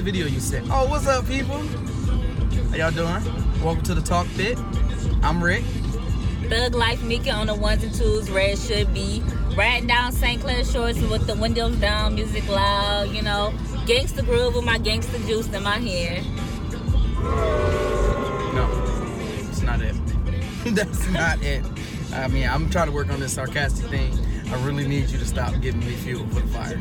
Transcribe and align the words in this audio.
that 0.00 0.04
video 0.04 0.26
you 0.26 0.40
sent. 0.40 0.66
Oh, 0.70 0.86
what's 0.88 1.06
up, 1.06 1.26
people? 1.26 1.58
How 2.70 2.76
y'all 2.76 2.90
doing? 2.90 3.62
Welcome 3.62 3.82
to 3.82 3.94
the 3.94 4.00
Talk 4.00 4.26
Pit. 4.34 4.58
I'm 5.22 5.44
Rick. 5.44 5.62
Thug 6.48 6.74
Life 6.74 7.02
Mica 7.02 7.30
on 7.30 7.48
the 7.48 7.54
ones 7.54 7.84
and 7.84 7.94
twos, 7.94 8.30
red 8.30 8.58
should 8.58 8.94
be. 8.94 9.22
Riding 9.54 9.88
down 9.88 10.12
St. 10.12 10.40
Clair 10.40 10.64
Shores 10.64 10.98
with 11.02 11.26
the 11.26 11.34
windows 11.34 11.76
down, 11.76 12.14
music 12.14 12.48
loud, 12.48 13.10
you 13.10 13.20
know. 13.20 13.52
Gangsta 13.84 14.24
groove 14.24 14.54
with 14.54 14.64
my 14.64 14.78
gangsta 14.78 15.18
juice 15.26 15.52
in 15.52 15.62
my 15.62 15.76
hair. 15.76 16.22
No, 18.54 18.68
it's 19.50 19.60
not 19.60 19.82
it. 19.82 19.96
That's 20.74 21.08
not 21.10 21.42
it. 21.42 21.62
I 22.14 22.28
mean, 22.28 22.48
I'm 22.48 22.70
trying 22.70 22.86
to 22.86 22.92
work 22.92 23.10
on 23.10 23.20
this 23.20 23.34
sarcastic 23.34 23.86
thing. 23.90 24.18
I 24.50 24.64
really 24.64 24.88
need 24.88 25.10
you 25.10 25.18
to 25.18 25.26
stop 25.26 25.60
giving 25.60 25.80
me 25.80 25.94
fuel 25.96 26.26
for 26.28 26.40
the 26.40 26.48
fire. 26.48 26.80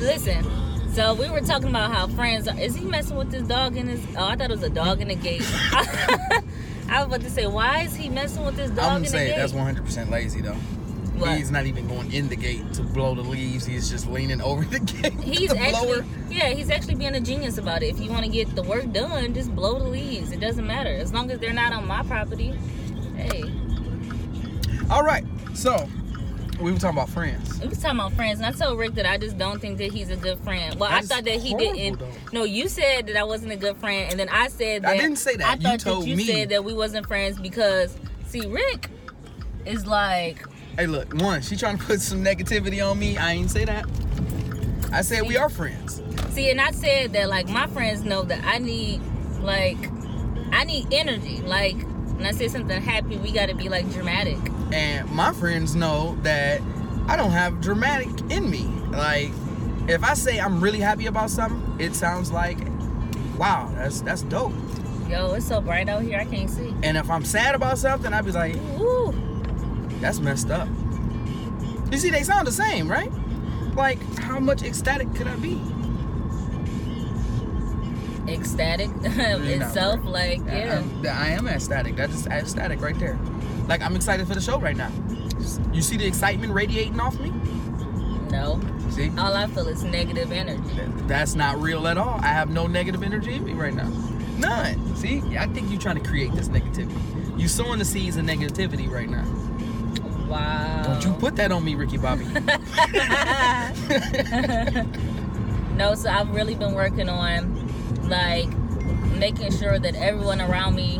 Listen, 0.00 0.44
so 0.98 1.14
we 1.14 1.30
were 1.30 1.40
talking 1.40 1.68
about 1.68 1.92
how 1.92 2.08
friends 2.08 2.48
are. 2.48 2.58
Is 2.58 2.74
he 2.74 2.84
messing 2.84 3.16
with 3.16 3.30
this 3.30 3.46
dog 3.46 3.76
in 3.76 3.86
his. 3.86 4.04
Oh, 4.16 4.26
I 4.26 4.34
thought 4.34 4.50
it 4.50 4.54
was 4.54 4.64
a 4.64 4.68
dog 4.68 5.00
in 5.00 5.06
the 5.06 5.14
gate. 5.14 5.44
I 5.72 6.42
was 6.96 7.06
about 7.06 7.20
to 7.20 7.30
say, 7.30 7.46
why 7.46 7.82
is 7.82 7.94
he 7.94 8.08
messing 8.08 8.44
with 8.44 8.56
this 8.56 8.72
dog 8.72 8.90
I'm 8.90 9.04
in 9.04 9.12
gonna 9.12 9.24
the 9.24 9.30
gate? 9.30 9.36
that's 9.36 9.52
100% 9.52 10.10
lazy 10.10 10.40
though. 10.40 10.54
What? 10.54 11.38
He's 11.38 11.52
not 11.52 11.66
even 11.66 11.86
going 11.86 12.12
in 12.12 12.28
the 12.28 12.34
gate 12.34 12.72
to 12.74 12.82
blow 12.82 13.14
the 13.14 13.22
leaves. 13.22 13.64
He's 13.64 13.88
just 13.88 14.08
leaning 14.08 14.40
over 14.40 14.64
the 14.64 14.80
gate. 15.02 15.12
He's 15.20 15.50
the 15.50 15.58
actually, 15.58 16.00
blower. 16.00 16.06
yeah, 16.30 16.48
he's 16.50 16.68
actually 16.68 16.96
being 16.96 17.14
a 17.14 17.20
genius 17.20 17.58
about 17.58 17.84
it. 17.84 17.94
If 17.94 18.00
you 18.00 18.10
want 18.10 18.24
to 18.24 18.30
get 18.30 18.52
the 18.56 18.64
work 18.64 18.90
done, 18.92 19.34
just 19.34 19.54
blow 19.54 19.78
the 19.78 19.84
leaves. 19.84 20.32
It 20.32 20.40
doesn't 20.40 20.66
matter 20.66 20.90
as 20.90 21.12
long 21.12 21.30
as 21.30 21.38
they're 21.38 21.52
not 21.52 21.72
on 21.72 21.86
my 21.86 22.02
property. 22.02 22.58
Hey, 23.16 23.44
All 24.90 25.04
right, 25.04 25.24
so 25.54 25.88
we 26.60 26.72
were 26.72 26.78
talking 26.78 26.96
about 26.98 27.08
friends. 27.08 27.60
we 27.60 27.68
was 27.68 27.78
talking 27.78 27.98
about 28.00 28.12
friends, 28.14 28.38
and 28.40 28.46
I 28.46 28.52
told 28.52 28.78
Rick 28.78 28.94
that 28.94 29.06
I 29.06 29.16
just 29.18 29.38
don't 29.38 29.60
think 29.60 29.78
that 29.78 29.92
he's 29.92 30.10
a 30.10 30.16
good 30.16 30.38
friend. 30.40 30.78
Well, 30.78 30.90
I 30.92 31.00
thought 31.02 31.24
that 31.24 31.34
he 31.40 31.50
horrible, 31.50 31.74
didn't. 31.74 31.98
though. 32.00 32.10
No, 32.32 32.44
you 32.44 32.68
said 32.68 33.06
that 33.06 33.16
I 33.16 33.24
wasn't 33.24 33.52
a 33.52 33.56
good 33.56 33.76
friend, 33.78 34.10
and 34.10 34.18
then 34.18 34.28
I 34.28 34.48
said 34.48 34.82
that 34.82 34.90
I 34.90 34.96
didn't 34.96 35.16
say 35.18 35.36
that. 35.36 35.46
I 35.46 35.54
You 35.54 35.60
thought 35.62 35.80
told 35.80 36.04
that 36.04 36.08
you 36.08 36.16
me. 36.16 36.24
said 36.26 36.48
that 36.50 36.64
we 36.64 36.72
wasn't 36.74 37.06
friends 37.06 37.38
because 37.38 37.96
see, 38.26 38.46
Rick 38.46 38.90
is 39.66 39.86
like 39.86 40.44
Hey, 40.76 40.86
look, 40.86 41.12
one, 41.14 41.42
she 41.42 41.56
trying 41.56 41.76
to 41.78 41.84
put 41.84 42.00
some 42.00 42.22
negativity 42.24 42.88
on 42.88 42.98
me. 42.98 43.16
I 43.16 43.32
ain't 43.32 43.50
say 43.50 43.64
that. 43.64 43.84
I 44.92 45.02
said 45.02 45.26
we 45.26 45.36
are 45.36 45.48
friends. 45.48 46.00
See, 46.30 46.50
and 46.50 46.60
I 46.60 46.70
said 46.70 47.12
that 47.14 47.28
like 47.28 47.48
my 47.48 47.66
friends 47.68 48.02
know 48.04 48.22
that 48.22 48.44
I 48.44 48.58
need 48.58 49.00
like 49.40 49.76
I 50.52 50.64
need 50.64 50.86
energy. 50.92 51.38
Like 51.42 51.76
when 52.18 52.26
I 52.26 52.32
say 52.32 52.48
something 52.48 52.82
happy, 52.82 53.16
we 53.16 53.30
gotta 53.30 53.54
be 53.54 53.68
like 53.68 53.88
dramatic. 53.92 54.38
And 54.72 55.08
my 55.12 55.32
friends 55.32 55.76
know 55.76 56.18
that 56.22 56.60
I 57.06 57.16
don't 57.16 57.30
have 57.30 57.60
dramatic 57.60 58.08
in 58.28 58.50
me. 58.50 58.64
Like, 58.90 59.30
if 59.86 60.02
I 60.02 60.14
say 60.14 60.40
I'm 60.40 60.60
really 60.60 60.80
happy 60.80 61.06
about 61.06 61.30
something, 61.30 61.76
it 61.78 61.94
sounds 61.94 62.32
like, 62.32 62.58
wow, 63.38 63.72
that's 63.76 64.00
that's 64.00 64.22
dope. 64.22 64.52
Yo, 65.08 65.32
it's 65.34 65.46
so 65.46 65.60
bright 65.60 65.88
out 65.88 66.02
here, 66.02 66.18
I 66.18 66.24
can't 66.24 66.50
see. 66.50 66.74
And 66.82 66.96
if 66.96 67.08
I'm 67.08 67.24
sad 67.24 67.54
about 67.54 67.78
something, 67.78 68.12
I'd 68.12 68.24
be 68.24 68.32
like, 68.32 68.56
Ooh. 68.80 69.14
that's 70.00 70.18
messed 70.18 70.50
up. 70.50 70.68
You 71.92 71.98
see, 71.98 72.10
they 72.10 72.24
sound 72.24 72.48
the 72.48 72.52
same, 72.52 72.90
right? 72.90 73.12
Like, 73.76 74.02
how 74.18 74.40
much 74.40 74.64
ecstatic 74.64 75.14
could 75.14 75.28
I 75.28 75.36
be? 75.36 75.54
Ecstatic 78.28 78.90
not, 79.02 79.40
itself, 79.40 80.04
like 80.04 80.38
yeah. 80.46 80.74
I'm- 80.82 81.06
I 81.06 81.28
am 81.30 81.48
ecstatic. 81.48 81.96
That's 81.96 82.12
just 82.12 82.26
ecstatic 82.26 82.80
right 82.80 82.98
there. 82.98 83.18
Like, 83.66 83.82
I'm 83.82 83.96
excited 83.96 84.26
for 84.26 84.34
the 84.34 84.40
show 84.40 84.58
right 84.58 84.76
now. 84.76 84.90
You 85.72 85.82
see 85.82 85.96
the 85.96 86.06
excitement 86.06 86.52
radiating 86.52 86.98
off 87.00 87.18
me? 87.20 87.30
No. 88.30 88.60
See? 88.90 89.10
All 89.18 89.34
I 89.34 89.46
feel 89.46 89.68
is 89.68 89.84
negative 89.84 90.32
energy. 90.32 90.62
That's 91.06 91.34
not 91.34 91.60
real 91.60 91.86
at 91.86 91.98
all. 91.98 92.18
I 92.22 92.28
have 92.28 92.50
no 92.50 92.66
negative 92.66 93.02
energy 93.02 93.34
in 93.34 93.44
me 93.44 93.52
right 93.52 93.74
now. 93.74 93.88
None. 94.38 94.96
See? 94.96 95.22
I 95.36 95.46
think 95.48 95.70
you're 95.70 95.80
trying 95.80 96.02
to 96.02 96.08
create 96.08 96.32
this 96.32 96.48
negativity. 96.48 97.38
You're 97.38 97.48
sowing 97.48 97.78
the 97.78 97.84
seeds 97.84 98.16
of 98.16 98.24
negativity 98.24 98.90
right 98.90 99.08
now. 99.08 99.24
Wow. 100.28 100.82
Don't 100.84 101.04
you 101.04 101.12
put 101.14 101.36
that 101.36 101.52
on 101.52 101.64
me, 101.64 101.74
Ricky 101.74 101.98
Bobby. 101.98 102.24
No, 105.78 105.94
so 105.94 106.10
I've 106.10 106.34
really 106.34 106.56
been 106.56 106.74
working 106.74 107.08
on 107.08 107.67
like 108.08 108.48
making 109.18 109.52
sure 109.52 109.78
that 109.78 109.94
everyone 109.94 110.40
around 110.40 110.74
me 110.74 110.98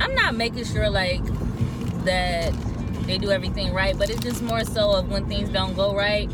I'm 0.00 0.14
not 0.14 0.34
making 0.34 0.64
sure 0.64 0.88
like 0.88 1.24
that 2.04 2.52
they 3.06 3.18
do 3.18 3.30
everything 3.30 3.72
right, 3.72 3.96
but 3.96 4.10
it's 4.10 4.20
just 4.22 4.42
more 4.42 4.64
so 4.64 4.92
of 4.92 5.10
when 5.10 5.26
things 5.26 5.48
don't 5.48 5.74
go 5.74 5.94
right 5.94 6.30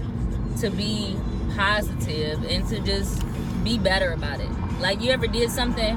to 0.58 0.70
be 0.70 1.16
positive 1.56 2.44
and 2.44 2.66
to 2.68 2.80
just 2.80 3.22
be 3.62 3.78
better 3.78 4.12
about 4.12 4.40
it. 4.40 4.50
Like 4.80 5.00
you 5.00 5.10
ever 5.12 5.26
did 5.26 5.50
something 5.50 5.96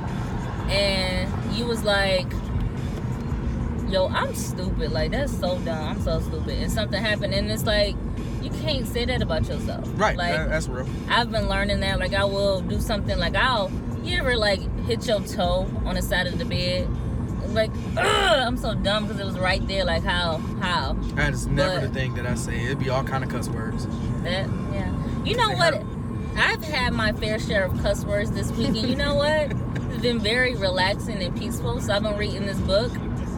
and 0.70 1.56
you 1.56 1.66
was 1.66 1.84
like 1.84 2.28
yo, 3.90 4.08
I'm 4.08 4.36
stupid. 4.36 4.92
Like 4.92 5.12
that's 5.12 5.38
so 5.38 5.58
dumb. 5.60 5.90
I'm 5.90 6.02
so 6.02 6.20
stupid. 6.20 6.60
And 6.60 6.72
something 6.72 7.02
happened 7.02 7.34
and 7.34 7.50
it's 7.52 7.66
like 7.66 7.96
you 8.42 8.50
can't 8.62 8.88
say 8.88 9.06
that 9.06 9.22
about 9.22 9.48
yourself. 9.48 9.88
right. 9.96 10.16
Like 10.18 10.50
that's 10.50 10.68
real. 10.68 10.88
I've 11.10 11.32
been 11.32 11.50
learning 11.50 11.80
that. 11.82 12.00
Like 12.00 12.14
I 12.14 12.24
will 12.24 12.62
do 12.62 12.80
something 12.80 13.18
like 13.18 13.36
I'll 13.36 13.70
you 14.04 14.18
ever 14.20 14.36
like 14.38 14.60
hit 14.86 15.06
your 15.08 15.22
toe 15.22 15.70
on 15.86 15.96
the 15.96 16.02
side 16.02 16.28
of 16.28 16.38
the 16.38 16.46
bed? 16.46 16.88
Like 17.50 17.72
ugh, 17.98 18.40
I'm 18.48 18.58
so 18.58 18.74
dumb 18.76 19.06
because 19.06 19.20
it 19.22 19.26
was 19.26 19.40
right 19.40 19.66
there. 19.68 19.86
Like 19.86 20.04
how 20.04 20.38
how 20.62 20.94
That 21.16 21.34
is 21.34 21.48
never 21.48 21.80
But- 21.82 21.94
the 21.94 22.00
thing 22.00 22.14
that 22.16 22.26
I 22.26 22.36
say. 22.36 22.66
It'd 22.66 22.80
be 22.80 22.90
all 22.90 23.04
kind 23.04 23.24
of 23.24 23.30
cuss 23.30 23.48
words. 23.50 23.86
that 24.24 24.48
yeah. 24.74 24.94
You 25.24 25.36
know 25.36 25.52
what? 25.52 25.76
hurt. 25.76 25.86
I've 26.38 26.64
had 26.64 26.94
my 26.94 27.14
fair 27.14 27.40
share 27.40 27.66
of 27.66 27.82
cuss 27.82 28.06
words 28.06 28.32
this 28.32 28.52
week, 28.52 28.68
and 28.70 28.78
you 28.90 28.96
know 28.96 29.16
what? 29.24 29.52
It's 29.92 30.02
been 30.02 30.20
very 30.20 30.56
relaxing 30.56 31.22
and 31.24 31.36
peaceful. 31.38 31.80
So 31.82 31.94
I've 31.94 32.04
been 32.04 32.18
reading 32.18 32.46
this 32.46 32.60
book. 32.60 32.92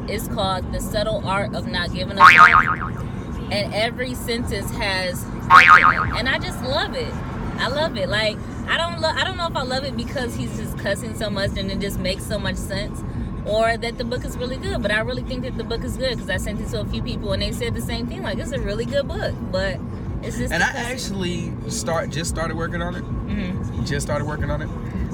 It's 0.09 0.27
called 0.27 0.71
The 0.73 0.81
Subtle 0.81 1.25
Art 1.25 1.53
of 1.55 1.67
Not 1.67 1.93
Giving 1.93 2.17
a 2.17 2.21
Fuck. 2.21 3.51
And 3.51 3.73
every 3.73 4.15
sentence 4.15 4.69
has 4.71 5.23
and 5.23 6.27
I 6.29 6.39
just 6.39 6.61
love 6.63 6.95
it. 6.95 7.13
I 7.59 7.67
love 7.69 7.95
it. 7.97 8.09
Like 8.09 8.37
I 8.69 8.77
don't 8.77 9.01
lo- 9.01 9.09
I 9.13 9.23
don't 9.23 9.37
know 9.37 9.47
if 9.47 9.55
I 9.55 9.63
love 9.63 9.83
it 9.83 9.97
because 9.97 10.35
he's 10.35 10.55
just 10.57 10.77
cussing 10.77 11.15
so 11.15 11.29
much 11.29 11.57
and 11.57 11.71
it 11.71 11.79
just 11.79 11.99
makes 11.99 12.23
so 12.25 12.37
much 12.39 12.55
sense 12.55 13.01
or 13.45 13.77
that 13.77 13.97
the 13.97 14.03
book 14.03 14.23
is 14.25 14.37
really 14.37 14.57
good, 14.57 14.81
but 14.81 14.91
I 14.91 14.99
really 14.99 15.23
think 15.23 15.43
that 15.43 15.57
the 15.57 15.63
book 15.63 15.83
is 15.83 15.97
good 15.97 16.11
because 16.11 16.29
I 16.29 16.37
sent 16.37 16.61
it 16.61 16.69
to 16.69 16.81
a 16.81 16.85
few 16.85 17.01
people 17.01 17.31
and 17.33 17.41
they 17.41 17.51
said 17.51 17.73
the 17.73 17.81
same 17.81 18.05
thing 18.07 18.21
like 18.21 18.37
it's 18.37 18.51
a 18.51 18.59
really 18.59 18.85
good 18.85 19.07
book, 19.07 19.33
but 19.51 19.79
it's 20.21 20.37
just 20.37 20.53
And 20.53 20.61
I 20.61 20.67
actually 20.67 21.51
start 21.69 22.09
just 22.11 22.29
started 22.29 22.55
working 22.57 22.81
on 22.81 22.95
it. 22.95 23.03
Mhm. 23.03 23.87
Just 23.87 24.05
started 24.05 24.25
working 24.25 24.51
on 24.51 24.61
it. 24.61 24.69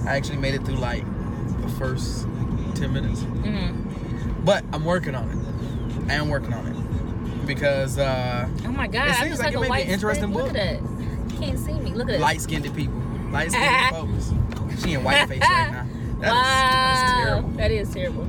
I 0.05 0.16
actually 0.17 0.37
made 0.37 0.53
it 0.55 0.66
through 0.66 0.75
like 0.77 1.05
the 1.61 1.69
first 1.79 2.27
ten 2.75 2.91
minutes. 2.93 3.22
Mhm. 3.22 4.43
But 4.43 4.63
I'm 4.73 4.83
working 4.83 5.16
on 5.16 5.29
it. 5.29 6.11
I 6.11 6.16
am 6.16 6.29
working 6.29 6.53
on 6.53 6.67
it. 6.67 7.46
Because 7.47 7.97
uh 7.99 8.47
Oh 8.66 8.72
my 8.72 8.87
god! 8.87 9.09
It 9.09 9.16
seems 9.16 9.40
like 9.40 9.47
like, 9.47 9.53
it 9.53 9.57
a 9.57 9.59
may 9.61 9.66
be 9.66 9.69
white 9.69 9.85
an 9.85 9.91
interesting 9.91 10.31
book. 10.34 10.47
Look 10.47 10.55
at 10.57 10.81
that. 10.81 11.31
You 11.31 11.40
can't 11.40 11.59
see 11.59 11.73
me. 11.73 11.91
Look 11.93 12.09
at 12.09 12.19
light 12.19 12.41
skinned 12.41 12.73
people. 12.75 13.02
Light 13.31 13.51
skinned 13.51 13.89
folks. 13.89 14.81
She 14.81 14.93
in 14.93 15.03
white 15.03 15.27
face 15.27 15.41
right 15.41 15.72
now. 15.72 15.85
That 16.16 16.27
is- 16.27 16.31
wow, 16.31 16.93
that's 16.95 17.23
terrible. 17.25 17.49
that 17.57 17.72
is 17.72 17.89
terrible. 17.93 18.23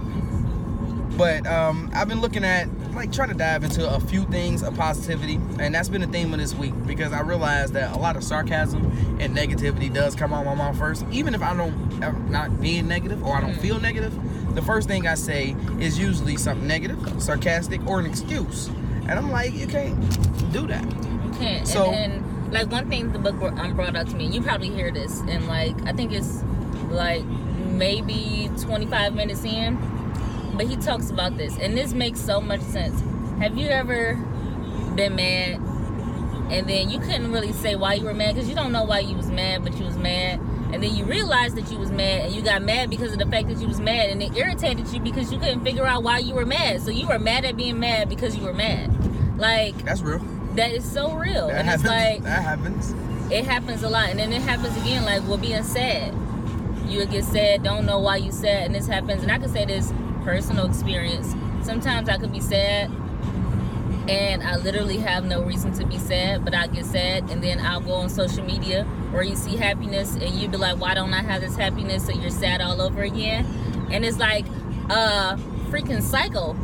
But 1.16 1.46
um, 1.46 1.88
I've 1.94 2.08
been 2.08 2.20
looking 2.20 2.44
at 2.44 2.68
like 2.94 3.12
trying 3.12 3.28
to 3.28 3.34
dive 3.34 3.62
into 3.64 3.88
a 3.88 4.00
few 4.00 4.24
things 4.24 4.62
of 4.62 4.74
positivity, 4.76 5.38
and 5.60 5.74
that's 5.74 5.88
been 5.88 6.00
the 6.02 6.06
theme 6.08 6.32
of 6.34 6.40
this 6.40 6.52
week 6.54 6.74
because 6.86 7.12
I 7.12 7.20
realized 7.20 7.72
that 7.74 7.94
a 7.94 7.98
lot 7.98 8.16
of 8.16 8.24
sarcasm 8.24 8.84
and 9.20 9.34
negativity 9.36 9.92
does 9.92 10.14
come 10.16 10.34
out 10.34 10.40
of 10.40 10.46
my 10.46 10.54
mouth 10.56 10.76
first. 10.78 11.06
Even 11.12 11.34
if 11.34 11.42
I 11.42 11.56
don't, 11.56 12.02
I'm 12.02 12.30
not 12.30 12.60
being 12.60 12.86
negative 12.88 13.24
or 13.24 13.36
I 13.36 13.40
don't 13.40 13.52
Mhm. 13.54 13.60
feel 13.60 13.80
negative, 13.80 14.12
the 14.54 14.62
first 14.62 14.88
thing 14.88 15.06
I 15.06 15.14
say 15.14 15.54
is 15.78 15.98
usually 15.98 16.36
something 16.36 16.66
negative, 16.66 16.98
sarcastic, 17.22 17.86
or 17.86 17.98
an 18.00 18.06
excuse. 18.06 18.68
And 19.08 19.12
I'm 19.12 19.30
like, 19.30 19.54
you 19.54 19.68
can't 19.68 19.96
do 20.52 20.66
that. 20.66 20.84
You 20.84 21.30
can't. 21.38 21.66
So- 21.68 21.92
and, 21.92 22.12
and 22.14 22.25
like 22.50 22.70
one 22.70 22.88
thing 22.88 23.12
the 23.12 23.18
book 23.18 23.36
brought, 23.36 23.58
um, 23.58 23.74
brought 23.74 23.96
out 23.96 24.08
to 24.08 24.16
me, 24.16 24.26
you 24.26 24.42
probably 24.42 24.70
hear 24.70 24.90
this, 24.90 25.20
and 25.20 25.46
like 25.46 25.74
I 25.86 25.92
think 25.92 26.12
it's 26.12 26.42
like 26.88 27.24
maybe 27.24 28.50
25 28.60 29.14
minutes 29.14 29.44
in, 29.44 29.76
but 30.54 30.66
he 30.66 30.76
talks 30.76 31.10
about 31.10 31.36
this, 31.36 31.56
and 31.58 31.76
this 31.76 31.92
makes 31.92 32.20
so 32.20 32.40
much 32.40 32.60
sense. 32.60 33.00
Have 33.40 33.56
you 33.56 33.68
ever 33.68 34.14
been 34.94 35.16
mad, 35.16 35.60
and 36.50 36.68
then 36.68 36.90
you 36.90 36.98
couldn't 37.00 37.32
really 37.32 37.52
say 37.52 37.74
why 37.74 37.94
you 37.94 38.04
were 38.04 38.14
mad 38.14 38.34
because 38.34 38.48
you 38.48 38.54
don't 38.54 38.72
know 38.72 38.84
why 38.84 39.00
you 39.00 39.16
was 39.16 39.30
mad, 39.30 39.62
but 39.62 39.76
you 39.78 39.84
was 39.84 39.96
mad, 39.98 40.40
and 40.72 40.82
then 40.82 40.94
you 40.94 41.04
realized 41.04 41.56
that 41.56 41.70
you 41.70 41.78
was 41.78 41.90
mad 41.90 42.26
and 42.26 42.34
you 42.34 42.42
got 42.42 42.60
mad 42.60 42.90
because 42.90 43.12
of 43.12 43.18
the 43.18 43.26
fact 43.26 43.48
that 43.48 43.58
you 43.58 43.68
was 43.68 43.80
mad 43.80 44.10
and 44.10 44.22
it 44.22 44.36
irritated 44.36 44.86
you 44.88 45.00
because 45.00 45.32
you 45.32 45.38
couldn't 45.38 45.62
figure 45.62 45.86
out 45.86 46.02
why 46.02 46.18
you 46.18 46.34
were 46.34 46.44
mad 46.44 46.82
so 46.82 46.90
you 46.90 47.06
were 47.06 47.18
mad 47.18 47.44
at 47.44 47.56
being 47.56 47.78
mad 47.78 48.08
because 48.08 48.36
you 48.36 48.42
were 48.42 48.52
mad 48.52 48.90
like 49.38 49.76
That's 49.84 50.02
real. 50.02 50.20
That 50.56 50.72
is 50.72 50.90
so 50.90 51.12
real. 51.12 51.48
That 51.48 51.58
and 51.58 51.68
happens. 51.68 51.84
it's 51.84 51.90
like 51.90 52.22
that 52.22 52.42
happens. 52.42 52.94
it 53.30 53.44
happens 53.44 53.82
a 53.82 53.88
lot. 53.88 54.08
And 54.10 54.18
then 54.18 54.32
it 54.32 54.42
happens 54.42 54.76
again 54.78 55.04
like 55.04 55.22
we're 55.22 55.38
being 55.38 55.62
sad. 55.62 56.14
You 56.86 56.98
would 56.98 57.10
get 57.10 57.24
sad 57.24 57.62
don't 57.62 57.84
know 57.84 57.98
why 57.98 58.16
you 58.16 58.32
sad 58.32 58.66
and 58.66 58.74
this 58.74 58.86
happens. 58.86 59.22
And 59.22 59.32
i 59.32 59.38
can 59.38 59.48
say 59.48 59.64
this 59.64 59.92
personal 60.24 60.66
experience. 60.66 61.34
Sometimes 61.64 62.08
i 62.08 62.16
could 62.16 62.32
be 62.32 62.40
sad 62.40 62.90
and 64.08 64.40
i 64.44 64.56
literally 64.56 64.98
have 64.98 65.24
no 65.24 65.42
reason 65.42 65.72
to 65.72 65.84
be 65.84 65.98
sad 65.98 66.44
but 66.44 66.54
i 66.54 66.68
get 66.68 66.84
sad 66.84 67.28
and 67.28 67.42
then 67.42 67.58
i'll 67.58 67.80
go 67.80 67.92
on 67.92 68.08
social 68.08 68.44
media 68.44 68.84
where 69.10 69.24
you 69.24 69.34
see 69.34 69.56
happiness 69.56 70.14
and 70.14 70.30
you'd 70.30 70.52
be 70.52 70.56
like 70.56 70.78
why 70.80 70.94
don't 70.94 71.12
i 71.12 71.22
have 71.22 71.40
this 71.40 71.56
happiness? 71.56 72.06
So 72.06 72.12
you're 72.12 72.30
sad 72.30 72.60
all 72.60 72.80
over 72.80 73.02
again. 73.02 73.46
And 73.90 74.04
it's 74.04 74.18
like 74.18 74.46
a 74.90 75.38
freaking 75.70 76.02
cycle 76.02 76.54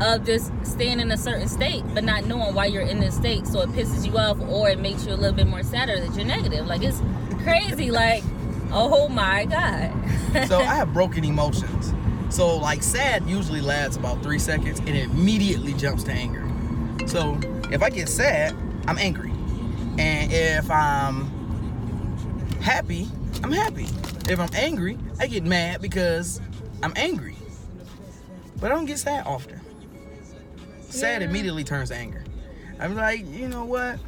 of 0.00 0.24
just 0.24 0.52
staying 0.64 1.00
in 1.00 1.10
a 1.12 1.16
certain 1.16 1.48
state 1.48 1.84
but 1.94 2.02
not 2.04 2.24
knowing 2.26 2.54
why 2.54 2.66
you're 2.66 2.82
in 2.82 3.00
this 3.00 3.14
state 3.14 3.46
so 3.46 3.60
it 3.60 3.68
pisses 3.70 4.04
you 4.04 4.16
off 4.18 4.40
or 4.48 4.68
it 4.68 4.80
makes 4.80 5.06
you 5.06 5.12
a 5.12 5.16
little 5.16 5.36
bit 5.36 5.46
more 5.46 5.62
sadder 5.62 6.00
that 6.00 6.14
you're 6.16 6.26
negative 6.26 6.66
like 6.66 6.82
it's 6.82 7.00
crazy 7.42 7.90
like 7.90 8.24
oh 8.72 9.08
my 9.08 9.44
god 9.44 9.92
So 10.48 10.58
I 10.58 10.74
have 10.74 10.92
broken 10.92 11.24
emotions. 11.24 11.94
So 12.28 12.56
like 12.56 12.82
sad 12.82 13.24
usually 13.28 13.60
lasts 13.60 13.96
about 13.96 14.20
three 14.20 14.40
seconds 14.40 14.80
and 14.80 14.88
it 14.88 15.04
immediately 15.04 15.74
jumps 15.74 16.02
to 16.04 16.12
anger. 16.12 16.44
So 17.06 17.38
if 17.70 17.82
I 17.82 17.90
get 17.90 18.08
sad, 18.08 18.52
I'm 18.88 18.98
angry. 18.98 19.30
And 19.96 20.32
if 20.32 20.68
I'm 20.72 21.26
happy, 22.60 23.06
I'm 23.44 23.52
happy. 23.52 23.86
If 24.28 24.40
I'm 24.40 24.50
angry, 24.54 24.98
I 25.20 25.28
get 25.28 25.44
mad 25.44 25.80
because 25.80 26.40
I'm 26.82 26.92
angry. 26.96 27.36
But 28.60 28.72
I 28.72 28.74
don't 28.74 28.86
get 28.86 28.98
sad 28.98 29.24
often. 29.26 29.60
Sad 30.94 31.22
Yeah. 31.22 31.28
immediately 31.28 31.64
turns 31.64 31.88
to 31.90 31.96
anger. 31.96 32.22
I'm 32.78 32.94
like, 32.94 33.24
you 33.30 33.48
know 33.48 33.64
what? 33.64 33.98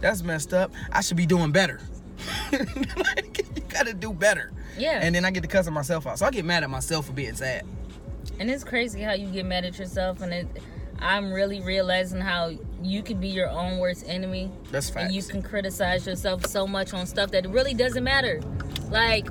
That's 0.00 0.22
messed 0.22 0.52
up. 0.54 0.72
I 0.92 1.00
should 1.02 1.16
be 1.16 1.26
doing 1.26 1.52
better. 1.52 1.80
like, 2.52 3.38
you 3.56 3.62
gotta 3.68 3.94
do 3.94 4.12
better. 4.12 4.50
yeah 4.78 5.00
And 5.02 5.14
then 5.14 5.24
I 5.24 5.30
get 5.30 5.42
to 5.42 5.48
cussing 5.48 5.72
myself 5.72 6.06
out. 6.06 6.18
So 6.18 6.26
I 6.26 6.30
get 6.30 6.44
mad 6.44 6.62
at 6.64 6.70
myself 6.70 7.06
for 7.06 7.12
being 7.12 7.34
sad. 7.34 7.64
And 8.38 8.50
it's 8.50 8.64
crazy 8.64 9.00
how 9.02 9.12
you 9.12 9.26
get 9.28 9.44
mad 9.46 9.64
at 9.64 9.78
yourself, 9.78 10.20
and 10.22 10.32
it, 10.32 10.46
I'm 10.98 11.32
really 11.32 11.60
realizing 11.60 12.20
how 12.20 12.52
you 12.82 13.02
can 13.02 13.18
be 13.20 13.28
your 13.28 13.48
own 13.50 13.78
worst 13.78 14.04
enemy, 14.06 14.50
That's 14.70 14.88
facts. 14.90 15.06
and 15.06 15.14
you 15.14 15.22
can 15.22 15.42
criticize 15.42 16.06
yourself 16.06 16.46
so 16.46 16.66
much 16.66 16.92
on 16.94 17.06
stuff 17.06 17.30
that 17.32 17.48
really 17.48 17.74
doesn't 17.74 18.02
matter. 18.04 18.40
Like 18.90 19.26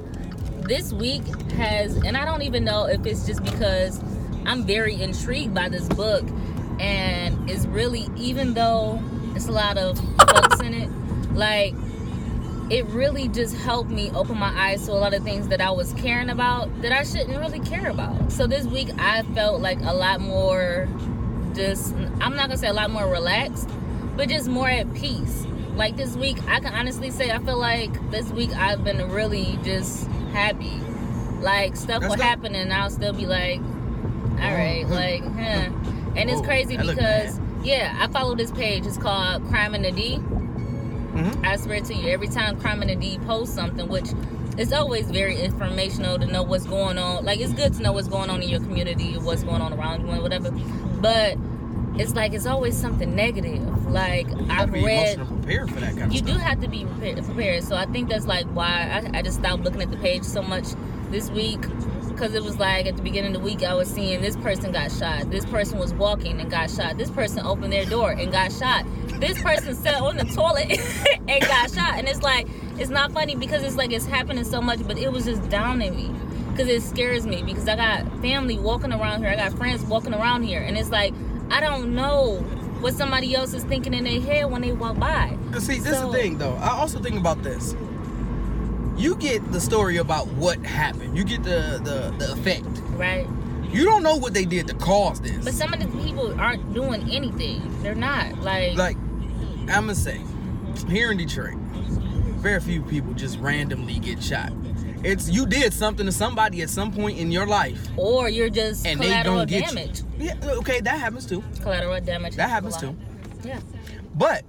this 0.63 0.93
week 0.93 1.23
has, 1.53 1.95
and 1.97 2.15
I 2.17 2.25
don't 2.25 2.43
even 2.43 2.63
know 2.63 2.85
if 2.85 3.05
it's 3.05 3.25
just 3.25 3.43
because 3.43 3.99
I'm 4.45 4.63
very 4.65 4.99
intrigued 5.01 5.53
by 5.55 5.69
this 5.69 5.87
book, 5.89 6.23
and 6.79 7.49
it's 7.49 7.65
really 7.67 8.07
even 8.17 8.53
though 8.53 9.01
it's 9.35 9.47
a 9.47 9.51
lot 9.51 9.77
of 9.77 9.95
books 10.17 10.59
in 10.61 10.73
it, 10.73 10.89
like 11.35 11.73
it 12.69 12.85
really 12.87 13.27
just 13.27 13.55
helped 13.57 13.89
me 13.89 14.11
open 14.11 14.37
my 14.37 14.49
eyes 14.69 14.85
to 14.85 14.91
a 14.91 14.93
lot 14.93 15.13
of 15.13 15.23
things 15.23 15.47
that 15.47 15.59
I 15.59 15.71
was 15.71 15.91
caring 15.93 16.29
about 16.29 16.69
that 16.81 16.91
I 16.91 17.03
shouldn't 17.03 17.37
really 17.39 17.59
care 17.59 17.89
about. 17.89 18.31
So 18.31 18.45
this 18.47 18.65
week 18.65 18.89
I 18.99 19.23
felt 19.33 19.59
like 19.61 19.79
a 19.81 19.93
lot 19.93 20.21
more 20.21 20.87
just 21.55 21.93
I'm 22.21 22.35
not 22.35 22.47
gonna 22.47 22.57
say 22.57 22.67
a 22.67 22.73
lot 22.73 22.91
more 22.91 23.07
relaxed, 23.07 23.69
but 24.15 24.29
just 24.29 24.47
more 24.47 24.69
at 24.69 24.93
peace. 24.93 25.45
Like 25.75 25.95
this 25.97 26.15
week 26.15 26.37
I 26.47 26.59
can 26.59 26.73
honestly 26.73 27.09
say 27.09 27.31
I 27.31 27.39
feel 27.39 27.57
like 27.57 28.11
this 28.11 28.29
week 28.31 28.51
I've 28.55 28.83
been 28.83 29.09
really 29.09 29.57
just 29.63 30.05
happy. 30.33 30.79
Like 31.41 31.75
stuff 31.75 32.01
That's 32.01 32.09
will 32.11 32.17
dope. 32.17 32.25
happen 32.25 32.53
and 32.53 32.71
I'll 32.71 32.89
still 32.91 33.13
be 33.13 33.25
like, 33.25 33.59
all 33.61 34.53
right, 34.53 34.85
Mhm. 34.85 34.89
like, 34.89 35.23
huh. 35.23 35.69
And 36.19 36.29
it's 36.29 36.39
Whoa, 36.41 36.45
crazy 36.47 36.77
because 36.77 37.39
yeah, 37.63 37.95
I 37.99 38.07
follow 38.07 38.35
this 38.35 38.51
page. 38.51 38.85
It's 38.85 38.97
called 38.97 39.43
Crime 39.49 39.73
in 39.75 39.81
the 39.83 39.91
D. 39.91 40.17
Mhm. 40.19 41.45
I 41.45 41.55
swear 41.57 41.81
to 41.81 41.93
you, 41.93 42.09
every 42.09 42.27
time 42.27 42.59
Crime 42.59 42.81
in 42.81 42.87
the 42.89 42.95
D 42.95 43.17
posts 43.25 43.55
something, 43.55 43.87
which 43.87 44.09
it's 44.57 44.73
always 44.73 45.09
very 45.09 45.39
informational 45.39 46.19
to 46.19 46.25
know 46.25 46.43
what's 46.43 46.65
going 46.65 46.97
on. 46.97 47.23
Like 47.25 47.39
it's 47.39 47.53
good 47.53 47.73
to 47.75 47.81
know 47.81 47.91
what's 47.93 48.07
going 48.09 48.29
on 48.29 48.41
in 48.41 48.49
your 48.49 48.59
community, 48.59 49.13
what's 49.17 49.43
going 49.43 49.61
on 49.61 49.73
around 49.73 50.01
you, 50.05 50.11
and 50.11 50.21
whatever. 50.21 50.51
But 51.01 51.37
it's 51.95 52.13
like 52.15 52.33
it's 52.33 52.45
always 52.45 52.77
something 52.77 53.15
negative. 53.15 53.87
Like 53.89 54.27
You 54.29 54.45
I've 54.49 54.71
be 54.71 54.83
read, 54.85 55.17
prepared 55.17 55.69
for 55.71 55.79
that 55.79 55.97
kind 55.97 56.03
of 56.03 56.13
stuff. 56.17 56.27
you 56.27 56.33
do 56.33 56.39
have 56.39 56.59
to 56.61 56.67
be 56.67 56.85
prepared. 56.85 57.23
prepared. 57.25 57.63
So 57.63 57.75
I 57.75 57.85
think 57.85 58.09
that's 58.09 58.25
like 58.27 58.45
why 58.47 59.09
I, 59.13 59.19
I 59.19 59.21
just 59.21 59.39
stopped 59.39 59.63
looking 59.63 59.81
at 59.81 59.91
the 59.91 59.97
page 59.97 60.23
so 60.23 60.41
much 60.41 60.65
this 61.11 61.29
week. 61.31 61.59
Because 62.19 62.35
it 62.35 62.43
was 62.43 62.59
like 62.59 62.85
at 62.85 62.97
the 62.97 63.01
beginning 63.01 63.33
of 63.33 63.41
the 63.41 63.45
week, 63.45 63.63
I 63.63 63.73
was 63.75 63.87
seeing 63.87 64.19
this 64.19 64.35
person 64.35 64.73
got 64.73 64.91
shot. 64.91 65.31
This 65.31 65.45
person 65.45 65.79
was 65.79 65.93
walking 65.93 66.41
and 66.41 66.51
got 66.51 66.69
shot. 66.69 66.97
This 66.97 67.09
person 67.09 67.45
opened 67.45 67.71
their 67.71 67.85
door 67.85 68.11
and 68.11 68.29
got 68.29 68.51
shot. 68.51 68.83
This 69.21 69.41
person 69.41 69.73
sat 69.73 70.01
on 70.01 70.17
the 70.17 70.25
toilet 70.25 70.69
and 71.29 71.41
got 71.41 71.71
shot. 71.71 71.97
And 71.97 72.09
it's 72.09 72.21
like, 72.21 72.45
it's 72.77 72.89
not 72.89 73.13
funny 73.13 73.35
because 73.35 73.63
it's 73.63 73.77
like 73.77 73.93
it's 73.93 74.05
happening 74.05 74.43
so 74.43 74.61
much, 74.61 74.85
but 74.85 74.97
it 74.97 75.13
was 75.13 75.23
just 75.23 75.47
downing 75.47 75.95
me. 75.95 76.13
Because 76.51 76.67
it 76.67 76.83
scares 76.83 77.25
me 77.25 77.41
because 77.41 77.69
I 77.69 77.77
got 77.77 78.21
family 78.21 78.59
walking 78.59 78.91
around 78.91 79.21
here. 79.21 79.29
I 79.29 79.37
got 79.37 79.53
friends 79.53 79.81
walking 79.83 80.13
around 80.13 80.43
here. 80.43 80.59
And 80.61 80.77
it's 80.77 80.89
like, 80.89 81.13
I 81.49 81.61
don't 81.61 81.95
know 81.95 82.39
what 82.81 82.95
somebody 82.95 83.33
else 83.33 83.53
is 83.53 83.63
thinking 83.63 83.93
in 83.93 84.03
their 84.03 84.19
head 84.19 84.51
when 84.51 84.61
they 84.61 84.73
walk 84.73 84.99
by. 84.99 85.37
But 85.51 85.61
See, 85.61 85.79
this 85.79 85.95
is 85.95 86.01
the 86.01 86.11
thing 86.11 86.37
though. 86.37 86.55
I 86.55 86.71
also 86.71 86.99
think 86.99 87.17
about 87.17 87.43
this. 87.43 87.75
You 88.99 89.15
get 89.15 89.53
the 89.53 89.61
story 89.61 89.95
about 89.95 90.27
what 90.27 90.59
happened. 90.59 91.17
You 91.17 91.23
get 91.23 91.43
the 91.43 91.79
the, 91.83 92.13
the 92.17 92.33
effect. 92.33 92.65
Right? 92.97 93.25
You 93.71 93.85
don't 93.85 94.03
know 94.03 94.17
what 94.17 94.33
they 94.33 94.43
did 94.45 94.67
to 94.67 94.73
cause 94.73 95.21
this. 95.21 95.45
But 95.45 95.53
some 95.53 95.73
of 95.73 95.79
the 95.79 95.87
people 96.03 96.37
aren't 96.39 96.73
doing 96.73 97.09
anything. 97.09 97.81
They're 97.81 97.95
not. 97.95 98.39
Like, 98.41 98.75
like 98.75 98.97
I'm 99.69 99.85
gonna 99.85 99.95
say, 99.95 100.19
here 100.89 101.11
in 101.11 101.17
Detroit, 101.17 101.55
very 102.39 102.59
few 102.59 102.81
people 102.81 103.13
just 103.13 103.39
randomly 103.39 103.99
get 103.99 104.21
shot. 104.21 104.51
It's 105.01 105.29
you 105.29 105.45
did 105.45 105.71
something 105.71 106.05
to 106.05 106.11
somebody 106.11 106.61
at 106.61 106.69
some 106.69 106.91
point 106.91 107.19
in 107.19 107.31
your 107.31 107.45
life, 107.45 107.87
or 107.95 108.27
you're 108.27 108.49
just 108.49 108.85
and 108.85 108.99
they 108.99 109.05
collateral 109.05 109.35
gonna 109.35 109.45
get 109.45 109.67
damage. 109.67 109.99
you. 109.99 110.25
Yeah, 110.25 110.35
okay, 110.57 110.81
that 110.81 110.99
happens 110.99 111.25
too. 111.25 111.41
Collateral 111.61 112.01
damage. 112.01 112.35
That 112.35 112.49
happens 112.49 112.75
happens 112.75 112.97
too. 112.97 113.47
Yeah. 113.47 113.61
But 114.15 114.43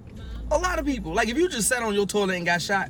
a 0.51 0.57
lot 0.57 0.77
of 0.77 0.85
people, 0.85 1.13
like 1.13 1.29
if 1.29 1.37
you 1.37 1.47
just 1.47 1.69
sat 1.69 1.83
on 1.83 1.93
your 1.93 2.05
toilet 2.05 2.35
and 2.35 2.45
got 2.45 2.61
shot, 2.61 2.89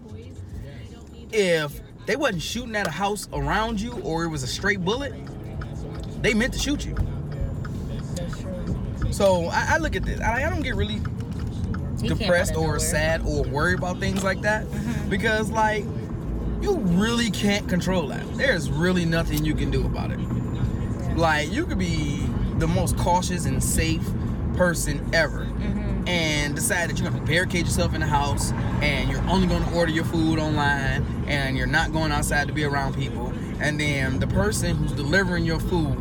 if 1.31 1.79
they 2.05 2.15
wasn't 2.15 2.41
shooting 2.41 2.75
at 2.75 2.88
a 2.88 2.91
house 2.91 3.27
around 3.33 3.79
you 3.79 3.93
or 4.03 4.23
it 4.23 4.29
was 4.29 4.43
a 4.43 4.47
straight 4.47 4.83
bullet, 4.83 5.13
they 6.21 6.33
meant 6.33 6.53
to 6.53 6.59
shoot 6.59 6.85
you. 6.85 6.95
So 9.11 9.45
I, 9.47 9.73
I 9.73 9.77
look 9.77 9.95
at 9.95 10.03
this. 10.03 10.19
I, 10.21 10.45
I 10.45 10.50
don't 10.50 10.61
get 10.61 10.75
really 10.75 11.01
He 12.01 12.07
depressed 12.07 12.55
or 12.55 12.79
sad 12.79 13.21
or 13.25 13.43
worried 13.43 13.77
about 13.79 14.00
things 14.00 14.23
like 14.23 14.41
that 14.41 14.65
because 15.09 15.50
like 15.51 15.83
you 16.61 16.77
really 16.77 17.29
can't 17.31 17.67
control 17.67 18.07
that. 18.07 18.25
There's 18.38 18.69
really 18.69 19.05
nothing 19.05 19.43
you 19.43 19.55
can 19.55 19.71
do 19.71 19.85
about 19.85 20.11
it. 20.11 20.19
Like 21.17 21.51
you 21.51 21.65
could 21.65 21.79
be 21.79 22.25
the 22.57 22.67
most 22.67 22.97
cautious 22.97 23.45
and 23.45 23.63
safe 23.63 24.07
person 24.55 25.10
ever. 25.13 25.46
Mhm. 25.46 25.81
and 26.08 26.55
decide 26.55 26.89
that 26.89 27.00
you're 27.00 27.10
gonna 27.10 27.24
barricade 27.25 27.65
yourself 27.65 27.93
in 27.93 28.01
the 28.01 28.08
house 28.08 28.51
and 28.81 29.08
you're 29.10 29.22
only 29.29 29.46
gonna 29.48 29.72
order 29.75 29.91
your 29.91 30.03
food 30.03 30.39
online 30.39 31.05
and 31.27 31.55
you're 31.55 31.67
not 31.67 31.93
going 31.93 32.12
outside 32.12 32.48
to 32.48 32.53
be 32.53 32.63
around 32.63 32.96
people. 32.96 33.31
And 33.60 33.79
then 33.79 34.20
the 34.20 34.25
person 34.25 34.75
who's 34.75 34.93
delivering 34.93 35.46
your 35.46 35.60
food 35.60 35.96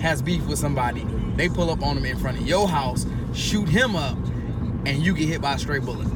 has 0.00 0.22
beef 0.22 0.46
with 0.46 0.58
somebody. 0.58 1.06
They 1.36 1.50
pull 1.50 1.70
up 1.70 1.82
on 1.82 1.98
him 1.98 2.06
in 2.06 2.16
front 2.16 2.38
of 2.38 2.46
your 2.48 2.66
house 2.66 3.04
shoot 3.34 3.68
him 3.68 3.96
up 3.96 4.16
and 4.86 5.02
you 5.02 5.14
get 5.14 5.28
hit 5.28 5.40
by 5.42 5.54
a 5.54 5.58
stray 5.58 5.78
bullet. 5.78 6.08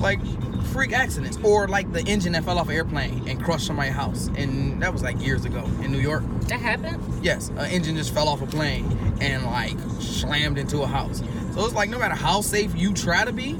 Like 0.00 0.20
freak 0.68 0.92
accidents 0.92 1.38
or 1.42 1.66
like 1.68 1.90
the 1.92 2.02
engine 2.02 2.32
that 2.32 2.44
fell 2.44 2.58
off 2.58 2.68
an 2.68 2.74
airplane 2.74 3.28
and 3.28 3.42
crushed 3.42 3.66
somebody's 3.66 3.94
house 3.94 4.28
and 4.36 4.82
that 4.82 4.92
was 4.92 5.02
like 5.02 5.20
years 5.20 5.44
ago 5.44 5.64
in 5.82 5.90
new 5.92 5.98
york 5.98 6.22
That 6.48 6.60
happened. 6.60 7.02
Yes, 7.24 7.48
an 7.50 7.66
engine 7.70 7.96
just 7.96 8.12
fell 8.14 8.28
off 8.28 8.42
a 8.42 8.46
plane 8.46 8.86
and 9.20 9.44
like 9.44 9.76
slammed 10.00 10.58
into 10.58 10.82
a 10.82 10.86
house. 10.86 11.22
So 11.54 11.64
it's 11.64 11.74
like 11.74 11.90
no 11.90 11.98
matter 11.98 12.14
how 12.14 12.40
safe 12.40 12.74
you 12.76 12.92
try 12.94 13.24
to 13.24 13.32
be, 13.32 13.58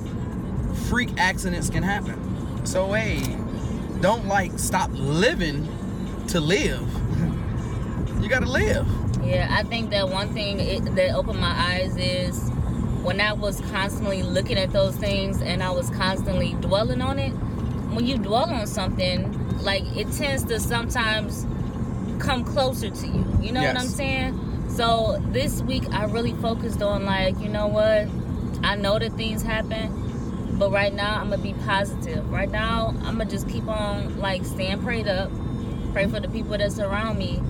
freak 0.88 1.18
accidents 1.18 1.68
can 1.70 1.82
happen. 1.82 2.64
So 2.64 2.92
hey, 2.92 3.20
don't 4.00 4.26
like 4.28 4.58
stop 4.58 4.90
living 4.92 5.66
to 6.28 6.40
live. 6.40 6.80
you 8.22 8.28
gotta 8.28 8.46
live. 8.46 8.86
Yeah, 9.24 9.48
I 9.50 9.64
think 9.64 9.90
that 9.90 10.08
one 10.08 10.32
thing 10.32 10.60
it, 10.60 10.94
that 10.94 11.14
opened 11.14 11.40
my 11.40 11.52
eyes 11.52 11.96
is 11.96 12.50
when 13.08 13.22
I 13.22 13.32
was 13.32 13.62
constantly 13.70 14.22
looking 14.22 14.58
at 14.58 14.70
those 14.70 14.94
things 14.94 15.40
and 15.40 15.62
I 15.62 15.70
was 15.70 15.88
constantly 15.88 16.52
dwelling 16.60 17.00
on 17.00 17.18
it. 17.18 17.30
When 17.94 18.04
you 18.04 18.18
dwell 18.18 18.50
on 18.50 18.66
something, 18.66 19.32
like 19.62 19.82
it 19.96 20.12
tends 20.12 20.44
to 20.44 20.60
sometimes 20.60 21.46
come 22.18 22.44
closer 22.44 22.90
to 22.90 23.06
you. 23.06 23.24
You 23.40 23.52
know 23.52 23.64
what 23.64 23.78
I'm 23.78 23.88
saying? 23.88 24.68
So 24.68 25.18
this 25.28 25.62
week 25.62 25.84
I 25.90 26.04
really 26.04 26.34
focused 26.34 26.82
on 26.82 27.06
like, 27.06 27.40
you 27.40 27.48
know 27.48 27.66
what? 27.66 28.08
I 28.62 28.76
know 28.76 28.98
that 28.98 29.14
things 29.14 29.42
happen, 29.42 29.90
But 30.58 30.70
right 30.72 30.92
now, 30.92 31.14
I'm 31.18 31.30
gonna 31.30 31.42
be 31.42 31.54
positive. 31.54 32.28
Right 32.30 32.50
now, 32.50 32.88
I'm 33.04 33.16
gonna 33.18 33.24
just 33.26 33.48
keep 33.48 33.66
on 33.68 34.18
like 34.18 34.44
staying 34.44 34.82
prayed 34.82 35.08
up, 35.08 35.30
pray 35.92 36.06
for 36.08 36.20
the 36.20 36.28
people 36.28 36.58
that 36.58 36.72
surround 36.72 37.18
me, 37.18 37.40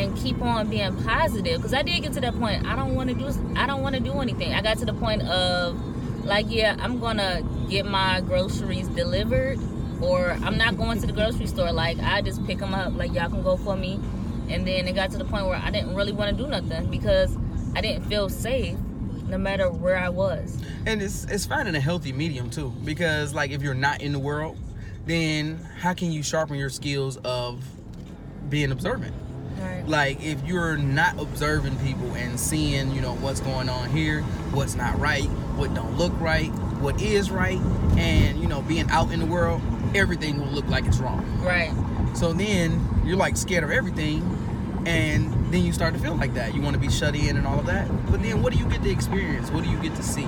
and 0.00 0.16
keep 0.16 0.40
on 0.42 0.68
being 0.68 0.96
positive. 1.04 1.58
Because 1.58 1.74
I 1.74 1.82
did 1.82 2.02
get 2.02 2.12
to 2.14 2.20
that 2.20 2.38
point. 2.38 2.66
I 2.66 2.74
don't 2.76 2.94
want 2.94 3.10
to 3.10 3.14
do. 3.14 3.30
I 3.56 3.66
don't 3.66 3.82
want 3.82 3.94
to 3.94 4.00
do 4.00 4.12
anything. 4.20 4.54
I 4.54 4.62
got 4.62 4.78
to 4.78 4.84
the 4.84 4.94
point 4.94 5.22
of 5.22 5.78
like, 6.24 6.46
yeah, 6.48 6.76
I'm 6.80 6.98
gonna 7.00 7.42
get 7.68 7.86
my 7.86 8.20
groceries 8.20 8.88
delivered, 8.88 9.58
or 10.00 10.30
I'm 10.42 10.56
not 10.56 10.76
going 10.76 11.00
to 11.00 11.06
the 11.06 11.12
grocery 11.12 11.46
store. 11.46 11.72
Like, 11.72 11.98
I 11.98 12.22
just 12.22 12.44
pick 12.46 12.58
them 12.58 12.74
up. 12.74 12.94
Like, 12.96 13.12
y'all 13.12 13.28
can 13.28 13.42
go 13.42 13.56
for 13.56 13.76
me. 13.76 14.00
And 14.48 14.66
then 14.66 14.88
it 14.88 14.94
got 14.94 15.10
to 15.12 15.18
the 15.18 15.24
point 15.24 15.46
where 15.46 15.56
I 15.56 15.70
didn't 15.70 15.94
really 15.94 16.12
want 16.12 16.36
to 16.36 16.42
do 16.42 16.48
nothing 16.48 16.90
because 16.90 17.36
I 17.76 17.80
didn't 17.80 18.04
feel 18.06 18.28
safe 18.28 18.76
no 19.28 19.38
matter 19.38 19.70
where 19.70 19.96
I 19.96 20.08
was. 20.08 20.60
And 20.86 21.00
it's 21.00 21.24
it's 21.24 21.46
finding 21.46 21.76
a 21.76 21.80
healthy 21.80 22.12
medium 22.12 22.50
too, 22.50 22.70
because 22.84 23.32
like 23.32 23.52
if 23.52 23.62
you're 23.62 23.74
not 23.74 24.02
in 24.02 24.12
the 24.12 24.18
world, 24.18 24.58
then 25.06 25.56
how 25.78 25.94
can 25.94 26.10
you 26.10 26.22
sharpen 26.22 26.56
your 26.56 26.68
skills 26.68 27.16
of 27.18 27.64
being 28.48 28.72
observant? 28.72 29.14
Right. 29.60 29.86
Like 29.86 30.22
if 30.22 30.42
you're 30.44 30.76
not 30.76 31.18
observing 31.20 31.78
people 31.78 32.12
and 32.14 32.38
seeing, 32.38 32.92
you 32.92 33.00
know, 33.00 33.14
what's 33.16 33.40
going 33.40 33.68
on 33.68 33.90
here, 33.90 34.22
what's 34.52 34.74
not 34.74 34.98
right, 34.98 35.26
what 35.56 35.74
don't 35.74 35.96
look 35.96 36.18
right, 36.20 36.48
what 36.80 37.00
is 37.00 37.30
right, 37.30 37.60
and 37.96 38.40
you 38.40 38.46
know, 38.46 38.62
being 38.62 38.88
out 38.90 39.12
in 39.12 39.20
the 39.20 39.26
world, 39.26 39.60
everything 39.94 40.40
will 40.40 40.52
look 40.52 40.66
like 40.68 40.86
it's 40.86 40.98
wrong. 40.98 41.24
Right. 41.42 41.72
So 42.16 42.32
then 42.32 43.02
you're 43.04 43.16
like 43.16 43.36
scared 43.36 43.64
of 43.64 43.70
everything, 43.70 44.22
and 44.86 45.52
then 45.52 45.64
you 45.64 45.72
start 45.72 45.94
to 45.94 46.00
feel 46.00 46.14
like 46.14 46.34
that. 46.34 46.54
You 46.54 46.62
want 46.62 46.74
to 46.74 46.80
be 46.80 46.90
shut 46.90 47.14
in 47.14 47.36
and 47.36 47.46
all 47.46 47.58
of 47.58 47.66
that. 47.66 47.88
But 48.10 48.22
then 48.22 48.42
what 48.42 48.52
do 48.52 48.58
you 48.58 48.66
get 48.66 48.82
to 48.82 48.90
experience? 48.90 49.50
What 49.50 49.64
do 49.64 49.70
you 49.70 49.78
get 49.78 49.94
to 49.96 50.02
see? 50.02 50.26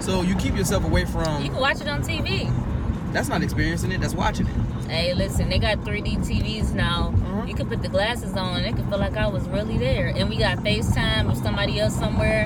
So 0.00 0.22
you 0.22 0.36
keep 0.36 0.54
yourself 0.54 0.84
away 0.84 1.04
from 1.04 1.42
You 1.42 1.50
can 1.50 1.60
watch 1.60 1.80
it 1.80 1.88
on 1.88 2.02
TV. 2.02 2.52
That's 3.16 3.30
not 3.30 3.42
experiencing 3.42 3.92
it. 3.92 4.02
That's 4.02 4.12
watching 4.12 4.46
it. 4.46 4.54
Hey, 4.90 5.14
listen, 5.14 5.48
they 5.48 5.58
got 5.58 5.78
3D 5.78 6.18
TVs 6.18 6.74
now. 6.74 7.14
Uh-huh. 7.16 7.46
You 7.46 7.54
can 7.54 7.66
put 7.66 7.80
the 7.80 7.88
glasses 7.88 8.34
on 8.34 8.60
it 8.60 8.76
can 8.76 8.86
feel 8.90 8.98
like 8.98 9.16
I 9.16 9.26
was 9.26 9.48
really 9.48 9.78
there. 9.78 10.08
And 10.14 10.28
we 10.28 10.36
got 10.36 10.58
FaceTime 10.58 11.26
with 11.26 11.42
somebody 11.42 11.80
else 11.80 11.96
somewhere. 11.96 12.44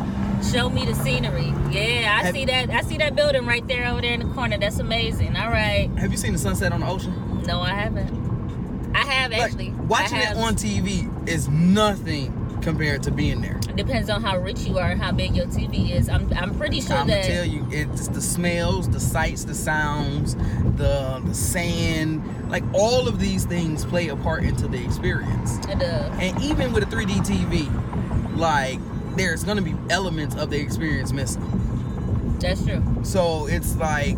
Show 0.52 0.70
me 0.70 0.86
the 0.86 0.94
scenery. 0.94 1.52
Yeah, 1.72 2.16
I 2.20 2.24
Have- 2.26 2.34
see 2.36 2.44
that. 2.44 2.70
I 2.70 2.82
see 2.82 2.98
that 2.98 3.16
building 3.16 3.46
right 3.46 3.66
there 3.66 3.84
over 3.88 4.00
there 4.00 4.12
in 4.14 4.20
the 4.20 4.32
corner. 4.32 4.58
That's 4.58 4.78
amazing. 4.78 5.36
All 5.36 5.50
right. 5.50 5.90
Have 5.98 6.12
you 6.12 6.16
seen 6.16 6.34
the 6.34 6.38
sunset 6.38 6.70
on 6.72 6.78
the 6.80 6.86
ocean? 6.86 7.42
No, 7.48 7.60
I 7.60 7.70
haven't. 7.74 8.94
I 8.94 9.04
have 9.04 9.32
Like, 9.32 9.40
actually. 9.40 9.70
watching 9.88 10.18
I 10.18 10.22
it 10.22 10.26
have. 10.28 10.36
on 10.36 10.54
TV 10.54 11.28
is 11.28 11.48
nothing 11.48 12.32
compared 12.60 13.02
to 13.04 13.10
being 13.10 13.40
there. 13.40 13.58
Depends 13.74 14.10
on 14.10 14.22
how 14.22 14.38
rich 14.38 14.60
you 14.60 14.78
are 14.78 14.90
and 14.90 15.00
how 15.00 15.12
big 15.12 15.34
your 15.34 15.46
TV 15.46 15.90
is. 15.90 16.08
I'm, 16.08 16.32
I'm 16.34 16.56
pretty 16.56 16.80
sure 16.80 16.90
that. 16.90 17.00
I'm 17.00 17.06
that. 17.08 17.22
gonna 17.22 17.34
tell 17.34 17.46
you, 17.46 17.66
it's 17.70 18.08
the 18.08 18.20
smells, 18.20 18.88
the 18.88 19.00
sights, 19.00 19.44
the 19.44 19.54
sounds, 19.54 20.34
the 20.76 21.22
the 21.24 21.34
sand, 21.34 22.50
like 22.50 22.64
all 22.74 23.08
of 23.08 23.18
these 23.18 23.44
things 23.44 23.84
play 23.84 24.08
a 24.08 24.16
part 24.16 24.44
into 24.44 24.68
the 24.68 24.82
experience. 24.82 25.58
It 25.66 25.78
does. 25.78 26.18
And 26.18 26.40
even 26.42 26.72
with 26.72 26.82
a 26.82 26.86
3D 26.86 27.26
TV, 27.26 28.36
like 28.36 28.78
there's 29.16 29.44
gonna 29.44 29.62
be 29.62 29.74
elements 29.90 30.34
of 30.36 30.50
the 30.50 30.60
experience 30.60 31.12
missing. 31.12 32.36
That's 32.40 32.64
true. 32.64 32.82
So 33.02 33.46
it's 33.46 33.76
like 33.76 34.16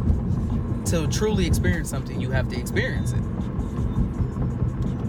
to 0.87 1.07
truly 1.09 1.47
experience 1.47 1.91
something, 1.91 2.21
you 2.21 2.31
have 2.31 2.49
to 2.49 2.59
experience 2.59 3.13
it. 3.13 3.23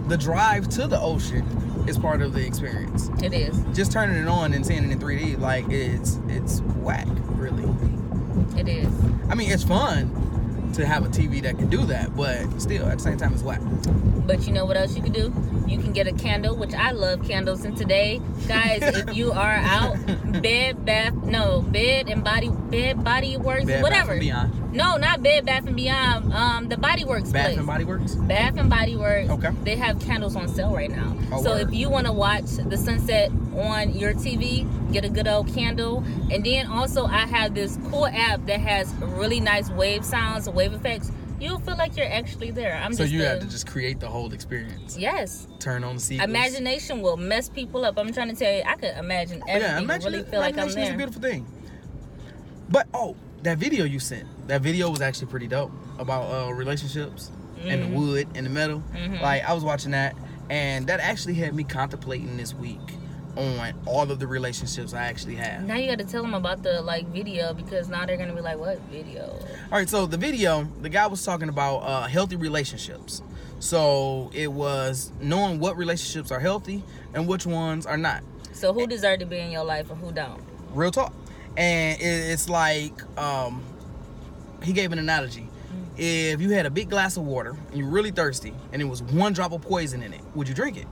The 0.10 0.18
drive 0.18 0.68
to 0.70 0.88
the 0.88 1.00
ocean 1.00 1.46
is 1.88 1.98
part 1.98 2.22
of 2.22 2.34
the 2.34 2.46
experience. 2.46 3.10
It 3.22 3.34
is. 3.34 3.60
Just 3.74 3.92
turning 3.92 4.22
it 4.22 4.28
on 4.28 4.54
and 4.54 4.66
seeing 4.66 4.84
it 4.84 4.92
in 4.92 5.00
3D, 5.00 5.40
like 5.40 5.66
it's 5.70 6.20
it's 6.28 6.62
whack, 6.82 7.08
really. 7.36 7.70
It 8.60 8.68
is. 8.68 8.88
I 9.30 9.36
mean, 9.36 9.52
it's 9.52 9.64
fun 9.64 10.72
to 10.74 10.86
have 10.86 11.06
a 11.06 11.10
TV 11.10 11.42
that 11.44 11.58
can 11.58 11.70
do 11.70 11.86
that, 11.86 12.16
but 12.16 12.62
still, 12.62 12.88
at 12.88 12.98
the 12.98 13.04
same 13.04 13.18
time, 13.18 13.34
it's 13.34 13.44
whack. 13.44 13.62
But 14.26 14.48
you 14.48 14.54
know 14.54 14.66
what 14.66 14.78
else 14.78 14.96
you 14.96 15.04
can 15.04 15.12
do? 15.12 15.34
You 15.68 15.78
can 15.80 15.92
get 15.92 16.08
a 16.08 16.14
candle, 16.14 16.56
which 16.56 16.74
I 16.74 16.92
love 16.92 17.28
candles. 17.28 17.66
And 17.66 17.76
today, 17.78 18.22
guys, 18.48 18.82
if 18.82 19.16
you 19.16 19.32
are 19.32 19.56
out, 19.56 19.98
bed, 20.42 20.86
bath, 20.86 21.14
no, 21.14 21.62
bed 21.62 22.10
and 22.10 22.24
body, 22.24 22.50
bed, 22.50 23.04
body 23.04 23.38
works, 23.38 23.66
Bed, 23.66 23.82
Bath 23.82 23.84
whatever. 23.84 24.20
Beyond. 24.20 24.63
No, 24.74 24.98
not 24.98 25.22
bed, 25.22 25.46
bath 25.46 25.68
and 25.68 25.76
beyond. 25.76 26.34
Um, 26.34 26.68
the 26.68 26.78
Body 26.78 27.06
Works 27.06 27.32
Bath 27.32 27.46
place. 27.46 27.58
and 27.58 27.68
Body 27.68 27.86
Works. 27.86 28.16
Bath 28.16 28.58
and 28.58 28.70
Body 28.70 28.96
Works. 28.96 29.30
Okay. 29.30 29.52
They 29.64 29.76
have 29.76 30.00
candles 30.00 30.36
on 30.36 30.48
sale 30.48 30.74
right 30.74 30.90
now. 30.90 31.16
Oh, 31.32 31.44
so 31.44 31.52
word. 31.52 31.68
if 31.68 31.74
you 31.74 31.90
want 31.90 32.08
to 32.08 32.14
watch 32.14 32.46
the 32.46 32.78
sunset 32.78 33.30
on 33.56 33.94
your 33.94 34.14
TV, 34.14 34.66
get 34.92 35.06
a 35.06 35.10
good 35.10 35.28
old 35.28 35.54
candle. 35.54 36.04
And 36.32 36.44
then 36.44 36.66
also 36.68 37.06
I 37.06 37.28
have 37.28 37.54
this 37.54 37.78
cool 37.92 38.08
app 38.08 38.46
that 38.48 38.60
has 38.60 38.92
really 38.96 39.40
nice 39.40 39.70
wave 39.70 40.04
sounds, 40.04 40.50
wave 40.50 40.74
effects. 40.74 41.12
You'll 41.40 41.60
feel 41.60 41.76
like 41.78 41.96
you're 41.98 42.12
actually 42.12 42.52
there. 42.52 42.76
I'm 42.76 42.94
So 42.94 43.04
you 43.04 43.22
a- 43.22 43.26
have 43.28 43.40
to 43.42 43.48
just 43.48 43.68
create 43.68 44.00
the 44.00 44.08
whole 44.08 44.34
experience. 44.34 44.98
Yes. 44.98 45.48
Turn 45.60 45.84
on 45.84 45.96
the 45.96 46.02
sequence. 46.02 46.30
Imagination 46.30 47.02
will 47.02 47.18
mess 47.18 47.48
people 47.50 47.86
up. 47.86 47.98
I'm 48.00 48.12
trying 48.14 48.30
to 48.30 48.36
tell 48.36 48.52
you, 48.52 48.64
I 48.66 48.76
could 48.76 48.96
imagine 48.98 49.44
everything 49.48 49.62
yeah, 49.62 49.80
imagine 49.80 50.14
really 50.14 50.24
feel 50.24 50.40
like 50.40 50.54
I'm 50.54 50.62
imagination 50.70 50.90
is 50.90 50.96
a 50.96 50.98
beautiful 50.98 51.22
thing. 51.22 51.46
But 52.70 52.88
oh, 52.94 53.16
that 53.44 53.58
video 53.58 53.84
you 53.84 54.00
sent, 54.00 54.28
that 54.48 54.62
video 54.62 54.90
was 54.90 55.02
actually 55.02 55.28
pretty 55.28 55.48
dope 55.48 55.72
about 56.00 56.24
uh, 56.32 56.52
relationships 56.54 57.32
and 57.66 57.82
Mhm. 57.84 57.90
the 57.90 57.96
wood 57.98 58.28
and 58.36 58.46
the 58.46 58.50
metal. 58.50 58.84
Mhm. 58.96 59.22
Like 59.22 59.44
I 59.48 59.54
was 59.54 59.64
watching 59.64 59.92
that, 59.92 60.16
and 60.50 60.88
that 60.88 61.00
actually 61.00 61.36
had 61.36 61.54
me 61.56 61.64
contemplating 61.64 62.36
this 62.38 62.54
week 62.54 62.80
on 63.36 63.74
all 63.86 64.12
of 64.12 64.20
the 64.20 64.28
relationships 64.28 64.94
I 64.94 65.06
actually 65.06 65.36
have. 65.36 65.64
Now 65.64 65.76
you 65.76 65.88
got 65.88 65.98
to 66.00 66.06
tell 66.06 66.22
them 66.22 66.34
about 66.36 66.62
the 66.62 66.82
like 66.82 67.08
video 67.08 67.54
because 67.54 67.90
now 67.90 68.06
they're 68.06 68.18
gonna 68.18 68.34
be 68.36 68.42
like, 68.42 68.58
"What 68.60 68.80
video?" 68.92 69.24
All 69.72 69.78
right, 69.80 69.90
so 69.90 70.06
the 70.06 70.18
video, 70.18 70.68
the 70.82 70.90
guy 70.90 71.08
was 71.08 71.24
talking 71.24 71.50
about 71.50 71.78
uh, 71.80 72.04
healthy 72.04 72.36
relationships. 72.36 73.22
So 73.60 74.30
it 74.34 74.52
was 74.52 75.12
knowing 75.22 75.60
what 75.60 75.78
relationships 75.78 76.32
are 76.32 76.40
healthy 76.40 76.84
and 77.14 77.28
which 77.28 77.46
ones 77.46 77.86
are 77.86 77.98
not. 77.98 78.22
So 78.52 78.74
who 78.74 78.86
deserve 78.86 79.20
to 79.20 79.26
be 79.26 79.40
in 79.40 79.52
your 79.52 79.64
life 79.64 79.90
and 79.90 80.00
who 80.00 80.12
don't? 80.12 80.42
Real 80.74 80.92
talk. 80.92 81.14
And 81.56 81.98
it's 82.02 82.50
like 82.50 82.94
um, 83.18 83.64
he 84.64 84.74
gave 84.74 84.92
an 84.92 85.00
analogy. 85.00 85.48
If 85.96 86.42
you 86.42 86.50
had 86.52 86.66
a 86.66 86.72
big 86.72 86.90
glass 86.90 87.18
of 87.18 87.24
water 87.24 87.56
and 87.70 87.78
you're 87.78 87.90
really 87.90 88.12
thirsty 88.12 88.54
and 88.72 88.82
it 88.82 88.86
was 88.86 89.04
one 89.04 89.34
drop 89.34 89.52
of 89.52 89.62
poison 89.62 90.02
in 90.02 90.14
it, 90.14 90.22
would 90.34 90.48
you 90.48 90.56
drink 90.56 90.78
it? 90.78 90.88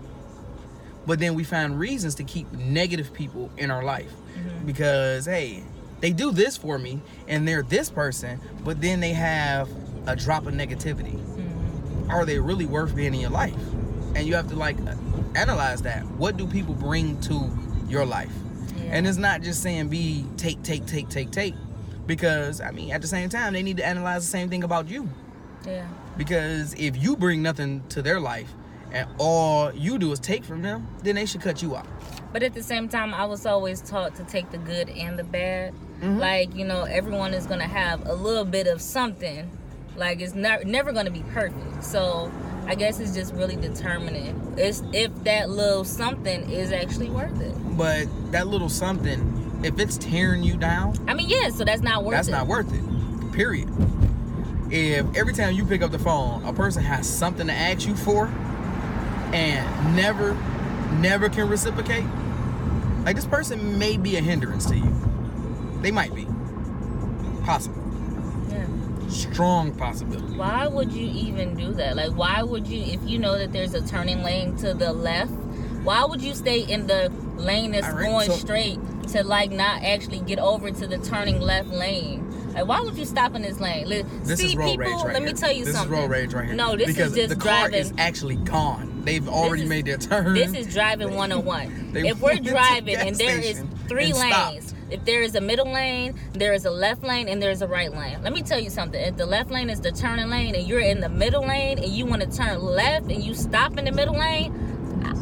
But 1.07 1.19
then 1.19 1.33
we 1.33 1.43
find 1.43 1.79
reasons 1.79 2.15
to 2.15 2.23
keep 2.23 2.51
negative 2.51 3.11
people 3.11 3.49
in 3.57 3.71
our 3.71 3.83
life 3.83 4.11
mm-hmm. 4.11 4.65
because 4.65 5.25
hey, 5.25 5.63
they 6.01 6.11
do 6.11 6.31
this 6.31 6.55
for 6.55 6.77
me 6.77 7.01
and 7.27 7.47
they're 7.47 7.63
this 7.63 7.89
person, 7.89 8.39
but 8.63 8.79
then 8.81 8.99
they 8.99 9.13
have 9.13 9.69
a 10.05 10.15
drop 10.15 10.45
of 10.45 10.53
negativity. 10.53 11.15
Mm-hmm. 11.15 12.11
Are 12.11 12.25
they 12.25 12.39
really 12.39 12.65
worth 12.65 12.95
being 12.95 13.13
in 13.13 13.19
your 13.19 13.31
life? 13.31 13.55
And 14.15 14.27
you 14.27 14.35
have 14.35 14.49
to 14.49 14.55
like 14.55 14.77
analyze 15.35 15.81
that. 15.83 16.05
What 16.05 16.37
do 16.37 16.45
people 16.45 16.75
bring 16.75 17.19
to 17.21 17.49
your 17.87 18.05
life? 18.05 18.31
Yeah. 18.77 18.83
And 18.91 19.07
it's 19.07 19.17
not 19.17 19.41
just 19.41 19.63
saying 19.63 19.87
be 19.87 20.25
take, 20.37 20.61
take, 20.61 20.85
take, 20.85 21.09
take, 21.09 21.31
take. 21.31 21.55
Because 22.11 22.59
I 22.59 22.71
mean, 22.71 22.91
at 22.91 23.01
the 23.01 23.07
same 23.07 23.29
time, 23.29 23.53
they 23.53 23.63
need 23.63 23.77
to 23.77 23.85
analyze 23.85 24.25
the 24.25 24.29
same 24.29 24.49
thing 24.49 24.65
about 24.65 24.89
you. 24.89 25.07
Yeah. 25.65 25.87
Because 26.17 26.73
if 26.73 27.01
you 27.01 27.15
bring 27.15 27.41
nothing 27.41 27.83
to 27.87 28.01
their 28.01 28.19
life 28.19 28.51
and 28.91 29.07
all 29.17 29.71
you 29.71 29.97
do 29.97 30.11
is 30.11 30.19
take 30.19 30.43
from 30.43 30.61
them, 30.61 30.85
then 31.03 31.15
they 31.15 31.25
should 31.25 31.39
cut 31.39 31.61
you 31.61 31.77
out. 31.77 31.87
But 32.33 32.43
at 32.43 32.53
the 32.53 32.63
same 32.63 32.89
time, 32.89 33.13
I 33.13 33.23
was 33.23 33.45
always 33.45 33.79
taught 33.79 34.15
to 34.15 34.25
take 34.25 34.51
the 34.51 34.57
good 34.57 34.89
and 34.89 35.17
the 35.17 35.23
bad. 35.23 35.73
Mhm. 36.01 36.19
Like, 36.19 36.53
you 36.53 36.65
know, 36.65 36.83
everyone 36.83 37.33
is 37.33 37.45
going 37.45 37.61
to 37.61 37.67
have 37.67 38.05
a 38.05 38.13
little 38.13 38.43
bit 38.43 38.67
of 38.67 38.81
something. 38.81 39.49
Like, 39.95 40.19
it's 40.19 40.35
not, 40.35 40.65
never 40.65 40.91
going 40.91 41.05
to 41.05 41.11
be 41.13 41.23
perfect. 41.33 41.81
So, 41.81 42.29
I 42.67 42.75
guess 42.75 42.99
it's 42.99 43.13
just 43.15 43.33
really 43.33 43.55
determining 43.55 44.53
it's, 44.57 44.83
if 44.91 45.11
that 45.23 45.49
little 45.49 45.85
something 45.85 46.51
is 46.51 46.73
actually 46.73 47.09
worth 47.09 47.39
it. 47.39 47.53
But 47.77 48.07
that 48.33 48.47
little 48.47 48.69
something, 48.69 49.40
if 49.63 49.79
it's 49.79 49.97
tearing 49.97 50.43
you 50.43 50.57
down, 50.57 50.95
I 51.07 51.13
mean, 51.13 51.29
yeah, 51.29 51.49
so 51.49 51.63
that's 51.63 51.81
not 51.81 52.03
worth 52.03 52.15
that's 52.15 52.27
it. 52.27 52.31
not 52.31 52.47
worth 52.47 52.73
it. 52.73 53.31
Period. 53.31 53.69
If 54.71 55.05
every 55.15 55.33
time 55.33 55.53
you 55.53 55.65
pick 55.65 55.81
up 55.81 55.91
the 55.91 55.99
phone, 55.99 56.43
a 56.45 56.53
person 56.53 56.83
has 56.83 57.07
something 57.07 57.47
to 57.47 57.53
ask 57.53 57.85
you 57.87 57.95
for 57.95 58.27
and 59.33 59.95
never, 59.95 60.33
never 60.99 61.29
can 61.29 61.47
reciprocate, 61.49 62.05
like 63.05 63.15
this 63.15 63.25
person 63.25 63.77
may 63.77 63.97
be 63.97 64.15
a 64.15 64.21
hindrance 64.21 64.65
to 64.67 64.77
you. 64.77 64.95
They 65.81 65.91
might 65.91 66.13
be. 66.15 66.25
Possible. 67.43 67.81
Yeah. 68.49 68.67
Strong 69.09 69.75
possibility. 69.75 70.37
Why 70.37 70.67
would 70.67 70.91
you 70.91 71.07
even 71.07 71.55
do 71.55 71.73
that? 71.73 71.95
Like, 71.95 72.11
why 72.11 72.43
would 72.43 72.67
you, 72.67 72.83
if 72.83 73.01
you 73.09 73.19
know 73.19 73.37
that 73.37 73.51
there's 73.51 73.73
a 73.73 73.85
turning 73.85 74.23
lane 74.23 74.55
to 74.57 74.73
the 74.73 74.93
left, 74.93 75.31
why 75.83 76.05
would 76.05 76.21
you 76.21 76.33
stay 76.35 76.61
in 76.61 76.87
the 76.87 77.11
lane 77.37 77.71
that's 77.71 77.87
right, 77.87 78.05
going 78.05 78.29
so- 78.29 78.35
straight 78.35 78.79
to 79.11 79.23
like 79.23 79.51
not 79.51 79.83
actually 79.83 80.19
get 80.19 80.39
over 80.39 80.71
to 80.71 80.87
the 80.87 80.97
turning 80.99 81.39
left 81.41 81.69
lane? 81.69 82.27
Like, 82.53 82.67
why 82.67 82.81
would 82.81 82.97
you 82.97 83.05
stop 83.05 83.33
in 83.35 83.41
this 83.43 83.59
lane? 83.61 83.87
Li- 83.87 84.03
This 84.23 84.39
See, 84.39 84.47
is 84.47 84.55
road 84.57 84.71
people, 84.71 84.77
rage 84.79 84.89
right 85.03 85.13
let 85.13 85.21
here. 85.21 85.25
me 85.33 85.33
tell 85.33 85.51
you 85.53 85.63
this 85.65 85.73
something. 85.75 85.93
is 85.93 86.01
road 86.01 86.09
rage 86.11 86.33
right 86.33 86.45
here. 86.47 86.53
No, 86.55 86.75
this 86.75 86.87
because 86.87 87.11
is 87.11 87.15
just 87.17 87.29
the 87.29 87.35
car 87.37 87.69
driving. 87.69 87.79
is 87.79 87.93
actually 87.97 88.35
gone. 88.37 89.01
They've 89.05 89.27
already 89.27 89.63
is- 89.63 89.69
made 89.69 89.85
their 89.85 89.97
turn. 89.97 90.33
This 90.33 90.53
is 90.53 90.73
driving 90.73 91.15
101. 91.15 91.89
They 91.93 92.07
if 92.09 92.19
we're 92.21 92.31
went 92.31 92.37
to 92.39 92.43
the 92.45 92.49
driving 92.51 92.95
and 92.95 93.15
there 93.15 93.39
is 93.39 93.63
three 93.87 94.07
and 94.07 94.15
stopped. 94.15 94.51
lanes, 94.53 94.75
If 94.89 95.03
there 95.05 95.21
is 95.21 95.35
a 95.35 95.41
middle 95.41 95.71
lane, 95.71 96.13
there 96.33 96.53
is 96.53 96.65
a 96.65 96.71
left 96.71 97.03
lane, 97.03 97.27
and 97.29 97.41
there's 97.41 97.61
a 97.61 97.67
right 97.67 97.91
lane. 97.91 98.21
Let 98.23 98.33
me 98.33 98.41
tell 98.41 98.59
you 98.59 98.69
something. 98.69 98.99
If 99.01 99.15
the 99.17 99.25
left 99.25 99.49
lane 99.51 99.69
is 99.69 99.79
the 99.81 99.91
turning 99.91 100.29
lane, 100.29 100.53
and 100.55 100.67
you're 100.67 100.79
in 100.81 100.99
the 100.99 101.09
middle 101.09 101.45
lane, 101.45 101.77
and 101.79 101.87
you 101.87 102.05
want 102.05 102.21
to 102.21 102.29
turn 102.37 102.61
left, 102.61 103.09
and 103.11 103.23
you 103.23 103.33
stop 103.33 103.77
in 103.77 103.85
the 103.85 103.91
middle 103.93 104.17
lane, 104.17 104.53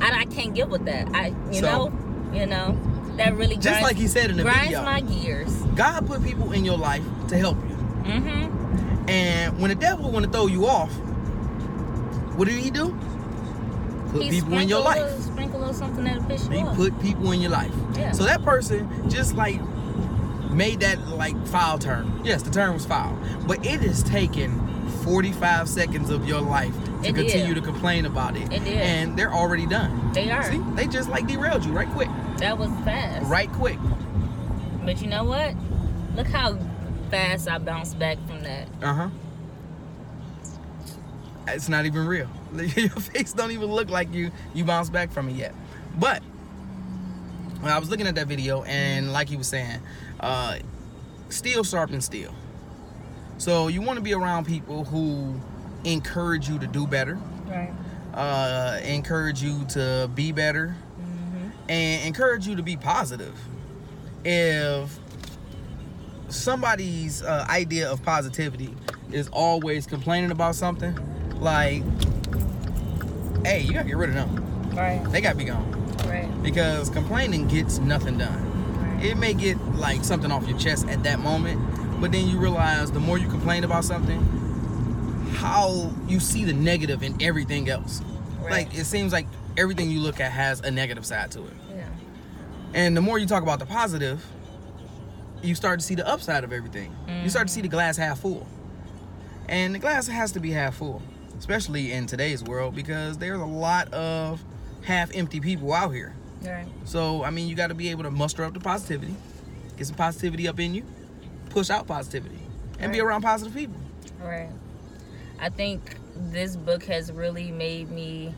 I, 0.02 0.22
I 0.22 0.26
can't 0.26 0.54
get 0.56 0.70
with 0.70 0.86
that. 0.86 1.08
I, 1.16 1.28
you 1.52 1.60
So- 1.62 1.88
know, 1.90 2.34
you 2.34 2.46
know, 2.48 2.78
that 3.20 3.36
really 3.36 3.56
Just 3.56 3.68
grinds, 3.68 3.84
like 3.84 3.96
he 3.98 4.08
said 4.08 4.30
in 4.32 4.38
the 4.38 4.44
grinds 4.44 4.64
video. 4.66 4.84
my 4.84 5.02
gears. 5.02 5.54
God 5.76 6.08
put 6.08 6.24
people 6.24 6.52
in 6.52 6.66
your 6.66 6.78
life 6.78 7.04
to 7.30 7.38
help 7.38 7.58
you. 7.70 7.76
Mm-hmm. 8.04 9.10
And 9.10 9.60
when 9.60 9.70
the 9.70 9.76
devil 9.76 10.12
want 10.12 10.26
to 10.26 10.32
throw 10.32 10.48
you 10.48 10.66
off, 10.68 10.92
what 12.36 12.48
did 12.48 12.58
he 12.58 12.70
do? 12.72 12.90
Put 14.12 14.24
He 14.24 14.30
people 14.32 14.58
in 14.58 14.68
your 14.68 14.82
life. 14.82 15.02
little- 15.04 15.20
Sprinkle 15.22 15.60
a 15.60 15.62
little 15.62 15.74
something 15.74 16.04
that'll 16.04 16.24
piss 16.24 16.46
you 16.46 16.52
He 16.52 16.62
off. 16.64 16.76
put 16.76 17.00
people 17.02 17.32
in 17.32 17.42
your 17.42 17.52
life. 17.52 17.72
Yeah. 17.96 18.12
So 18.12 18.24
that 18.24 18.44
person 18.44 19.10
just 19.10 19.36
like 19.36 19.60
made 20.52 20.80
that 20.80 21.08
like 21.10 21.36
foul 21.48 21.78
turn. 21.78 22.22
Yes, 22.24 22.42
the 22.42 22.50
turn 22.50 22.74
was 22.74 22.86
foul. 22.86 23.18
But 23.48 23.66
it 23.66 23.82
has 23.82 24.02
taken 24.04 24.60
45 25.04 25.70
seconds 25.70 26.10
of 26.10 26.28
your 26.28 26.42
life 26.42 26.74
to 27.04 27.10
It 27.10 27.16
continue 27.16 27.54
to 27.54 27.62
complain 27.62 28.06
about 28.06 28.36
it. 28.36 28.52
It. 28.52 28.68
And 28.68 29.18
they're 29.18 29.34
already 29.34 29.66
done. 29.66 30.12
they 30.14 30.30
are. 30.32 30.52
See? 30.52 30.62
They 30.76 30.88
just 30.88 31.10
like 31.10 31.28
derailed 31.28 31.66
you 31.66 31.72
right 31.72 31.90
quick. 31.90 32.10
That 32.38 32.58
was 32.58 32.70
fast. 32.86 33.26
Right 33.30 33.52
quick. 33.54 33.78
But 34.84 35.02
you 35.02 35.08
know 35.08 35.24
what? 35.24 35.56
Look 36.16 36.28
how 36.28 36.58
fast 37.10 37.48
I 37.48 37.58
bounced 37.58 38.00
back 38.00 38.18
from 38.28 38.42
that. 38.44 38.68
Uh-huh. 38.82 39.10
It's 41.48 41.70
not 41.70 41.86
even 41.86 42.06
real. 42.06 42.30
Your 42.54 42.90
face 42.90 43.34
don't 43.34 43.52
even 43.52 43.68
look 43.68 43.90
like 43.90 44.14
you 44.14 44.32
you 44.54 44.64
bounced 44.64 44.92
back 44.92 45.12
from 45.12 45.30
it 45.30 45.36
yet. 45.36 45.54
But 45.98 46.22
when 47.62 47.72
I 47.72 47.80
was 47.80 47.90
looking 47.90 48.08
at 48.08 48.16
that 48.16 48.28
video 48.28 48.64
and 48.64 49.12
like 49.12 49.30
he 49.30 49.36
was 49.38 49.48
saying, 49.48 49.82
uh 50.20 50.60
steel 51.30 51.64
sharpens 51.64 52.06
steel. 52.06 52.34
So 53.38 53.68
you 53.68 53.82
want 53.82 53.98
to 53.98 54.04
be 54.04 54.14
around 54.14 54.46
people 54.46 54.84
who 54.84 55.40
encourage 55.84 56.50
you 56.50 56.60
to 56.60 56.68
do 56.68 56.86
better, 56.88 57.18
Right. 57.48 57.72
uh 58.14 58.80
encourage 58.84 59.42
you 59.42 59.66
to 59.70 60.10
be 60.14 60.32
better, 60.32 60.76
Mm-hmm. 61.00 61.50
and 61.72 62.06
encourage 62.08 62.48
you 62.48 62.56
to 62.56 62.64
be 62.64 62.76
positive. 62.76 63.34
If 64.26 65.00
somebody's 66.30 67.24
uh, 67.24 67.46
idea 67.50 67.90
of 67.92 68.04
positivity 68.04 68.76
is 69.12 69.28
always 69.30 69.88
complaining 69.88 70.32
about 70.32 70.56
something, 70.56 70.98
like, 71.40 71.84
hey, 73.46 73.62
you 73.62 73.74
gotta 73.74 73.88
get 73.88 73.98
rid 73.98 74.10
of 74.10 74.16
them. 74.16 74.70
Right. 74.76 75.02
They 75.12 75.22
gotta 75.22 75.38
be 75.38 75.46
gone 75.46 75.72
Right. 76.06 76.30
because 76.44 76.90
complaining 76.90 77.48
gets 77.48 77.80
nothing 77.80 78.18
done. 78.18 78.46
Right. 78.98 79.06
It 79.06 79.18
may 79.18 79.34
get 79.34 79.58
like 79.76 80.04
something 80.04 80.32
off 80.32 80.48
your 80.48 80.58
chest 80.60 80.88
at 80.90 81.04
that 81.04 81.20
moment, 81.20 81.60
but 82.02 82.12
then 82.12 82.28
you 82.28 82.38
realize 82.38 82.92
the 82.92 83.00
more 83.00 83.18
you 83.18 83.28
complain 83.28 83.64
about 83.64 83.86
something, 83.86 84.20
how 85.40 85.90
you 86.06 86.20
see 86.20 86.44
the 86.44 86.52
negative 86.52 87.02
in 87.02 87.16
everything 87.22 87.70
else. 87.70 88.02
Right. 88.42 88.52
Like 88.52 88.78
it 88.78 88.84
seems 88.84 89.14
like 89.14 89.26
everything 89.58 89.90
you 89.90 90.02
look 90.02 90.20
at 90.20 90.34
has 90.34 90.60
a 90.60 90.70
negative 90.70 91.06
side 91.06 91.32
to 91.32 91.46
it. 91.46 91.54
Yeah. 91.74 91.88
And 92.74 92.96
the 92.96 93.02
more 93.02 93.18
you 93.18 93.26
talk 93.26 93.42
about 93.42 93.60
the 93.60 93.66
positive, 93.66 94.26
you 95.42 95.56
start 95.56 95.80
to 95.80 95.86
see 95.86 95.96
the 95.96 96.06
upside 96.06 96.44
of 96.44 96.52
everything. 96.52 96.94
You 97.24 97.30
start 97.30 97.48
to 97.48 97.54
see 97.54 97.62
the 97.62 97.70
glass 97.70 97.96
half 97.96 98.20
full. 98.20 98.46
And 99.48 99.74
the 99.74 99.80
glass 99.80 100.08
has 100.08 100.34
to 100.34 100.42
be 100.42 100.52
half 100.52 100.76
full, 100.76 101.02
especially 101.38 101.94
in 101.94 102.06
today's 102.06 102.44
world 102.44 102.76
because 102.76 103.18
there's 103.18 103.40
a 103.40 103.46
lot 103.46 103.94
of 103.94 104.44
half 104.84 105.16
empty 105.16 105.40
people 105.40 105.72
out 105.74 105.94
here. 105.94 106.14
Right. 106.42 106.68
So, 106.84 107.24
I 107.24 107.30
mean, 107.30 107.48
you 107.48 107.56
got 107.56 107.68
to 107.68 107.74
be 107.76 107.90
able 107.90 108.04
to 108.04 108.12
muster 108.12 108.44
up 108.44 108.54
the 108.54 108.60
positivity, 108.60 109.16
get 109.78 109.88
some 109.88 109.96
positivity 109.96 110.50
up 110.50 110.60
in 110.60 110.76
you, 110.76 110.84
push 111.50 111.70
out 111.70 111.88
positivity, 111.88 112.40
and 112.78 112.92
be 112.92 113.00
around 113.00 113.22
positive 113.22 113.54
people. 113.54 113.80
Right. 114.22 114.50
I 115.42 115.50
think 115.50 115.96
this 116.16 116.56
book 116.58 116.84
has 116.86 117.12
really 117.12 117.52
made 117.52 117.90
me 117.90 118.34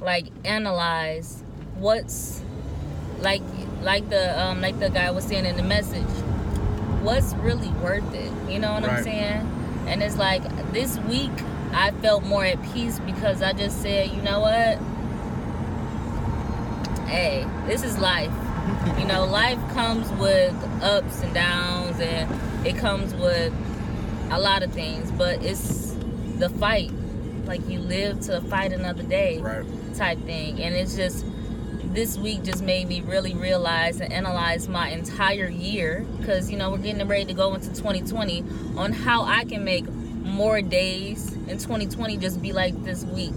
like 0.00 0.26
analyze 0.44 1.42
what's 1.76 2.42
like 3.18 3.42
like 3.82 4.08
the 4.08 4.40
um 4.40 4.62
like 4.62 4.78
the 4.80 4.88
guy 4.88 5.10
was 5.10 5.24
saying 5.24 5.44
in 5.44 5.56
the 5.56 5.62
message 5.62 6.08
what's 7.02 7.34
really 7.34 7.68
worth 7.82 8.14
it 8.14 8.32
you 8.50 8.58
know 8.58 8.72
what 8.72 8.84
i'm 8.84 9.02
saying? 9.02 9.46
And 9.86 10.02
it's 10.02 10.16
like 10.16 10.42
this 10.72 10.98
week 11.00 11.30
i 11.72 11.90
felt 12.02 12.24
more 12.24 12.44
at 12.44 12.62
peace 12.72 12.98
because 13.00 13.42
i 13.42 13.52
just 13.52 13.82
said 13.82 14.10
you 14.10 14.22
know 14.22 14.40
what? 14.40 14.78
Hey 17.08 17.46
this 17.66 17.82
is 17.82 17.98
life. 17.98 18.32
You 18.98 19.04
know 19.06 19.26
life 19.30 19.58
comes 19.74 20.10
with 20.12 20.54
ups 20.82 21.22
and 21.22 21.34
downs 21.34 22.00
and 22.00 22.66
it 22.66 22.76
comes 22.76 23.14
with 23.14 23.52
a 24.30 24.40
lot 24.40 24.62
of 24.62 24.72
things 24.72 25.10
but 25.12 25.42
it's 25.44 25.89
the 26.40 26.48
fight. 26.50 26.90
Like 27.46 27.66
you 27.68 27.78
live 27.80 28.20
to 28.22 28.40
fight 28.42 28.72
another 28.72 29.02
day 29.02 29.38
Right. 29.38 29.64
type 29.96 30.18
thing. 30.24 30.60
And 30.62 30.74
it's 30.74 30.94
just 30.96 31.24
this 31.92 32.16
week 32.16 32.44
just 32.44 32.62
made 32.62 32.86
me 32.88 33.00
really 33.00 33.34
realize 33.34 34.00
and 34.00 34.12
analyze 34.12 34.68
my 34.68 34.88
entire 34.90 35.48
year. 35.48 36.06
Because 36.18 36.50
you 36.50 36.56
know 36.56 36.70
we're 36.70 36.78
getting 36.78 37.06
ready 37.08 37.24
to 37.26 37.34
go 37.34 37.54
into 37.54 37.68
2020 37.68 38.44
on 38.76 38.92
how 38.92 39.24
i 39.24 39.44
can 39.44 39.64
make 39.64 39.84
more 40.22 40.62
days 40.62 41.32
in 41.48 41.58
2020 41.58 42.16
just 42.18 42.40
be 42.40 42.52
like 42.52 42.84
this 42.84 43.04
week. 43.04 43.34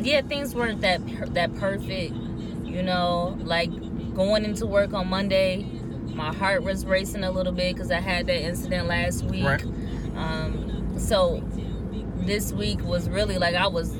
Yeah 0.00 0.20
things 0.22 0.54
weren't 0.54 0.80
that 0.82 1.00
that 1.34 1.54
perfect 1.56 2.14
you 2.64 2.82
know 2.82 3.36
like 3.40 3.70
going 4.14 4.44
into 4.44 4.66
work 4.66 4.92
on 4.92 5.08
monday 5.08 5.62
my 6.14 6.32
heart 6.34 6.62
was 6.62 6.84
racing 6.86 7.24
a 7.24 7.30
little 7.30 7.52
bit 7.52 7.74
because 7.74 7.90
i 7.90 7.98
had 8.00 8.26
that 8.28 8.40
incident 8.40 8.86
last 8.86 9.24
week. 9.24 9.44
Right. 9.44 9.64
um, 10.16 10.94
so 10.98 11.42
this 12.28 12.52
week 12.52 12.80
was 12.84 13.08
really 13.08 13.38
like 13.38 13.54
I 13.54 13.66
was 13.66 13.94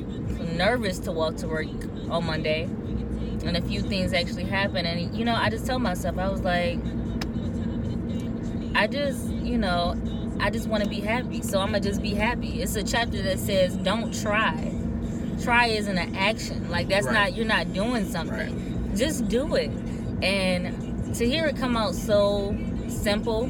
nervous 0.55 0.99
to 0.99 1.11
walk 1.11 1.35
to 1.37 1.47
work 1.47 1.65
on 2.09 2.25
Monday, 2.25 2.63
and 3.43 3.57
a 3.57 3.61
few 3.61 3.81
things 3.81 4.13
actually 4.13 4.43
happened. 4.45 4.87
And 4.87 5.17
you 5.17 5.25
know, 5.25 5.33
I 5.35 5.49
just 5.49 5.65
tell 5.65 5.79
myself 5.79 6.17
I 6.17 6.29
was 6.29 6.41
like, 6.41 6.79
I 8.75 8.87
just, 8.87 9.25
you 9.29 9.57
know, 9.57 9.99
I 10.39 10.51
just 10.51 10.67
want 10.67 10.83
to 10.83 10.89
be 10.89 10.99
happy, 10.99 11.41
so 11.41 11.59
I'm 11.59 11.69
gonna 11.69 11.79
just 11.79 12.01
be 12.01 12.13
happy. 12.13 12.61
It's 12.61 12.75
a 12.75 12.83
chapter 12.83 13.21
that 13.23 13.39
says, 13.39 13.75
"Don't 13.75 14.13
try." 14.21 14.73
Try 15.41 15.67
isn't 15.67 15.97
an 15.97 16.15
action. 16.15 16.69
Like 16.69 16.87
that's 16.87 17.07
Right. 17.07 17.13
not 17.13 17.35
you're 17.35 17.45
not 17.45 17.73
doing 17.73 18.05
something. 18.09 18.91
Just 18.95 19.27
do 19.27 19.55
it. 19.55 19.71
And 20.21 21.15
to 21.15 21.27
hear 21.27 21.45
it 21.47 21.55
come 21.55 21.75
out 21.75 21.95
so 21.95 22.55
simple 22.89 23.49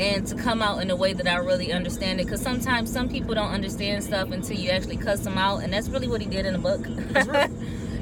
and 0.00 0.26
to 0.26 0.34
come 0.34 0.62
out 0.62 0.80
in 0.80 0.90
a 0.90 0.96
way 0.96 1.12
that 1.12 1.28
I 1.28 1.36
really 1.36 1.72
understand 1.72 2.20
it. 2.20 2.24
Because 2.24 2.40
sometimes 2.40 2.90
some 2.90 3.08
people 3.08 3.34
don't 3.34 3.50
understand 3.52 4.02
stuff 4.02 4.30
until 4.30 4.56
you 4.56 4.70
actually 4.70 4.96
cuss 4.96 5.20
them 5.20 5.36
out, 5.36 5.62
and 5.62 5.72
that's 5.72 5.88
really 5.90 6.08
what 6.08 6.22
he 6.22 6.26
did 6.26 6.46
in 6.46 6.54
the 6.54 6.58
book. 6.58 6.86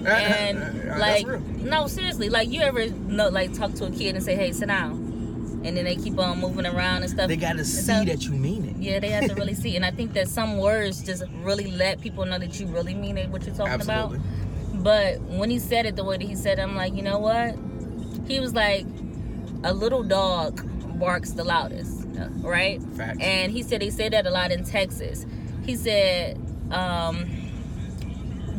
And 0.06 0.58
That's 0.62 1.00
like, 1.00 1.26
no, 1.56 1.88
seriously, 1.88 2.30
like 2.30 2.48
you 2.50 2.60
ever 2.60 2.88
know, 2.88 3.28
like 3.30 3.52
talk 3.52 3.74
to 3.74 3.86
a 3.86 3.90
kid 3.90 4.14
and 4.14 4.24
say, 4.24 4.36
"Hey, 4.36 4.52
sit 4.52 4.68
down," 4.68 5.60
and 5.64 5.76
then 5.76 5.84
they 5.84 5.96
keep 5.96 6.16
on 6.20 6.38
moving 6.40 6.66
around 6.66 7.02
and 7.02 7.10
stuff. 7.10 7.26
They 7.26 7.36
got 7.36 7.56
to 7.56 7.64
see 7.64 7.82
so- 7.82 8.04
that 8.04 8.24
you 8.24 8.30
mean 8.30 8.64
it. 8.64 8.76
Yeah, 8.76 9.00
they 9.00 9.08
have 9.10 9.26
to 9.26 9.34
really 9.34 9.54
see, 9.62 9.74
and 9.74 9.84
I 9.84 9.90
think 9.90 10.12
that 10.12 10.28
some 10.28 10.56
words 10.56 11.02
just 11.02 11.24
really 11.42 11.72
let 11.72 12.00
people 12.00 12.24
know 12.24 12.38
that 12.38 12.58
you 12.60 12.66
really 12.68 12.94
mean 12.94 13.18
it, 13.18 13.28
what 13.28 13.44
you're 13.44 13.54
talking 13.56 13.72
Absolutely. 13.72 14.18
about. 14.18 14.84
But 14.84 15.20
when 15.22 15.50
he 15.50 15.58
said 15.58 15.84
it 15.84 15.96
the 15.96 16.04
way 16.04 16.16
that 16.16 16.24
he 16.24 16.36
said, 16.36 16.60
it, 16.60 16.62
I'm 16.62 16.76
like, 16.76 16.94
you 16.94 17.02
know 17.02 17.18
what? 17.18 17.56
He 18.28 18.38
was 18.38 18.54
like, 18.54 18.86
a 19.64 19.74
little 19.74 20.04
dog 20.04 20.64
barks 20.98 21.32
the 21.32 21.44
loudest, 21.44 22.06
right? 22.38 22.82
Facts. 22.94 23.18
And 23.20 23.52
he 23.52 23.62
said 23.62 23.80
they 23.80 23.90
say 23.90 24.08
that 24.08 24.26
a 24.26 24.30
lot 24.30 24.50
in 24.50 24.64
Texas. 24.64 25.26
He 25.64 25.76
said, 25.76 26.36
um, 26.70 27.26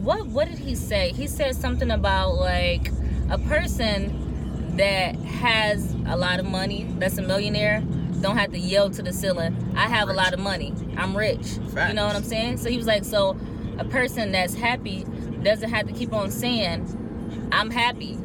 what 0.04 0.28
what 0.28 0.48
did 0.48 0.60
he 0.60 0.76
say? 0.76 1.12
He 1.12 1.28
said 1.28 1.56
something 1.56 1.92
about 1.92 2.36
like 2.36 2.92
a 3.30 3.38
person 3.38 4.76
that 4.78 5.16
has 5.16 5.94
a 6.08 6.16
lot 6.16 6.40
of 6.40 6.46
money, 6.46 6.88
that's 7.00 7.18
a 7.18 7.22
millionaire, 7.22 7.82
don't 8.22 8.38
have 8.38 8.52
to 8.52 8.60
yell 8.60 8.90
to 8.90 9.02
the 9.02 9.14
ceiling. 9.14 9.74
I 9.76 9.88
have 9.88 10.10
a 10.10 10.14
lot 10.14 10.34
of 10.34 10.40
money. 10.40 10.74
I'm 10.98 11.16
rich. 11.16 11.46
Facts. 11.74 11.90
You 11.90 11.96
know 11.96 12.08
what 12.08 12.16
I'm 12.16 12.24
saying? 12.24 12.58
So 12.58 12.70
he 12.70 12.78
was 12.78 12.88
like, 12.88 13.04
so 13.04 13.38
a 13.78 13.86
person 13.86 14.32
that's 14.32 14.54
happy 14.54 15.06
doesn't 15.44 15.70
have 15.70 15.88
to 15.88 15.94
keep 15.94 16.14
on 16.14 16.32
saying, 16.32 17.50
I'm 17.52 17.72
happy. 17.72 18.18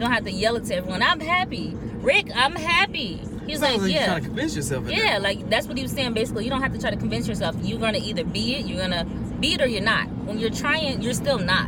You 0.00 0.06
don't 0.06 0.14
have 0.14 0.24
to 0.24 0.32
yell 0.32 0.56
it 0.56 0.64
to 0.64 0.74
everyone. 0.76 1.02
I'm 1.02 1.20
happy. 1.20 1.74
Rick, 1.76 2.28
I'm 2.34 2.54
happy. 2.56 3.20
He's 3.46 3.60
like, 3.60 3.82
like 3.82 3.92
yeah. 3.92 4.06
trying 4.06 4.22
to 4.22 4.28
convince 4.28 4.56
yourself. 4.56 4.88
Yeah, 4.88 4.96
that. 5.18 5.20
like 5.22 5.50
that's 5.50 5.66
what 5.66 5.76
he 5.76 5.82
was 5.82 5.92
saying. 5.92 6.14
Basically, 6.14 6.42
you 6.44 6.48
don't 6.48 6.62
have 6.62 6.72
to 6.72 6.78
try 6.80 6.88
to 6.90 6.96
convince 6.96 7.28
yourself. 7.28 7.54
You're 7.60 7.78
gonna 7.78 7.98
either 7.98 8.24
be 8.24 8.54
it, 8.54 8.64
you're 8.64 8.78
gonna 8.80 9.04
be 9.40 9.52
it, 9.52 9.60
or 9.60 9.66
you're 9.66 9.82
not. 9.82 10.08
When 10.24 10.38
you're 10.38 10.48
trying, 10.48 11.02
you're 11.02 11.12
still 11.12 11.38
not. 11.38 11.66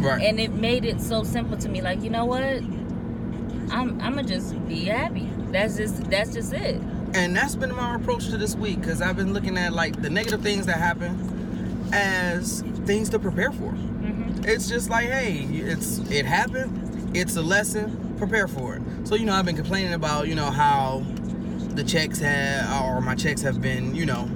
right. 0.00 0.22
And 0.22 0.38
it 0.38 0.52
made 0.52 0.84
it 0.84 1.00
so 1.00 1.24
simple 1.24 1.56
to 1.58 1.68
me. 1.68 1.82
Like, 1.82 2.00
you 2.04 2.10
know 2.10 2.24
what? 2.24 2.44
I'm 2.44 4.00
I'm 4.00 4.14
gonna 4.14 4.22
just 4.22 4.68
be 4.68 4.84
happy. 4.84 5.28
That's 5.50 5.76
just 5.76 6.08
that's 6.08 6.32
just 6.32 6.52
it. 6.52 6.80
and 7.12 7.34
that's 7.34 7.56
been 7.56 7.74
my 7.74 7.96
approach 7.96 8.26
to 8.26 8.36
this 8.36 8.54
week 8.54 8.78
because 8.82 9.02
I've 9.02 9.16
been 9.16 9.32
looking 9.32 9.58
at 9.58 9.72
like 9.72 10.00
the 10.00 10.10
negative 10.10 10.42
things 10.42 10.66
that 10.66 10.76
happen 10.76 11.88
as 11.92 12.62
things 12.84 13.08
to 13.08 13.18
prepare 13.18 13.50
for. 13.50 13.70
hmm 13.70 14.44
It's 14.44 14.68
just 14.68 14.90
like, 14.90 15.08
hey, 15.08 15.38
it's 15.50 15.98
it 16.08 16.24
happened. 16.24 16.83
It's 17.14 17.36
a 17.36 17.42
lesson. 17.42 18.14
Prepare 18.18 18.48
for 18.48 18.76
it. 18.76 18.82
So 19.04 19.14
you 19.14 19.24
know, 19.26 19.34
I've 19.34 19.44
been 19.44 19.56
complaining 19.56 19.92
about 19.94 20.28
you 20.28 20.34
know 20.34 20.50
how 20.50 21.04
the 21.74 21.84
checks 21.84 22.18
have 22.20 22.82
or 22.84 23.00
my 23.00 23.14
checks 23.14 23.42
have 23.42 23.60
been 23.60 23.94
you 23.94 24.06
know 24.06 24.28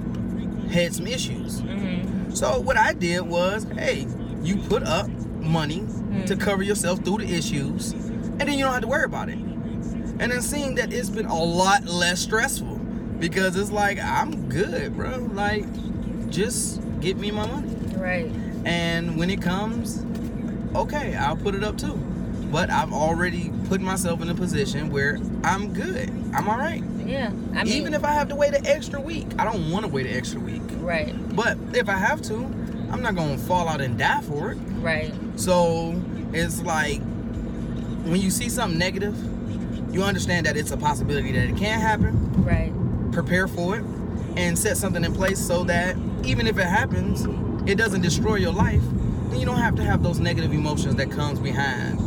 had 0.71 0.93
some 0.93 1.07
issues. 1.07 1.59
hmm 1.61 2.31
So 2.33 2.59
what 2.59 2.77
I 2.77 2.93
did 2.93 3.21
was, 3.21 3.65
hey, 3.75 4.05
you 4.43 4.57
put 4.57 4.83
up 4.83 5.09
money 5.39 5.85
to 6.27 6.35
cover 6.35 6.61
yourself 6.63 7.03
through 7.03 7.19
the 7.19 7.33
issues, 7.33 7.91
and 7.93 8.41
then 8.41 8.53
you 8.53 8.63
don't 8.65 8.73
have 8.73 8.81
to 8.81 8.87
worry 8.87 9.05
about 9.05 9.29
it. 9.29 9.37
And 9.37 10.31
then 10.31 10.41
seeing 10.41 10.75
that 10.75 10.91
it's 10.93 11.09
been 11.09 11.25
a 11.27 11.43
lot 11.43 11.85
less 11.85 12.19
stressful 12.19 12.75
because 13.19 13.55
it's 13.55 13.71
like 13.71 13.99
I'm 13.99 14.49
good, 14.49 14.95
bro. 14.95 15.17
Like, 15.33 15.65
just 16.29 16.81
get 16.99 17.17
me 17.17 17.31
my 17.31 17.47
money, 17.47 17.69
Right. 17.95 18.31
and 18.65 19.17
when 19.17 19.29
it 19.29 19.41
comes, 19.41 20.03
okay, 20.75 21.15
I'll 21.15 21.37
put 21.37 21.55
it 21.55 21.63
up 21.63 21.77
too. 21.77 21.97
But 22.51 22.69
I've 22.71 22.93
already 22.93 23.51
put 23.67 23.79
myself 23.81 24.21
in 24.21 24.29
a 24.29 24.35
position 24.35 24.89
where 24.89 25.19
I'm 25.43 25.73
good. 25.73 26.09
I'm 26.33 26.49
all 26.49 26.57
right. 26.57 26.83
Yeah. 27.05 27.27
I 27.53 27.63
mean, 27.63 27.67
Even 27.67 27.93
if 27.93 28.03
I 28.03 28.11
have 28.13 28.29
to 28.29 28.35
wait 28.35 28.53
an 28.55 28.65
extra 28.65 28.99
week, 28.99 29.27
I 29.37 29.43
don't 29.45 29.69
want 29.71 29.85
to 29.85 29.91
wait 29.91 30.05
an 30.07 30.15
extra 30.15 30.39
week. 30.39 30.61
right, 30.79 31.13
But 31.35 31.57
if 31.73 31.89
I 31.89 31.97
have 31.97 32.21
to, 32.23 32.35
I'm 32.91 33.01
not 33.01 33.15
gonna 33.15 33.37
fall 33.37 33.67
out 33.67 33.81
and 33.81 33.97
die 33.97 34.21
for 34.21 34.51
it. 34.51 34.57
right, 34.81 35.13
So 35.35 36.01
it's 36.33 36.61
like 36.63 37.01
when 38.05 38.19
you 38.21 38.29
see 38.31 38.49
something 38.49 38.79
negative, 38.79 39.15
you 39.93 40.03
understand 40.03 40.45
that 40.45 40.55
it's 40.57 40.71
a 40.71 40.77
possibility 40.77 41.31
that 41.33 41.49
it 41.49 41.57
can 41.57 41.79
happen. 41.79 42.43
right, 42.43 42.71
Prepare 43.11 43.47
for 43.47 43.77
it 43.77 43.83
and 44.37 44.57
set 44.57 44.77
something 44.77 45.03
in 45.03 45.13
place 45.13 45.39
so 45.39 45.63
that 45.65 45.95
even 46.23 46.47
if 46.47 46.57
it 46.57 46.65
happens, 46.65 47.25
it 47.69 47.75
doesn't 47.77 48.01
destroy 48.01 48.35
your 48.35 48.53
life. 48.53 48.81
Then 49.29 49.39
you 49.39 49.45
don't 49.45 49.57
have 49.59 49.75
to 49.75 49.83
have 49.83 50.01
those 50.03 50.19
negative 50.19 50.53
emotions 50.53 50.95
that 50.95 51.11
comes 51.11 51.39
behind 51.39 51.99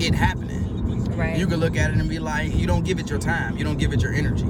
it 0.00 0.14
happening. 0.14 1.04
right. 1.16 1.38
You 1.38 1.46
can 1.46 1.60
look 1.60 1.76
at 1.76 1.90
it 1.90 1.96
and 1.96 2.08
be 2.08 2.18
like, 2.18 2.54
you 2.54 2.66
don't 2.66 2.84
give 2.84 2.98
it 2.98 3.08
your 3.10 3.18
time, 3.18 3.56
you 3.56 3.64
don't 3.64 3.78
give 3.78 3.92
it 3.92 4.00
your 4.02 4.12
energy. 4.12 4.46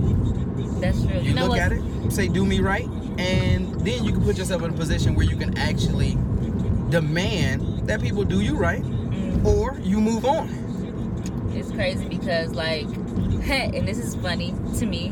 That's 0.80 1.02
true. 1.04 1.18
You, 1.20 1.34
know 1.34 1.46
look 1.46 1.58
at 1.58 1.72
it, 1.72 1.82
say, 2.12 2.28
do 2.28 2.44
me 2.44 2.60
right, 2.60 2.86
and 3.18 3.74
then 3.80 4.04
you 4.04 4.12
can 4.12 4.22
put 4.22 4.36
yourself 4.36 4.62
in 4.62 4.70
a 4.70 4.76
position 4.76 5.14
where 5.14 5.24
you 5.26 5.36
can 5.36 5.56
actually 5.58 6.16
demand 6.90 7.86
that 7.88 8.00
people 8.00 8.24
do 8.24 8.40
you 8.40 8.56
right, 8.56 8.82
Mm. 8.82 9.44
or 9.46 9.78
you 9.82 10.00
move 10.00 10.24
on. 10.26 10.48
It's 11.54 11.70
crazy 11.72 12.06
because 12.06 12.52
like, 12.54 12.84
and 13.48 13.88
this 13.88 13.98
is 13.98 14.14
funny 14.16 14.54
to 14.78 14.86
me. 14.86 15.10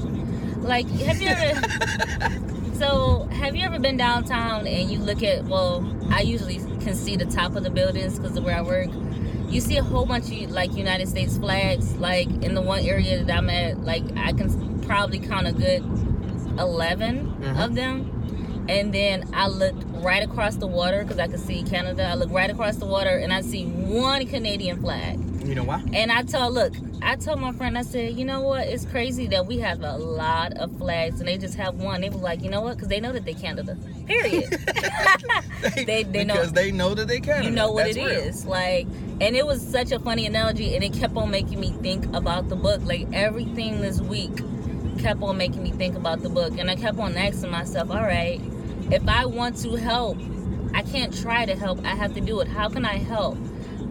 Like, 0.59 0.89
have 0.89 1.21
you 1.23 1.29
ever? 1.29 2.75
so, 2.75 3.29
have 3.33 3.55
you 3.57 3.65
ever 3.65 3.79
been 3.79 3.97
downtown 3.97 4.67
and 4.67 4.91
you 4.91 4.99
look 4.99 5.23
at? 5.23 5.45
Well, 5.45 5.87
I 6.11 6.21
usually 6.21 6.57
can 6.83 6.95
see 6.95 7.17
the 7.17 7.27
top 7.27 7.55
of 7.57 7.65
the 7.65 7.71
buildings 7.71 8.19
because 8.19 8.37
of 8.37 8.45
where 8.45 8.57
I 8.57 8.63
work. 8.63 8.91
You 9.49 9.61
see 9.61 9.77
a 9.77 9.83
whole 9.83 10.07
bunch 10.07 10.31
of 10.31 10.51
like 10.51 10.75
United 10.75 11.09
States 11.09 11.37
flags. 11.39 11.95
Like 11.97 12.29
in 12.43 12.55
the 12.55 12.63
one 12.63 12.81
area 12.85 13.23
that 13.25 13.37
I'm 13.39 13.49
at, 13.51 13.81
like 13.85 14.03
I 14.17 14.33
can 14.33 14.81
probably 14.81 15.19
count 15.21 15.47
a 15.47 15.53
good 15.53 15.83
11 16.59 17.27
Mhm. 17.41 17.65
of 17.65 17.75
them. 17.75 18.11
And 18.69 18.95
then 18.95 19.29
I 19.35 19.49
looked 19.49 19.85
right 20.03 20.23
across 20.23 20.57
the 20.57 20.67
water 20.67 21.03
because 21.03 21.19
I 21.19 21.29
could 21.29 21.41
see 21.41 21.63
Canada. 21.65 22.05
I 22.09 22.15
look 22.15 22.31
right 22.31 22.51
across 22.51 22.77
the 22.77 22.87
water 22.87 23.11
and 23.19 23.33
I 23.33 23.43
see 23.43 23.65
one 23.67 24.27
Canadian 24.27 24.81
flag. 24.81 25.19
You 25.45 25.55
know 25.55 25.65
why? 25.65 25.83
And 25.93 26.11
I 26.11 26.23
told, 26.23 26.55
look, 26.55 26.73
I 27.03 27.17
told 27.17 27.39
my 27.41 27.53
friend, 27.53 27.77
I 27.77 27.83
said, 27.83 28.15
you 28.17 28.25
know 28.25 28.41
what? 28.41 28.67
It's 28.67 28.87
crazy 28.87 29.27
that 29.27 29.45
we 29.47 29.59
have 29.59 29.83
a 29.83 29.99
lot 29.99 30.55
of 30.55 30.75
flags 30.79 31.21
and 31.21 31.29
they 31.29 31.37
just 31.37 31.57
have 31.57 31.75
one. 31.75 32.01
They 32.01 32.09
were 32.09 32.17
like, 32.17 32.43
you 32.43 32.49
know 32.49 32.63
what? 32.63 32.77
Because 32.77 32.89
they 32.89 33.01
know 33.01 33.13
that 33.13 33.27
they 33.27 33.35
Canada. 33.35 33.77
Period. 34.07 34.49
They- 35.87 36.03
they 36.05 36.25
know- 36.25 36.35
because 36.35 36.53
they 36.53 36.71
know 36.73 36.95
that 36.95 37.09
they 37.09 37.21
can. 37.21 37.43
you 37.45 37.51
know 37.51 37.73
what 37.73 37.85
That's 37.85 37.97
it 37.97 38.05
real. 38.07 38.11
is. 38.11 38.47
Like, 38.47 38.87
and 39.21 39.37
it 39.37 39.47
was 39.47 39.63
such 39.63 39.93
a 39.93 39.99
funny 39.99 40.27
analogy, 40.27 40.75
and 40.75 40.85
it 40.85 40.93
kept 40.93 41.17
on 41.17 41.31
making 41.31 41.61
me 41.61 41.71
think 41.71 42.05
about 42.15 42.49
the 42.49 42.57
book. 42.57 42.83
Like 42.85 43.07
everything 43.13 43.81
this 43.81 44.01
week 44.01 44.33
kept 44.99 45.23
on 45.23 45.37
making 45.37 45.63
me 45.63 45.71
think 45.71 45.97
about 45.97 46.23
the 46.23 46.29
book, 46.29 46.59
and 46.59 46.71
I 46.71 46.77
kept 46.77 46.99
on 46.99 47.17
asking 47.17 47.51
myself, 47.51 47.91
all 47.91 48.03
right, 48.03 48.41
if 48.91 49.07
I 49.09 49.27
want 49.27 49.57
to 49.59 49.77
help, 49.77 50.19
I 50.75 50.83
can't 50.83 51.17
try 51.17 51.47
to 51.47 51.55
help. 51.55 51.85
I 51.85 51.95
have 51.95 52.15
to 52.15 52.21
do 52.21 52.41
it. 52.41 52.49
How 52.49 52.69
can 52.69 52.85
I 52.85 52.99
help? 52.99 53.39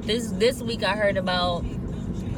This 0.01 0.31
this 0.31 0.61
week 0.61 0.83
I 0.83 0.95
heard 0.95 1.15
about 1.15 1.63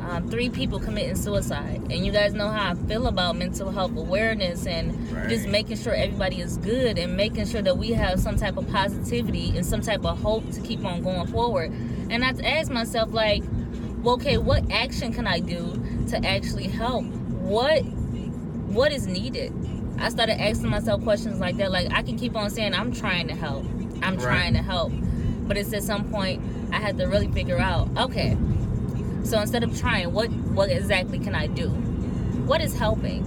um, 0.07 0.29
three 0.29 0.49
people 0.49 0.79
committing 0.79 1.15
suicide, 1.15 1.81
and 1.89 2.05
you 2.05 2.11
guys 2.11 2.33
know 2.33 2.47
how 2.49 2.71
I 2.71 2.75
feel 2.75 3.07
about 3.07 3.35
mental 3.35 3.71
health 3.71 3.97
awareness 3.97 4.67
and 4.67 4.93
just 5.27 5.47
making 5.47 5.77
sure 5.77 5.93
everybody 5.93 6.41
is 6.41 6.57
good 6.57 6.99
and 6.99 7.17
making 7.17 7.47
sure 7.47 7.63
that 7.63 7.77
we 7.77 7.89
have 7.93 8.19
some 8.19 8.35
type 8.35 8.57
of 8.57 8.69
positivity 8.69 9.57
and 9.57 9.65
some 9.65 9.81
type 9.81 10.05
of 10.05 10.21
hope 10.21 10.47
to 10.51 10.61
keep 10.61 10.85
on 10.85 11.01
going 11.01 11.25
forward. 11.27 11.73
And 12.09 12.23
I 12.23 12.29
asked 12.43 12.71
myself, 12.71 13.11
like, 13.11 13.43
well, 14.03 14.15
okay, 14.15 14.37
what 14.37 14.69
action 14.71 15.11
can 15.13 15.25
I 15.27 15.39
do 15.39 15.81
to 16.09 16.25
actually 16.25 16.67
help? 16.67 17.05
What 17.05 17.79
what 17.81 18.91
is 18.91 19.07
needed? 19.07 19.53
I 19.99 20.09
started 20.09 20.39
asking 20.41 20.69
myself 20.69 21.03
questions 21.03 21.39
like 21.39 21.57
that. 21.57 21.71
Like 21.71 21.91
I 21.91 22.03
can 22.03 22.17
keep 22.17 22.35
on 22.35 22.49
saying 22.49 22.73
I'm 22.73 22.91
trying 22.91 23.27
to 23.29 23.35
help. 23.35 23.65
I'm 24.03 24.15
Right. 24.15 24.19
trying 24.19 24.53
to 24.53 24.61
help. 24.61 24.91
But 25.47 25.57
it's 25.57 25.73
at 25.73 25.83
some 25.83 26.09
point 26.11 26.41
I 26.71 26.77
had 26.77 26.97
to 26.97 27.05
really 27.05 27.27
figure 27.29 27.57
out, 27.59 27.87
okay, 27.97 28.37
so 29.23 29.39
instead 29.39 29.63
of 29.63 29.77
trying, 29.79 30.11
what 30.13 30.29
what 30.29 30.69
exactly 30.69 31.17
can 31.19 31.33
I 31.33 31.47
do? 31.47 31.69
What 31.69 32.61
is 32.61 32.77
helping? 32.77 33.23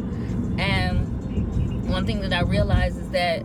And 0.61 1.89
one 1.89 2.07
thing 2.07 2.21
that 2.21 2.33
I 2.33 2.43
realized 2.43 2.99
is 2.99 3.09
that 3.11 3.45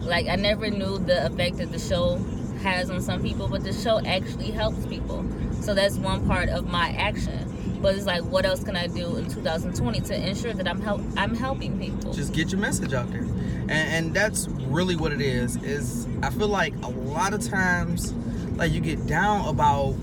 like 0.00 0.26
I 0.26 0.36
never 0.36 0.68
knew 0.70 0.98
the 0.98 1.26
effect 1.26 1.58
that 1.58 1.70
the 1.70 1.78
show 1.78 2.16
has 2.62 2.90
on 2.90 3.00
some 3.00 3.22
people, 3.22 3.48
but 3.48 3.62
the 3.62 3.72
show 3.72 4.00
actually 4.04 4.50
helps 4.50 4.86
people. 4.86 5.24
So 5.60 5.74
that's 5.74 5.96
one 5.96 6.26
part 6.26 6.48
of 6.48 6.66
my 6.66 6.90
action. 6.90 7.48
But 7.82 7.96
it's 7.96 8.06
like, 8.06 8.22
what 8.22 8.46
else 8.46 8.62
can 8.62 8.76
I 8.76 8.86
do 8.86 9.16
in 9.16 9.28
2020 9.28 10.00
to 10.02 10.28
ensure 10.28 10.52
that 10.52 10.68
I'm 10.68 10.80
help 10.80 11.00
I'm 11.16 11.34
helping 11.34 11.78
people? 11.80 12.12
Just 12.12 12.32
get 12.32 12.52
your 12.52 12.60
message 12.60 12.92
out 12.92 13.10
there, 13.10 13.22
and, 13.22 13.70
and 13.70 14.14
that's 14.14 14.46
really 14.48 14.94
what 14.94 15.12
it 15.12 15.20
is. 15.20 15.56
Is 15.64 16.06
I 16.22 16.30
feel 16.30 16.46
like 16.46 16.74
a 16.84 16.90
lot 16.90 17.34
of 17.34 17.42
times, 17.42 18.12
like 18.54 18.70
you 18.70 18.80
get 18.80 19.06
down 19.06 19.48
about 19.48 19.96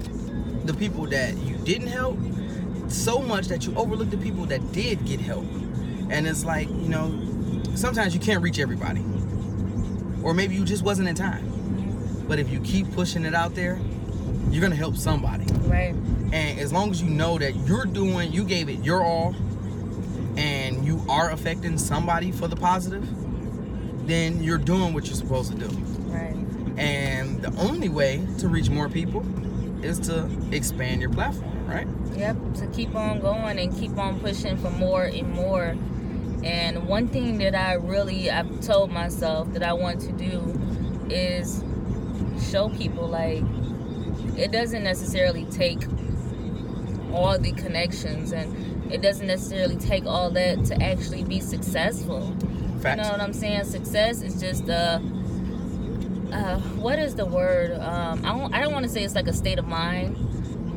the 0.65 0.73
people 0.73 1.07
that 1.07 1.37
you 1.37 1.55
didn't 1.57 1.87
help 1.87 2.17
so 2.89 3.19
much 3.19 3.47
that 3.47 3.65
you 3.65 3.73
overlook 3.75 4.09
the 4.09 4.17
people 4.17 4.45
that 4.47 4.73
did 4.73 5.05
get 5.05 5.21
help, 5.21 5.45
and 6.09 6.27
it's 6.27 6.43
like 6.43 6.67
you 6.67 6.89
know, 6.89 7.17
sometimes 7.75 8.13
you 8.13 8.19
can't 8.19 8.43
reach 8.43 8.59
everybody, 8.59 9.05
or 10.21 10.33
maybe 10.33 10.53
you 10.53 10.65
just 10.65 10.83
wasn't 10.83 11.07
in 11.07 11.15
time. 11.15 11.58
But 12.29 12.39
if 12.39 12.49
you 12.51 12.61
keep 12.61 12.89
pushing 12.93 13.25
it 13.25 13.33
out 13.33 13.55
there, 13.55 13.81
you're 14.51 14.61
gonna 14.61 14.75
help 14.75 14.95
somebody. 14.95 15.45
Right. 15.63 15.95
And 16.31 16.59
as 16.59 16.71
long 16.71 16.91
as 16.91 17.01
you 17.01 17.09
know 17.09 17.39
that 17.39 17.55
you're 17.67 17.85
doing, 17.85 18.31
you 18.31 18.45
gave 18.45 18.69
it 18.69 18.83
your 18.83 19.03
all, 19.03 19.35
and 20.37 20.85
you 20.85 21.03
are 21.09 21.31
affecting 21.31 21.79
somebody 21.79 22.31
for 22.31 22.47
the 22.47 22.55
positive, 22.55 23.03
then 24.07 24.43
you're 24.43 24.59
doing 24.59 24.93
what 24.93 25.07
you're 25.07 25.15
supposed 25.15 25.51
to 25.51 25.57
do. 25.57 25.67
Right. 26.05 26.35
And 26.77 27.41
the 27.41 27.51
only 27.59 27.89
way 27.89 28.25
to 28.37 28.47
reach 28.47 28.69
more 28.69 28.89
people 28.89 29.25
is 29.83 29.99
to 30.01 30.29
expand 30.51 31.01
your 31.01 31.09
platform, 31.09 31.67
right? 31.67 31.87
Yep, 32.15 32.37
to 32.55 32.67
keep 32.67 32.93
on 32.95 33.21
going 33.21 33.57
and 33.57 33.75
keep 33.75 33.97
on 33.97 34.19
pushing 34.19 34.55
for 34.57 34.69
more 34.69 35.03
and 35.03 35.31
more. 35.31 35.75
And 36.43 36.87
one 36.87 37.07
thing 37.07 37.39
that 37.39 37.55
I 37.55 37.73
really 37.73 38.29
I've 38.29 38.61
told 38.61 38.91
myself 38.91 39.51
that 39.53 39.63
I 39.63 39.73
want 39.73 39.99
to 40.01 40.11
do 40.11 40.59
is 41.09 41.63
show 42.49 42.69
people 42.69 43.07
like 43.07 43.43
it 44.37 44.51
doesn't 44.51 44.83
necessarily 44.83 45.45
take 45.45 45.79
all 47.11 47.37
the 47.37 47.51
connections 47.53 48.31
and 48.31 48.91
it 48.91 49.01
doesn't 49.01 49.27
necessarily 49.27 49.75
take 49.75 50.05
all 50.05 50.29
that 50.31 50.63
to 50.65 50.81
actually 50.81 51.23
be 51.23 51.39
successful. 51.39 52.35
You 52.77 52.95
know 52.95 53.11
what 53.11 53.19
I'm 53.19 53.33
saying? 53.33 53.65
Success 53.65 54.21
is 54.21 54.39
just 54.39 54.69
a 54.69 55.01
uh, 56.31 56.59
what 56.77 56.99
is 56.99 57.15
the 57.15 57.25
word? 57.25 57.71
Um, 57.79 58.23
I 58.25 58.29
don't 58.29 58.53
I 58.53 58.61
don't 58.61 58.73
want 58.73 58.83
to 58.83 58.89
say 58.89 59.03
it's 59.03 59.15
like 59.15 59.27
a 59.27 59.33
state 59.33 59.59
of 59.59 59.67
mind, 59.67 60.17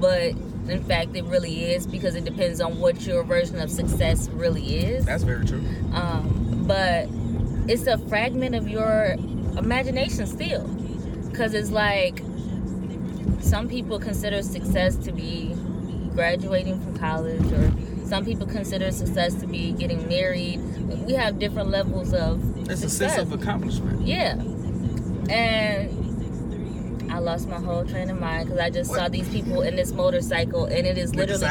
but 0.01 0.33
in 0.69 0.83
fact 0.85 1.15
it 1.15 1.25
really 1.25 1.73
is 1.73 1.87
because 1.87 2.15
it 2.15 2.25
depends 2.25 2.61
on 2.61 2.79
what 2.79 3.07
your 3.07 3.23
version 3.23 3.61
of 3.61 3.71
success 3.71 4.29
really 4.31 4.77
is. 4.79 5.05
That's 5.05 5.23
very 5.23 5.45
true. 5.45 5.63
Um, 5.93 6.65
but 6.67 7.09
it's 7.71 7.87
a 7.87 7.99
fragment 8.09 8.55
of 8.55 8.69
your 8.69 9.17
imagination 9.57 10.27
still, 10.27 10.67
because 11.33 11.55
it's 11.55 11.71
like 11.71 12.23
some 13.41 13.69
people 13.69 13.99
consider 13.99 14.43
success 14.43 14.97
to 14.97 15.13
be 15.13 15.55
graduating 16.15 16.81
from 16.81 16.97
college 16.97 17.51
or 17.53 17.73
some 18.07 18.25
people 18.25 18.47
consider 18.47 18.91
success 18.91 19.35
to 19.37 19.47
be 19.47 19.73
getting 19.73 20.07
married. 20.07 20.61
We 21.07 21.15
have 21.15 21.39
different 21.39 21.71
levels 21.71 22.13
of 22.13 22.69
It's 22.71 22.83
a 22.85 22.91
sense 22.91 23.17
of 23.17 23.33
accomplishment. 23.33 24.07
yeah. 24.07 24.35
And 25.31 25.91
i 27.13 27.19
lost 27.19 27.49
my 27.49 27.61
whole 27.61 27.85
train 27.85 28.11
of 28.11 28.19
mind 28.19 28.47
because 28.47 28.61
i 28.61 28.71
just 28.71 28.93
saw 28.93 29.09
these 29.09 29.29
people 29.29 29.63
in 29.63 29.77
this 29.77 29.93
motorcycle 29.93 30.65
and 30.65 30.87
it 30.87 30.99
is 30.99 31.15
literally 31.15 31.43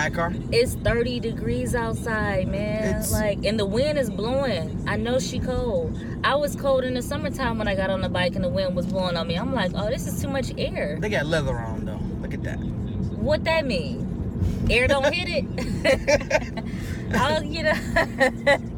it's 0.51 0.75
30 0.75 1.19
degrees 1.19 1.75
outside, 1.75 2.47
man. 2.47 2.83
It's- 2.83 3.11
like, 3.11 3.45
and 3.45 3.59
the 3.59 3.65
wind 3.65 3.97
is 3.97 4.09
blowing. 4.09 4.83
I 4.87 4.97
know 4.97 5.19
she 5.19 5.39
cold. 5.39 5.97
I 6.23 6.35
was 6.35 6.55
cold 6.55 6.83
in 6.83 6.93
the 6.93 7.01
summertime 7.01 7.57
when 7.57 7.67
I 7.67 7.75
got 7.75 7.89
on 7.89 8.01
the 8.01 8.09
bike 8.09 8.35
and 8.35 8.43
the 8.43 8.49
wind 8.49 8.75
was 8.75 8.85
blowing 8.85 9.17
on 9.17 9.27
me. 9.27 9.35
I'm 9.35 9.53
like, 9.53 9.71
oh, 9.75 9.89
this 9.89 10.07
is 10.07 10.21
too 10.21 10.27
much 10.27 10.51
air. 10.57 10.97
They 10.99 11.09
got 11.09 11.25
leather 11.25 11.57
on 11.57 11.85
though. 11.85 11.99
Look 12.21 12.33
at 12.33 12.43
that. 12.43 12.59
What 12.59 13.43
that 13.45 13.65
mean? 13.65 14.67
Air 14.69 14.87
don't 14.87 15.13
hit 15.13 15.45
it. 15.45 16.63
I'll 17.15 17.37
oh, 17.39 17.41
you 17.41 17.63
know. 17.63 18.57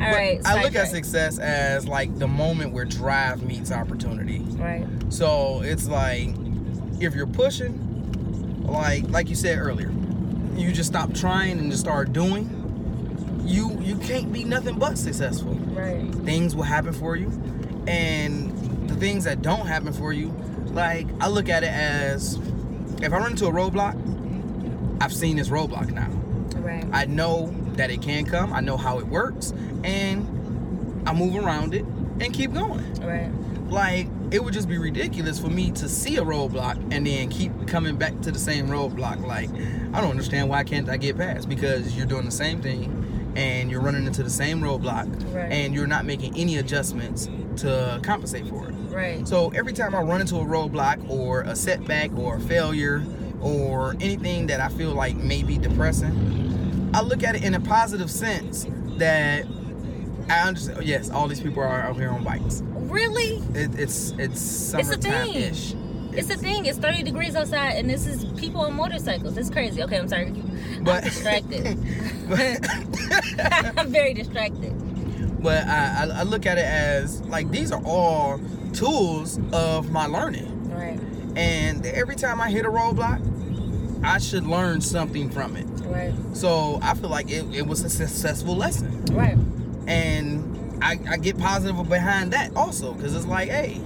All 0.00 0.06
But 0.06 0.16
right. 0.16 0.40
I 0.46 0.62
look 0.62 0.74
at 0.74 0.88
success 0.88 1.38
as 1.38 1.86
like 1.86 2.18
the 2.18 2.26
moment 2.26 2.72
where 2.72 2.86
drive 2.86 3.42
meets 3.42 3.70
opportunity. 3.70 4.38
Right. 4.38 4.86
So 5.10 5.60
it's 5.62 5.86
like 5.86 6.30
if 7.00 7.14
you're 7.14 7.26
pushing, 7.26 8.62
like 8.64 9.08
like 9.10 9.28
you 9.28 9.34
said 9.34 9.58
earlier, 9.58 9.92
you 10.56 10.72
just 10.72 10.88
stop 10.88 11.12
trying 11.12 11.58
and 11.58 11.70
just 11.70 11.82
start 11.82 12.14
doing. 12.14 12.56
You 13.44 13.78
you 13.82 13.96
can't 13.98 14.32
be 14.32 14.44
nothing 14.44 14.78
but 14.78 14.96
successful. 14.96 15.54
Right. 15.54 16.10
Things 16.24 16.56
will 16.56 16.62
happen 16.62 16.94
for 16.94 17.14
you, 17.16 17.28
and 17.86 18.88
the 18.88 18.94
things 18.94 19.24
that 19.24 19.42
don't 19.42 19.66
happen 19.66 19.92
for 19.92 20.14
you, 20.14 20.28
like 20.72 21.06
I 21.20 21.28
look 21.28 21.50
at 21.50 21.62
it 21.62 21.70
as 21.70 22.36
if 23.02 23.12
I 23.12 23.18
run 23.18 23.32
into 23.32 23.46
a 23.46 23.52
roadblock, 23.52 23.96
I've 25.02 25.12
seen 25.12 25.36
this 25.36 25.48
roadblock 25.50 25.90
now. 25.92 26.08
Right. 26.60 26.86
I 26.90 27.04
know 27.04 27.46
that 27.80 27.90
it 27.90 28.02
can 28.02 28.26
come. 28.26 28.52
I 28.52 28.60
know 28.60 28.76
how 28.76 28.98
it 28.98 29.06
works, 29.06 29.54
and 29.84 31.02
I 31.08 31.14
move 31.14 31.34
around 31.42 31.72
it 31.74 31.82
and 32.20 32.30
keep 32.30 32.52
going. 32.52 32.84
Right. 33.00 33.30
Like 33.70 34.06
it 34.30 34.44
would 34.44 34.52
just 34.52 34.68
be 34.68 34.76
ridiculous 34.76 35.40
for 35.40 35.48
me 35.48 35.70
to 35.72 35.88
see 35.88 36.18
a 36.18 36.22
roadblock 36.22 36.76
and 36.92 37.06
then 37.06 37.30
keep 37.30 37.52
coming 37.66 37.96
back 37.96 38.20
to 38.20 38.30
the 38.30 38.38
same 38.38 38.66
roadblock. 38.68 39.24
Like 39.26 39.48
I 39.94 40.00
don't 40.02 40.10
understand 40.10 40.50
why 40.50 40.62
can't 40.62 40.90
I 40.90 40.98
get 40.98 41.16
past 41.16 41.48
because 41.48 41.96
you're 41.96 42.04
doing 42.06 42.26
the 42.26 42.30
same 42.30 42.60
thing 42.60 43.32
and 43.34 43.70
you're 43.70 43.80
running 43.80 44.06
into 44.06 44.22
the 44.22 44.28
same 44.30 44.60
roadblock 44.60 45.06
Right. 45.34 45.50
and 45.50 45.72
you're 45.74 45.86
not 45.86 46.04
making 46.04 46.36
any 46.36 46.58
adjustments 46.58 47.30
to 47.58 47.98
compensate 48.02 48.46
for 48.48 48.68
it. 48.68 48.72
Right. 48.90 49.26
So 49.26 49.48
every 49.54 49.72
time 49.72 49.94
I 49.94 50.02
run 50.02 50.20
into 50.20 50.36
a 50.36 50.44
roadblock 50.44 51.08
or 51.08 51.42
a 51.42 51.56
setback 51.56 52.12
or 52.18 52.36
a 52.36 52.40
failure 52.40 53.02
or 53.40 53.92
anything 54.00 54.48
that 54.48 54.60
I 54.60 54.68
feel 54.68 54.90
like 54.92 55.16
may 55.16 55.42
be 55.44 55.56
depressing, 55.58 56.49
I 56.92 57.02
look 57.02 57.22
at 57.22 57.36
it 57.36 57.44
in 57.44 57.54
a 57.54 57.60
positive 57.60 58.10
sense 58.10 58.66
that 58.98 59.46
I 60.28 60.40
understand. 60.48 60.78
Oh, 60.78 60.82
yes, 60.82 61.10
all 61.10 61.28
these 61.28 61.40
people 61.40 61.62
are 61.62 61.80
out 61.82 61.96
here 61.96 62.10
on 62.10 62.24
bikes. 62.24 62.62
Really? 62.64 63.36
It, 63.54 63.78
it's 63.78 64.10
it's 64.18 64.72
It's 64.74 64.90
a 64.90 64.96
thing. 64.96 65.02
summertime 65.02 65.28
ish. 65.36 65.74
It's 66.12 66.26
the 66.26 66.36
thing. 66.36 66.66
It's 66.66 66.78
30 66.78 67.04
degrees 67.04 67.36
outside, 67.36 67.74
and 67.74 67.88
this 67.88 68.04
is 68.06 68.24
people 68.38 68.62
on 68.62 68.74
motorcycles. 68.74 69.36
It's 69.36 69.48
crazy. 69.50 69.82
Okay, 69.84 69.96
I'm 69.98 70.08
sorry. 70.08 70.30
But- 70.82 70.96
I'm 70.96 71.04
distracted. 71.04 71.78
but 72.28 73.78
I'm 73.78 73.90
very 73.92 74.14
distracted. 74.14 74.72
but 75.42 75.64
I, 75.66 76.04
I 76.04 76.20
I 76.20 76.22
look 76.24 76.46
at 76.46 76.58
it 76.58 76.64
as 76.64 77.20
like 77.22 77.50
these 77.50 77.70
are 77.72 77.80
all 77.84 78.40
tools 78.72 79.38
of 79.52 79.90
my 79.92 80.06
learning. 80.06 80.48
Right. 80.70 80.98
And 81.36 81.86
every 81.86 82.16
time 82.16 82.40
I 82.40 82.50
hit 82.50 82.64
a 82.64 82.68
roadblock, 82.70 83.20
I 84.04 84.18
should 84.18 84.46
learn 84.46 84.80
something 84.80 85.30
from 85.30 85.56
it. 85.56 85.66
Right. 85.90 86.14
So 86.32 86.78
I 86.82 86.94
feel 86.94 87.10
like 87.10 87.30
it, 87.30 87.44
it 87.54 87.66
was 87.66 87.84
a 87.84 87.90
successful 87.90 88.56
lesson. 88.56 89.04
Right. 89.06 89.36
And 89.86 90.78
I, 90.82 90.98
I 91.08 91.16
get 91.16 91.38
positive 91.38 91.88
behind 91.88 92.32
that 92.32 92.54
also 92.56 92.94
because 92.94 93.14
it's 93.14 93.26
like, 93.26 93.48
hey, 93.48 93.80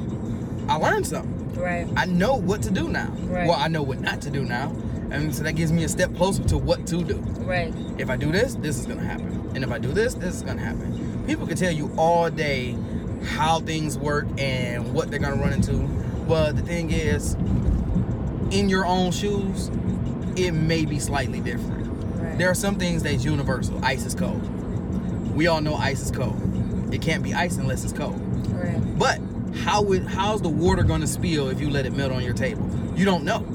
I 0.68 0.76
learned 0.76 1.06
something. 1.06 1.54
Right. 1.54 1.88
I 1.96 2.04
know 2.06 2.36
what 2.36 2.62
to 2.62 2.70
do 2.70 2.88
now. 2.88 3.10
Right. 3.22 3.48
Well, 3.48 3.58
I 3.58 3.68
know 3.68 3.82
what 3.82 4.00
not 4.00 4.20
to 4.22 4.30
do 4.30 4.44
now. 4.44 4.74
And 5.10 5.34
so 5.34 5.42
that 5.44 5.52
gives 5.52 5.70
me 5.70 5.84
a 5.84 5.88
step 5.88 6.14
closer 6.16 6.42
to 6.44 6.58
what 6.58 6.86
to 6.88 7.04
do. 7.04 7.16
Right. 7.16 7.72
If 7.98 8.10
I 8.10 8.16
do 8.16 8.32
this, 8.32 8.54
this 8.56 8.78
is 8.78 8.86
going 8.86 8.98
to 8.98 9.04
happen. 9.04 9.50
And 9.54 9.62
if 9.62 9.70
I 9.70 9.78
do 9.78 9.92
this, 9.92 10.14
this 10.14 10.34
is 10.34 10.42
going 10.42 10.56
to 10.56 10.64
happen. 10.64 11.24
People 11.26 11.46
can 11.46 11.56
tell 11.56 11.72
you 11.72 11.92
all 11.96 12.28
day 12.30 12.76
how 13.24 13.60
things 13.60 13.96
work 13.96 14.26
and 14.38 14.92
what 14.92 15.10
they're 15.10 15.20
going 15.20 15.36
to 15.36 15.42
run 15.42 15.52
into. 15.52 15.78
But 16.26 16.56
the 16.56 16.62
thing 16.62 16.90
is, 16.90 17.34
in 18.50 18.68
your 18.68 18.86
own 18.86 19.12
shoes, 19.12 19.70
it 20.36 20.52
may 20.52 20.84
be 20.84 20.98
slightly 20.98 21.40
different. 21.40 21.83
There 22.36 22.50
are 22.50 22.54
some 22.54 22.76
things 22.76 23.02
that's 23.02 23.24
universal. 23.24 23.82
Ice 23.84 24.04
is 24.04 24.14
cold. 24.14 24.42
We 25.34 25.46
all 25.46 25.60
know 25.60 25.74
ice 25.74 26.00
is 26.00 26.10
cold. 26.10 26.40
It 26.92 27.00
can't 27.02 27.22
be 27.22 27.34
ice 27.34 27.56
unless 27.56 27.84
it's 27.84 27.92
cold. 27.92 28.20
Right. 28.48 28.98
But 28.98 29.20
how 29.58 29.92
it, 29.92 30.06
how's 30.06 30.42
the 30.42 30.48
water 30.48 30.82
gonna 30.82 31.06
spill 31.06 31.48
if 31.48 31.60
you 31.60 31.70
let 31.70 31.86
it 31.86 31.92
melt 31.92 32.12
on 32.12 32.22
your 32.22 32.34
table? 32.34 32.68
You 32.96 33.04
don't 33.04 33.24
know. 33.24 33.46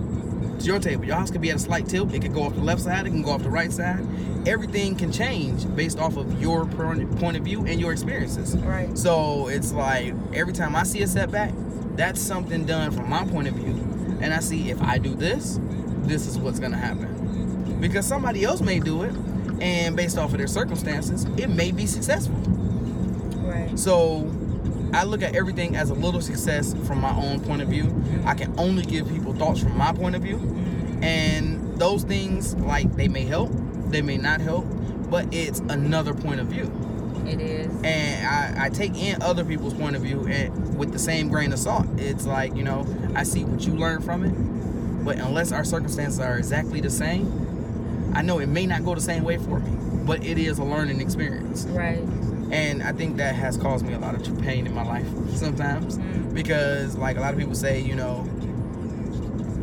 It's 0.55 0.65
your 0.65 0.79
table. 0.79 1.05
Your 1.05 1.15
house 1.15 1.31
could 1.31 1.41
be 1.41 1.49
at 1.49 1.55
a 1.55 1.59
slight 1.59 1.87
tilt. 1.87 2.13
It 2.13 2.21
could 2.21 2.33
go 2.33 2.43
off 2.43 2.55
the 2.55 2.61
left 2.61 2.81
side. 2.81 3.05
It 3.05 3.11
can 3.11 3.21
go 3.21 3.31
off 3.31 3.43
the 3.43 3.49
right 3.49 3.71
side. 3.71 4.05
Everything 4.47 4.95
can 4.95 5.11
change 5.11 5.73
based 5.75 5.99
off 5.99 6.17
of 6.17 6.41
your 6.41 6.65
point 6.65 7.37
of 7.37 7.43
view 7.43 7.65
and 7.65 7.79
your 7.79 7.91
experiences. 7.91 8.57
Right. 8.57 8.97
So 8.97 9.47
it's 9.47 9.71
like 9.71 10.13
every 10.33 10.53
time 10.53 10.75
I 10.75 10.83
see 10.83 11.01
a 11.01 11.07
setback, 11.07 11.53
that's 11.95 12.21
something 12.21 12.65
done 12.65 12.91
from 12.91 13.09
my 13.09 13.25
point 13.25 13.49
of 13.49 13.55
view, 13.55 13.73
and 14.21 14.33
I 14.33 14.39
see 14.39 14.69
if 14.69 14.81
I 14.81 14.97
do 14.97 15.13
this, 15.15 15.59
this 16.03 16.27
is 16.27 16.37
what's 16.37 16.57
gonna 16.57 16.77
happen. 16.77 17.28
Because 17.79 18.05
somebody 18.05 18.43
else 18.43 18.61
may 18.61 18.79
do 18.79 19.03
it, 19.03 19.15
and 19.61 19.95
based 19.95 20.17
off 20.17 20.31
of 20.31 20.37
their 20.37 20.47
circumstances, 20.47 21.25
it 21.37 21.49
may 21.49 21.71
be 21.71 21.85
successful. 21.85 22.35
Right. 22.35 23.77
So 23.77 24.29
I 24.93 25.03
look 25.03 25.21
at 25.21 25.35
everything 25.35 25.75
as 25.75 25.89
a 25.89 25.93
little 25.93 26.21
success 26.21 26.73
from 26.85 26.99
my 27.01 27.15
own 27.15 27.39
point 27.41 27.61
of 27.61 27.67
view. 27.67 28.03
I 28.25 28.33
can 28.35 28.53
only 28.59 28.83
give 28.83 29.07
people 29.09 29.33
thoughts 29.33 29.61
from 29.61 29.77
my 29.77 29.93
point 29.93 30.15
of 30.15 30.21
view. 30.21 30.37
Mm-hmm. 30.37 31.03
And 31.03 31.79
those 31.79 32.03
things, 32.03 32.55
like, 32.55 32.95
they 32.95 33.07
may 33.07 33.23
help, 33.23 33.51
they 33.89 34.01
may 34.01 34.17
not 34.17 34.41
help, 34.41 34.65
but 35.09 35.33
it's 35.33 35.59
another 35.59 36.13
point 36.13 36.39
of 36.39 36.47
view. 36.47 36.71
It 37.25 37.39
is. 37.39 37.67
And 37.83 38.27
I, 38.27 38.65
I 38.65 38.69
take 38.69 38.95
in 38.97 39.21
other 39.21 39.45
people's 39.45 39.73
point 39.73 39.95
of 39.95 40.01
view 40.01 40.27
and 40.27 40.77
with 40.77 40.91
the 40.91 40.99
same 40.99 41.29
grain 41.29 41.53
of 41.53 41.59
salt. 41.59 41.85
It's 41.97 42.25
like, 42.25 42.55
you 42.55 42.63
know, 42.63 42.87
I 43.15 43.23
see 43.23 43.43
what 43.43 43.65
you 43.65 43.73
learn 43.73 44.01
from 44.01 44.23
it, 44.23 45.05
but 45.05 45.17
unless 45.17 45.51
our 45.51 45.63
circumstances 45.63 46.19
are 46.19 46.37
exactly 46.37 46.81
the 46.81 46.89
same, 46.89 47.48
I 48.13 48.21
know 48.21 48.39
it 48.39 48.47
may 48.47 48.65
not 48.65 48.83
go 48.83 48.95
the 48.95 49.01
same 49.01 49.23
way 49.23 49.37
for 49.37 49.59
me, 49.59 50.05
but 50.05 50.23
it 50.23 50.37
is 50.37 50.59
a 50.59 50.63
learning 50.63 51.01
experience. 51.01 51.65
Right. 51.65 51.99
And 52.51 52.81
I 52.81 52.91
think 52.91 53.17
that 53.17 53.35
has 53.35 53.57
caused 53.57 53.85
me 53.85 53.93
a 53.93 53.99
lot 53.99 54.15
of 54.15 54.41
pain 54.41 54.65
in 54.65 54.73
my 54.73 54.83
life 54.83 55.07
sometimes. 55.35 55.97
Mm. 55.97 56.33
Because, 56.33 56.95
like, 56.95 57.17
a 57.17 57.19
lot 57.19 57.33
of 57.33 57.39
people 57.39 57.55
say, 57.55 57.79
you 57.79 57.95
know, 57.95 58.27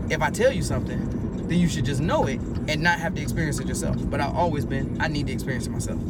if 0.09 0.22
I 0.22 0.30
tell 0.30 0.52
you 0.52 0.62
something, 0.62 1.48
then 1.48 1.59
you 1.59 1.68
should 1.68 1.85
just 1.85 2.00
know 2.00 2.26
it 2.26 2.40
and 2.68 2.82
not 2.82 2.98
have 3.00 3.14
to 3.16 3.22
experience 3.22 3.59
it 3.59 3.66
yourself. 3.66 3.96
But 4.09 4.20
I've 4.20 4.35
always 4.35 4.64
been, 4.64 4.96
I 5.00 5.09
need 5.09 5.26
to 5.26 5.32
experience 5.32 5.66
it 5.66 5.70
myself. 5.70 6.00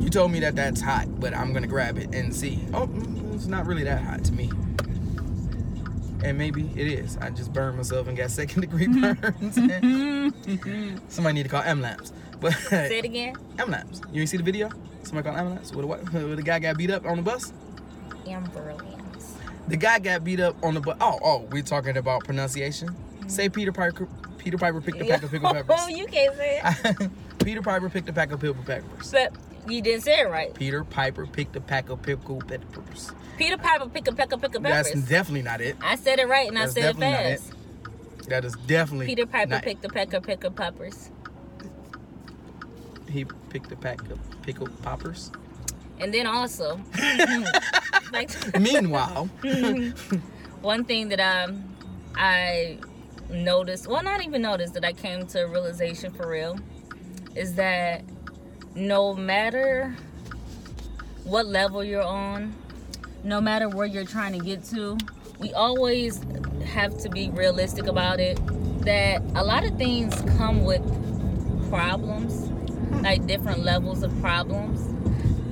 You 0.00 0.10
told 0.10 0.32
me 0.32 0.40
that 0.40 0.56
that's 0.56 0.80
hot, 0.80 1.20
but 1.20 1.34
I'm 1.34 1.50
going 1.52 1.62
to 1.62 1.68
grab 1.68 1.96
it 1.96 2.14
and 2.14 2.34
see. 2.34 2.60
Oh, 2.74 2.86
mm, 2.86 3.34
it's 3.34 3.46
not 3.46 3.66
really 3.66 3.84
that 3.84 4.02
hot 4.02 4.24
to 4.24 4.32
me. 4.32 4.50
And 6.24 6.38
maybe 6.38 6.70
it 6.74 6.86
is. 6.86 7.18
I 7.18 7.28
just 7.30 7.52
burned 7.52 7.76
myself 7.76 8.08
and 8.08 8.16
got 8.16 8.30
second 8.30 8.62
degree 8.62 8.86
burns. 9.14 9.54
Somebody 11.08 11.34
need 11.34 11.42
to 11.42 11.48
call 11.50 11.62
M 11.62 11.82
lamps. 11.82 12.12
But 12.40 12.54
Say 12.54 12.98
it 12.98 13.04
again. 13.04 13.36
M 13.58 13.70
lamps. 13.70 14.00
You 14.10 14.20
ain't 14.20 14.30
see 14.30 14.38
the 14.38 14.42
video? 14.42 14.70
Somebody 15.02 15.28
called 15.28 15.74
with 15.74 15.84
a 15.84 15.86
what? 15.86 16.12
Where 16.12 16.34
the 16.34 16.42
guy 16.42 16.58
got 16.58 16.78
beat 16.78 16.90
up 16.90 17.04
on 17.04 17.16
the 17.16 17.22
bus. 17.22 17.52
Amber 18.26 18.62
Williams. 18.62 19.36
The 19.68 19.76
guy 19.76 19.98
got 19.98 20.24
beat 20.24 20.40
up 20.40 20.56
on 20.62 20.74
the 20.74 20.80
bus. 20.80 20.96
Oh, 21.00 21.18
oh, 21.22 21.48
we're 21.50 21.62
talking 21.62 21.96
about 21.98 22.24
pronunciation. 22.24 22.88
Mm-hmm. 22.88 23.28
Say 23.28 23.50
Peter 23.50 23.72
Piper. 23.72 24.08
Peter 24.38 24.58
Piper 24.58 24.80
picked 24.80 25.00
a 25.00 25.04
pack 25.04 25.22
of 25.22 25.30
pickled 25.30 25.52
peppers. 25.54 25.76
Oh, 25.78 25.88
you 25.88 26.06
can't 26.06 26.34
say 26.36 26.60
it. 26.64 27.10
Peter 27.42 27.62
Piper 27.62 27.88
picked 27.88 28.08
a 28.08 28.12
pack 28.12 28.32
of 28.32 28.40
pickled 28.40 28.66
peppers. 28.66 29.10
But 29.10 29.32
you 29.68 29.80
didn't 29.82 30.02
say 30.02 30.20
it 30.20 30.30
right. 30.30 30.54
Peter 30.54 30.84
Piper 30.84 31.26
picked 31.26 31.56
a 31.56 31.60
pack 31.60 31.88
of 31.88 32.02
pickled 32.02 32.46
peppers. 32.48 33.12
Peter 33.36 33.56
Piper 33.56 33.88
picked 33.88 34.08
a 34.08 34.12
pack 34.12 34.32
of 34.32 34.40
pick 34.40 34.52
peppers. 34.52 34.62
That's 34.92 35.08
definitely 35.08 35.42
not 35.42 35.60
it. 35.60 35.76
I 35.82 35.96
said 35.96 36.18
it 36.18 36.28
right 36.28 36.48
and 36.48 36.56
That's 36.56 36.72
I 36.76 36.80
said 36.80 36.96
it 36.96 37.00
definitely 37.00 37.10
not 37.10 37.32
it. 37.32 37.40
fast. 37.40 38.28
That 38.28 38.44
is 38.44 38.54
definitely 38.66 39.06
Peter 39.06 39.26
Piper 39.26 39.60
picked 39.62 39.84
a 39.84 39.88
pack 39.88 40.12
of 40.12 40.22
pick 40.22 40.44
of 40.44 40.54
peppers. 40.56 41.10
He 43.10 43.24
picked 43.50 43.70
a 43.72 43.76
pack 43.76 44.00
of 44.10 44.18
pickled 44.42 44.80
poppers. 44.82 45.30
And 46.00 46.12
then 46.12 46.26
also, 46.26 46.80
like 48.12 48.30
Meanwhile, 48.60 49.26
one 50.62 50.84
thing 50.84 51.08
that 51.10 51.20
I 51.20 51.54
I 52.16 52.78
noticed, 53.30 53.86
well, 53.86 54.02
not 54.02 54.24
even 54.24 54.42
noticed, 54.42 54.74
that 54.74 54.84
I 54.84 54.92
came 54.92 55.26
to 55.28 55.44
a 55.44 55.46
realization 55.46 56.12
for 56.12 56.28
real, 56.28 56.58
is 57.36 57.54
that 57.54 58.02
no 58.74 59.14
matter 59.14 59.94
what 61.24 61.46
level 61.46 61.84
you're 61.84 62.02
on, 62.02 62.54
no 63.22 63.40
matter 63.40 63.68
where 63.68 63.86
you're 63.86 64.04
trying 64.04 64.38
to 64.38 64.44
get 64.44 64.64
to, 64.64 64.98
we 65.38 65.52
always 65.52 66.20
have 66.64 66.96
to 66.98 67.08
be 67.08 67.30
realistic 67.30 67.86
about 67.86 68.20
it. 68.20 68.38
That 68.84 69.22
a 69.34 69.42
lot 69.44 69.64
of 69.64 69.78
things 69.78 70.20
come 70.36 70.64
with 70.64 70.82
problems, 71.70 72.50
like 73.02 73.26
different 73.26 73.60
levels 73.60 74.02
of 74.02 74.18
problems. 74.20 74.80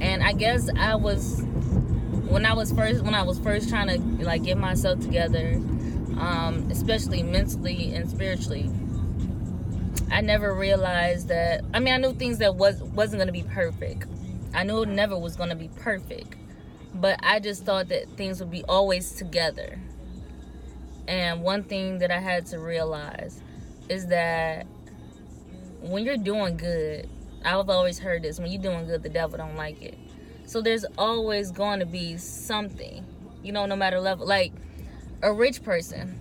And 0.01 0.23
I 0.23 0.33
guess 0.33 0.69
I 0.77 0.97
was 0.97 1.43
when 2.29 2.45
I 2.45 2.55
was 2.55 2.73
first 2.73 3.03
when 3.03 3.15
I 3.15 3.23
was 3.23 3.39
first 3.39 3.69
trying 3.69 3.89
to 3.89 4.25
like 4.25 4.43
get 4.43 4.59
myself 4.59 5.01
together, 5.01 5.55
um, 6.19 6.69
especially 6.71 7.23
mentally 7.23 7.95
and 7.95 8.11
spiritually. 8.11 8.71
I 10.11 10.21
never 10.21 10.55
realized 10.55 11.29
that. 11.29 11.63
I 11.73 11.81
mean, 11.81 11.95
I 11.95 11.97
knew 11.97 12.13
things 12.13 12.39
that 12.39 12.55
was 12.57 12.83
wasn't 12.83 13.21
gonna 13.21 13.33
be 13.33 13.43
perfect. 13.43 14.07
I 14.55 14.65
knew 14.65 14.83
it 14.83 14.89
never 14.89 15.19
was 15.19 15.37
gonna 15.37 15.57
be 15.57 15.69
perfect, 15.69 16.35
but 16.95 17.19
I 17.23 17.41
just 17.41 17.65
thought 17.65 17.89
that 17.89 18.09
things 18.17 18.41
would 18.41 18.51
be 18.51 18.65
always 18.65 19.13
together. 19.13 19.79
And 21.09 21.43
one 21.43 21.65
thing 21.65 21.99
that 21.99 22.11
I 22.11 22.21
had 22.21 22.47
to 22.47 22.59
realize 22.59 23.41
is 23.89 24.07
that 24.09 24.67
when 25.81 26.05
you're 26.05 26.17
doing 26.17 26.57
good, 26.57 27.09
I've 27.45 27.69
always 27.69 27.99
heard 27.99 28.23
this: 28.23 28.39
when 28.39 28.51
you're 28.53 28.63
doing 28.63 28.87
good, 28.87 29.03
the 29.03 29.09
devil 29.09 29.39
don't 29.39 29.57
like 29.57 29.83
it. 29.83 29.99
So 30.47 30.61
there's 30.61 30.85
always 30.99 31.51
going 31.51 31.81
to 31.81 31.87
be 31.87 32.19
something, 32.19 33.05
you 33.43 33.53
know, 33.53 33.67
no 33.67 33.77
matter 33.77 34.01
level. 34.01 34.27
Like 34.27 34.53
a 35.23 35.33
rich 35.33 35.63
person, 35.63 36.21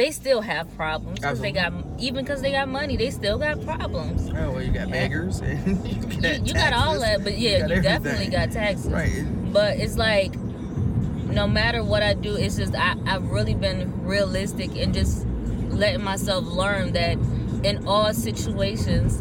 they 0.00 0.10
still 0.10 0.40
have 0.40 0.74
problems 0.76 1.20
because 1.20 1.40
they 1.40 1.52
got 1.52 1.72
even 1.98 2.24
because 2.24 2.40
they 2.40 2.52
got 2.52 2.68
money, 2.68 2.96
they 2.96 3.10
still 3.10 3.38
got 3.38 3.62
problems. 3.64 4.30
Oh 4.30 4.52
well, 4.52 4.62
you 4.62 4.72
got 4.72 4.90
beggars 4.90 5.40
and 5.40 5.86
you 5.86 6.20
got, 6.20 6.38
You, 6.38 6.44
you 6.46 6.54
got 6.54 6.72
all 6.72 6.98
that, 7.00 7.22
but 7.22 7.36
yeah, 7.36 7.60
got 7.60 7.70
you, 7.70 7.82
definitely 7.82 8.28
got 8.28 8.50
taxes. 8.50 8.86
right. 8.90 9.24
But 9.52 9.76
it's 9.78 9.98
like 9.98 10.34
no 10.36 11.46
matter 11.46 11.84
what 11.84 12.02
I 12.02 12.14
do, 12.14 12.34
it's 12.34 12.56
just 12.56 12.74
I, 12.74 12.94
I've 13.06 13.30
really 13.30 13.54
been 13.54 14.02
realistic 14.04 14.74
and 14.76 14.94
just 14.94 15.26
letting 15.68 16.02
myself 16.02 16.46
learn 16.46 16.92
that 16.92 17.18
in 17.62 17.86
all 17.86 18.14
situations, 18.14 19.20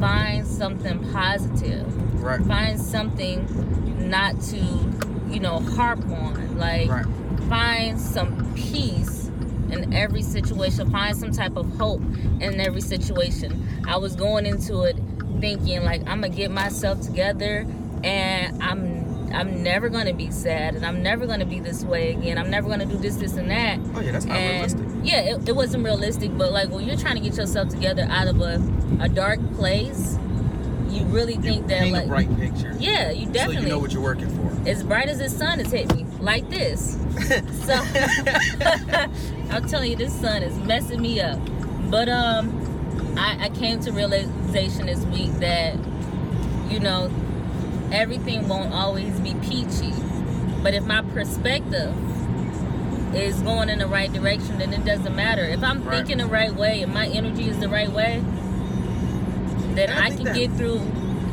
find 0.00 0.44
something 0.44 1.12
positive. 1.12 1.86
Right. 2.20 2.40
Find 2.42 2.80
something 2.80 4.10
not 4.10 4.40
to, 4.50 4.56
you 5.30 5.38
know, 5.38 5.60
harp 5.60 6.00
on. 6.10 6.58
Like 6.58 6.90
Right. 6.90 7.06
find 7.48 8.00
some 8.00 8.52
peace 8.56 9.17
in 9.72 9.92
every 9.94 10.22
situation. 10.22 10.90
Find 10.90 11.16
some 11.16 11.32
type 11.32 11.56
of 11.56 11.68
hope 11.76 12.02
in 12.40 12.60
every 12.60 12.80
situation. 12.80 13.66
I 13.86 13.96
was 13.96 14.16
going 14.16 14.46
into 14.46 14.82
it 14.82 14.96
thinking 15.40 15.84
like 15.84 16.00
I'm 16.02 16.20
gonna 16.20 16.30
get 16.30 16.50
myself 16.50 17.00
together 17.00 17.64
and 18.04 18.62
I'm 18.62 19.06
I'm 19.32 19.62
never 19.62 19.88
gonna 19.90 20.14
be 20.14 20.30
sad 20.30 20.74
and 20.74 20.86
I'm 20.86 21.02
never 21.02 21.26
gonna 21.26 21.44
be 21.46 21.60
this 21.60 21.84
way 21.84 22.12
again. 22.12 22.38
I'm 22.38 22.50
never 22.50 22.68
gonna 22.68 22.86
do 22.86 22.96
this, 22.96 23.16
this 23.16 23.34
and 23.36 23.50
that. 23.50 23.78
Oh 23.94 24.00
yeah, 24.00 24.12
that's 24.12 24.24
not 24.24 24.36
and 24.36 24.54
realistic. 24.72 24.86
yeah, 25.04 25.20
it, 25.36 25.48
it 25.50 25.54
wasn't 25.56 25.84
realistic, 25.84 26.36
but 26.38 26.50
like 26.52 26.70
when 26.70 26.84
you're 26.86 26.96
trying 26.96 27.16
to 27.16 27.20
get 27.20 27.36
yourself 27.36 27.68
together 27.68 28.06
out 28.10 28.26
of 28.26 28.40
a, 28.40 28.60
a 29.00 29.08
dark 29.08 29.38
place, 29.54 30.16
you 30.88 31.02
really 31.04 31.34
think 31.36 31.66
that 31.66 31.86
like 31.90 32.04
a 32.06 32.08
bright 32.08 32.36
picture. 32.38 32.74
yeah, 32.80 33.10
you 33.10 33.26
So 33.26 33.32
definitely 33.32 33.64
you 33.64 33.68
know 33.68 33.78
what 33.78 33.92
you're 33.92 34.02
working 34.02 34.30
for. 34.30 34.68
as 34.68 34.82
bright 34.82 35.08
as 35.10 35.18
the 35.18 35.28
sun 35.28 35.60
is 35.60 35.70
hitting 35.70 35.94
me, 35.94 36.06
like 36.20 36.48
this. 36.50 36.96
So 37.64 37.74
I'm 39.50 39.66
telling 39.68 39.90
you, 39.90 39.96
this 39.96 40.12
sun 40.20 40.42
is 40.42 40.56
messing 40.58 41.00
me 41.02 41.20
up. 41.20 41.38
But 41.90 42.08
um, 42.08 43.14
I, 43.18 43.46
I 43.46 43.48
came 43.50 43.80
to 43.80 43.92
realization 43.92 44.86
this 44.86 45.04
week 45.06 45.30
that 45.40 45.76
you 46.70 46.80
know 46.80 47.10
everything 47.92 48.46
won't 48.48 48.72
always 48.72 49.18
be 49.20 49.34
peachy. 49.34 49.92
But 50.62 50.74
if 50.74 50.84
my 50.84 51.02
perspective 51.02 51.94
is 53.14 53.40
going 53.42 53.68
in 53.70 53.78
the 53.78 53.86
right 53.86 54.12
direction, 54.12 54.58
then 54.58 54.72
it 54.74 54.84
doesn't 54.84 55.14
matter. 55.16 55.42
If 55.44 55.62
I'm 55.62 55.82
Right. 55.82 55.96
thinking 55.98 56.18
the 56.18 56.26
right 56.26 56.54
way 56.54 56.82
and 56.82 56.92
my 56.92 57.06
energy 57.06 57.48
is 57.48 57.58
the 57.58 57.68
right 57.68 57.90
way, 57.90 58.22
then 59.74 59.90
I 59.90 60.06
I, 60.06 60.10
can 60.10 60.24
that- 60.24 60.34
get 60.34 60.50
through 60.52 60.80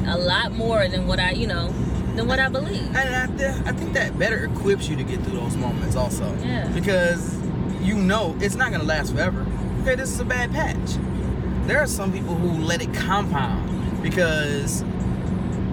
a 0.07 0.17
lot 0.17 0.51
more 0.53 0.87
than 0.87 1.07
what 1.07 1.19
I, 1.19 1.31
you 1.31 1.47
know, 1.47 1.73
than 2.15 2.27
what 2.27 2.39
I 2.39 2.49
believe. 2.49 2.95
And 2.95 2.97
I, 2.97 3.27
th- 3.37 3.65
I 3.65 3.71
think 3.71 3.93
that 3.93 4.17
better 4.17 4.45
equips 4.45 4.87
you 4.87 4.95
to 4.95 5.03
get 5.03 5.21
through 5.21 5.37
those 5.39 5.55
moments 5.55 5.95
also. 5.95 6.35
Yeah. 6.37 6.67
Because 6.69 7.35
you 7.81 7.95
know 7.95 8.35
it's 8.39 8.55
not 8.55 8.71
gonna 8.71 8.83
last 8.83 9.13
forever. 9.13 9.45
Okay, 9.81 9.95
this 9.95 10.09
is 10.09 10.19
a 10.19 10.25
bad 10.25 10.51
patch. 10.51 10.97
There 11.67 11.79
are 11.79 11.87
some 11.87 12.11
people 12.11 12.35
who 12.35 12.63
let 12.63 12.81
it 12.81 12.93
compound 12.93 14.01
because 14.01 14.83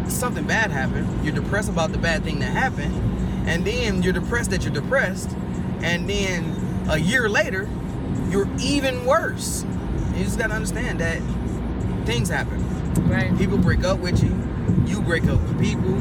something 0.09 0.45
bad 0.45 0.71
happened. 0.71 1.25
You're 1.25 1.35
depressed 1.35 1.69
about 1.69 1.93
the 1.93 1.99
bad 1.99 2.23
thing 2.25 2.39
that 2.41 2.53
happened, 2.53 2.95
and 3.49 3.65
then 3.65 4.03
you're 4.03 4.13
depressed 4.13 4.51
that 4.51 4.65
you're 4.65 4.73
depressed, 4.73 5.31
and 5.83 6.09
then 6.09 6.57
a 6.89 6.99
year 6.99 7.29
later, 7.29 7.69
you're 8.31 8.49
even 8.61 9.05
worse. 9.07 9.65
You 10.17 10.25
just 10.25 10.39
gotta 10.39 10.55
understand 10.55 11.01
that 11.01 11.21
things 12.07 12.29
happen. 12.29 12.59
Right. 13.09 13.37
People 13.39 13.59
break 13.59 13.85
up 13.85 13.99
with 13.99 14.23
you. 14.23 14.31
You 14.87 15.01
break 15.03 15.25
up 15.25 15.41
with 15.41 15.61
people. 15.61 15.99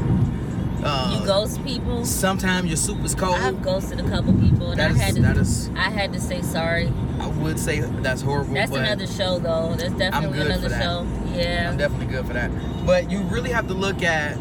Uh, 0.84 1.18
you 1.20 1.26
ghost 1.26 1.62
people. 1.64 2.04
Sometimes 2.04 2.66
your 2.66 2.76
soup 2.76 3.04
is 3.04 3.14
cold. 3.14 3.36
I've 3.36 3.62
ghosted 3.62 4.00
a 4.00 4.08
couple 4.08 4.32
people, 4.34 4.70
and 4.72 4.80
That 4.80 4.90
I 4.90 4.94
is- 4.94 5.00
had 5.00 5.14
to. 5.14 5.22
that 5.22 5.36
is- 5.36 5.70
I 5.76 5.90
had 5.90 6.12
to 6.12 6.20
say 6.20 6.42
sorry. 6.42 6.92
I 7.20 7.28
would 7.28 7.58
say 7.58 7.80
that's 8.02 8.20
horrible. 8.22 8.54
That's 8.54 8.72
another 8.72 9.06
show, 9.06 9.38
though. 9.38 9.74
That's 9.76 9.94
definitely 9.94 10.40
another 10.40 10.70
show. 10.70 11.06
Yeah. 11.34 11.70
I'm 11.70 11.76
definitely 11.76 12.06
good 12.06 12.26
for 12.26 12.32
that. 12.32 12.50
But 12.84 13.10
you 13.12 13.20
really 13.22 13.50
have 13.50 13.68
to 13.68 13.74
look 13.74 14.02
at 14.02 14.36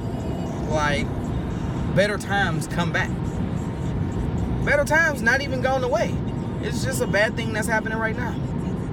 like 0.71 1.05
better 1.95 2.17
times 2.17 2.65
come 2.67 2.91
back. 2.91 3.09
Better 4.65 4.83
times 4.83 5.21
not 5.21 5.41
even 5.41 5.61
gone 5.61 5.83
away. 5.83 6.15
It's 6.63 6.83
just 6.83 7.01
a 7.01 7.07
bad 7.07 7.35
thing 7.35 7.53
that's 7.53 7.67
happening 7.67 7.97
right 7.97 8.15
now. 8.17 8.33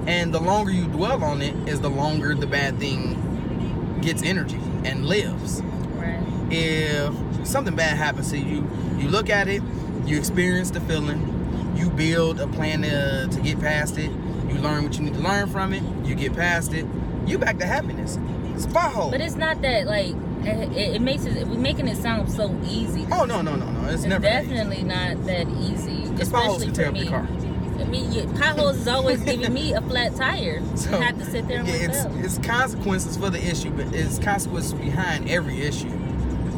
And 0.06 0.32
the 0.34 0.40
longer 0.40 0.70
you 0.70 0.84
dwell 0.86 1.22
on 1.22 1.40
it, 1.42 1.54
is 1.68 1.80
the 1.80 1.90
longer 1.90 2.34
the 2.34 2.46
bad 2.46 2.78
thing 2.78 3.98
gets 4.02 4.22
energy 4.22 4.60
and 4.84 5.06
lives. 5.06 5.62
right. 5.96 6.20
if 6.50 7.46
something 7.46 7.74
bad 7.74 7.96
happens 7.96 8.30
to 8.30 8.38
you, 8.38 8.68
you 8.98 9.08
look 9.08 9.30
at 9.30 9.48
it, 9.48 9.62
you 10.06 10.18
experience 10.18 10.70
the 10.70 10.80
feeling, 10.80 11.74
you 11.76 11.90
build 11.90 12.40
a 12.40 12.46
plan 12.48 12.82
to, 12.82 13.28
to 13.28 13.40
get 13.40 13.60
past 13.60 13.98
it, 13.98 14.10
you 14.48 14.54
learn 14.60 14.84
what 14.84 14.96
you 14.98 15.04
need 15.04 15.14
to 15.14 15.20
learn 15.20 15.48
from 15.48 15.72
it, 15.72 15.82
you 16.06 16.14
get 16.14 16.34
past 16.34 16.72
it, 16.72 16.86
you 17.26 17.38
back 17.38 17.58
to 17.58 17.66
happiness. 17.66 18.18
It's 18.54 18.66
pothole. 18.66 19.10
But 19.10 19.20
it's 19.20 19.36
not 19.36 19.62
that 19.62 19.86
like 19.86 20.14
it, 20.44 20.72
it 20.72 20.94
it 20.96 21.02
makes 21.02 21.24
it. 21.24 21.46
We're 21.46 21.58
making 21.58 21.86
it 21.88 21.96
sound 21.96 22.30
so 22.30 22.56
easy. 22.64 23.06
oh 23.12 23.24
no 23.24 23.42
no 23.42 23.54
no 23.54 23.70
no! 23.70 23.84
It's, 23.84 23.94
It's 23.94 24.04
never 24.04 24.24
definitely 24.24 24.82
not 24.82 25.24
that 25.26 25.48
easy. 25.48 26.08
Because 26.08 26.30
potholes 26.30 26.62
especially 26.62 26.84
can 26.84 26.94
for 26.94 27.10
tear 27.10 27.22
up 27.22 27.47
me. 27.90 27.98
your. 28.00 28.24
I 28.24 28.26
mean, 28.26 28.36
potholes 28.36 28.76
is 28.78 28.88
always 28.88 29.22
giving 29.22 29.52
me 29.52 29.72
a 29.74 29.80
flat 29.82 30.14
tire. 30.16 30.62
So, 30.76 30.96
I 30.96 31.02
have 31.04 31.18
to 31.18 31.24
sit 31.24 31.48
there 31.48 31.58
and 31.58 31.68
yeah, 31.68 31.74
it's, 31.74 32.04
it's 32.38 32.46
consequences 32.46 33.16
for 33.16 33.30
the 33.30 33.44
issue, 33.44 33.70
but 33.70 33.92
it's 33.94 34.18
consequences 34.18 34.74
behind 34.74 35.28
every 35.28 35.60
issue. 35.62 35.90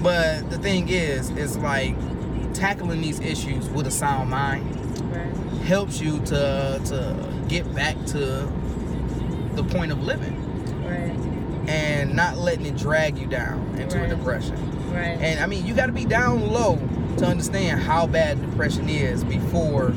But 0.03 0.51
the 0.51 0.59
thing 0.59 0.89
is, 0.89 1.31
is 1.31 1.57
like 1.59 1.95
tackling 2.55 3.01
these 3.01 3.21
issues 3.21 3.69
with 3.71 3.87
a 3.87 3.91
sound 3.91 4.31
mind 4.31 4.77
Right. 5.11 5.33
helps 5.65 6.01
you 6.01 6.19
to 6.27 6.81
to 6.85 7.17
get 7.49 7.73
back 7.75 7.97
to 8.07 8.49
the 9.55 9.65
point 9.65 9.91
of 9.93 10.03
living 10.03 10.37
Right. 10.85 11.69
and 11.69 12.15
not 12.15 12.39
letting 12.39 12.67
it 12.67 12.77
drag 12.77 13.19
you 13.19 13.27
down 13.27 13.75
into 13.79 13.99
Right. 13.99 14.11
a 14.13 14.15
depression. 14.17 14.57
Right. 14.93 15.19
And 15.21 15.41
I 15.41 15.47
mean, 15.47 15.65
you 15.67 15.75
got 15.75 15.87
to 15.87 15.93
be 15.93 16.05
down 16.05 16.51
low 16.53 16.79
to 17.19 17.27
understand 17.27 17.81
how 17.81 18.07
bad 18.07 18.41
depression 18.41 18.89
is 18.89 19.25
before 19.25 19.93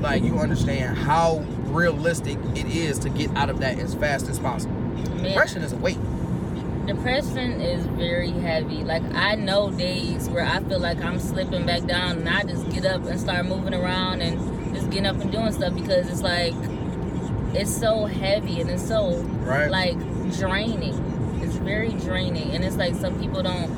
like 0.00 0.22
you 0.22 0.38
understand 0.38 0.96
how 0.98 1.38
realistic 1.66 2.38
it 2.54 2.66
is 2.66 2.98
to 3.00 3.08
get 3.08 3.30
out 3.36 3.50
of 3.50 3.58
that 3.60 3.78
as 3.78 3.94
fast 3.94 4.28
as 4.28 4.38
possible. 4.38 4.74
Depression 5.22 5.62
is 5.62 5.72
a 5.72 5.76
weight. 5.76 5.98
depression 6.86 7.60
is 7.60 7.84
very 7.86 8.30
heavy. 8.30 8.84
Like 8.84 9.02
I 9.14 9.34
know 9.34 9.70
days 9.70 10.28
where 10.28 10.44
I 10.44 10.60
feel 10.60 10.78
like 10.78 11.02
I'm 11.02 11.18
slipping 11.18 11.66
back 11.66 11.84
down, 11.86 12.18
and 12.18 12.28
I 12.28 12.42
just 12.44 12.68
get 12.70 12.84
up 12.86 13.04
and 13.04 13.18
start 13.18 13.46
moving 13.46 13.74
around 13.74 14.20
and 14.22 14.74
just 14.74 14.90
getting 14.90 15.06
up 15.06 15.16
and 15.20 15.32
doing 15.32 15.50
stuff 15.52 15.74
because 15.74 16.08
it's 16.08 16.22
like 16.22 16.54
it's 17.54 17.74
so 17.74 18.04
heavy 18.04 18.60
and 18.60 18.70
it's 18.70 18.86
so 18.86 19.16
Right. 19.46 19.70
like 19.70 19.98
draining. 20.38 20.94
It's 21.42 21.56
very 21.56 21.90
draining, 21.90 22.50
and 22.52 22.64
it's 22.64 22.76
like 22.76 22.94
some 22.94 23.18
people 23.20 23.42
don't 23.42 23.70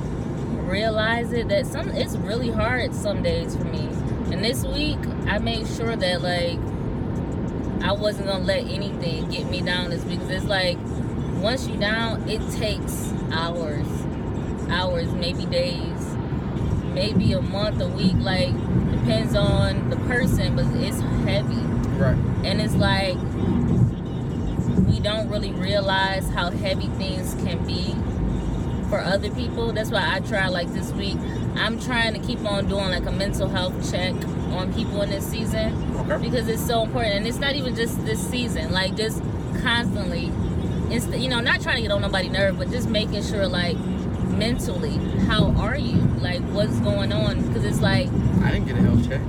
realize 0.69 1.33
it 1.33 1.49
that 1.49 1.65
some 1.67 1.89
it's 1.91 2.15
really 2.17 2.51
hard 2.51 2.95
some 2.95 3.23
days 3.23 3.57
for 3.57 3.65
me. 3.65 3.89
And 4.33 4.45
this 4.45 4.65
week 4.65 4.99
I 5.27 5.39
made 5.39 5.67
sure 5.67 5.97
that 5.97 6.23
like 6.23 6.59
I 7.83 7.93
wasn't 7.93 8.27
gonna 8.27 8.45
let 8.45 8.67
anything 8.67 9.29
get 9.31 9.49
me 9.49 9.61
down 9.61 9.91
this 9.91 10.05
week. 10.05 10.21
'Cause 10.21 10.31
it's 10.31 10.45
like 10.47 10.79
once 11.41 11.67
you 11.69 11.77
down, 11.77 12.29
it 12.29 12.41
takes 12.53 13.13
hours, 13.33 13.87
hours, 14.71 15.09
maybe 15.15 15.45
days, 15.47 16.17
maybe 16.93 17.33
a 17.33 17.41
month, 17.41 17.81
a 17.81 17.87
week. 17.89 18.17
Like 18.19 18.53
depends 18.91 19.35
on 19.37 19.89
the 19.91 19.97
person, 19.97 20.57
but 20.57 20.67
it's 20.75 21.01
heavy, 21.25 21.63
Right. 21.99 22.17
and 22.45 22.61
it's 22.61 22.75
like 22.75 23.17
we 24.89 25.01
don't 25.01 25.29
really 25.31 25.53
realize 25.53 26.29
how 26.31 26.51
heavy 26.51 26.89
things 26.99 27.35
can 27.45 27.65
be 27.65 27.95
for 28.91 29.01
other 29.01 29.31
people. 29.31 29.73
That's 29.73 29.91
why 29.91 30.03
I 30.15 30.21
try 30.21 30.49
like 30.49 30.73
this 30.75 30.93
week. 30.93 31.17
I'm 31.61 31.79
trying 31.81 32.15
to 32.15 32.21
keep 32.27 32.45
on 32.45 32.69
doing 32.69 32.91
like 32.91 33.07
a 33.07 33.13
mental 33.13 33.49
health 33.49 33.91
check 33.91 34.15
on 34.53 34.73
people 34.75 35.03
in 35.03 35.11
this 35.11 35.27
season 35.27 35.75
Okay. 35.97 36.17
because 36.25 36.49
it's 36.49 36.65
so 36.67 36.83
important 36.85 37.15
and 37.17 37.27
it's 37.27 37.39
not 37.39 37.55
even 37.55 37.75
just 37.75 38.05
this 38.07 38.21
season 38.31 38.73
like 38.73 38.97
just 38.97 39.23
constantly 39.63 40.33
it's 40.95 41.07
you 41.09 41.29
know 41.29 41.41
not 41.41 41.61
trying 41.61 41.77
to 41.77 41.83
get 41.83 41.91
on 41.91 42.01
nobody's 42.01 42.31
nerve 42.33 42.57
but 42.59 42.71
just 42.71 42.89
making 42.89 43.23
sure 43.23 43.47
like 43.47 43.77
mentally 44.31 44.97
how 45.27 45.51
are 45.59 45.77
you 45.77 45.97
like 46.21 46.41
what's 46.53 46.79
going 46.81 47.13
on 47.13 47.41
because 47.49 47.65
it's 47.65 47.81
like 47.81 48.09
I 48.43 48.53
didn't 48.53 48.67
get 48.67 48.77
a 48.79 48.81
health 48.83 49.07
check. 49.09 49.21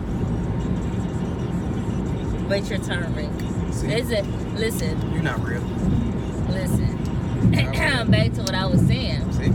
wait 2.49 2.69
your 2.69 2.79
turn 2.79 3.13
Rick 3.15 3.29
See, 3.73 3.87
it? 3.87 4.25
listen 4.55 5.11
you're 5.13 5.21
not 5.23 5.43
real. 5.43 5.61
listen 6.49 6.97
back 8.11 8.33
to 8.33 8.41
what 8.41 8.53
I 8.55 8.65
was 8.65 8.81
saying 8.87 9.31
See? 9.33 9.51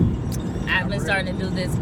I've 0.70 0.88
been 0.88 1.00
starting 1.00 1.36
to 1.38 1.44
do 1.44 1.50
this 1.50 1.74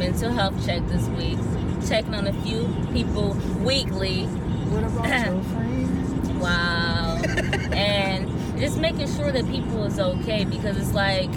mental 0.00 0.32
health 0.32 0.64
check 0.64 0.80
this 0.86 1.06
week 1.08 1.38
checking 1.86 2.14
on 2.14 2.26
a 2.26 2.32
few 2.42 2.66
people 2.90 3.34
weekly 3.62 4.24
What 4.24 4.82
about 4.82 5.04
your 5.26 5.42
friends? 5.42 6.28
Wow. 6.40 7.16
and 7.72 8.58
just 8.58 8.78
making 8.78 9.14
sure 9.14 9.30
that 9.30 9.46
people 9.50 9.84
is 9.84 10.00
okay 10.00 10.46
because 10.46 10.78
it's 10.78 10.94
like 10.94 11.30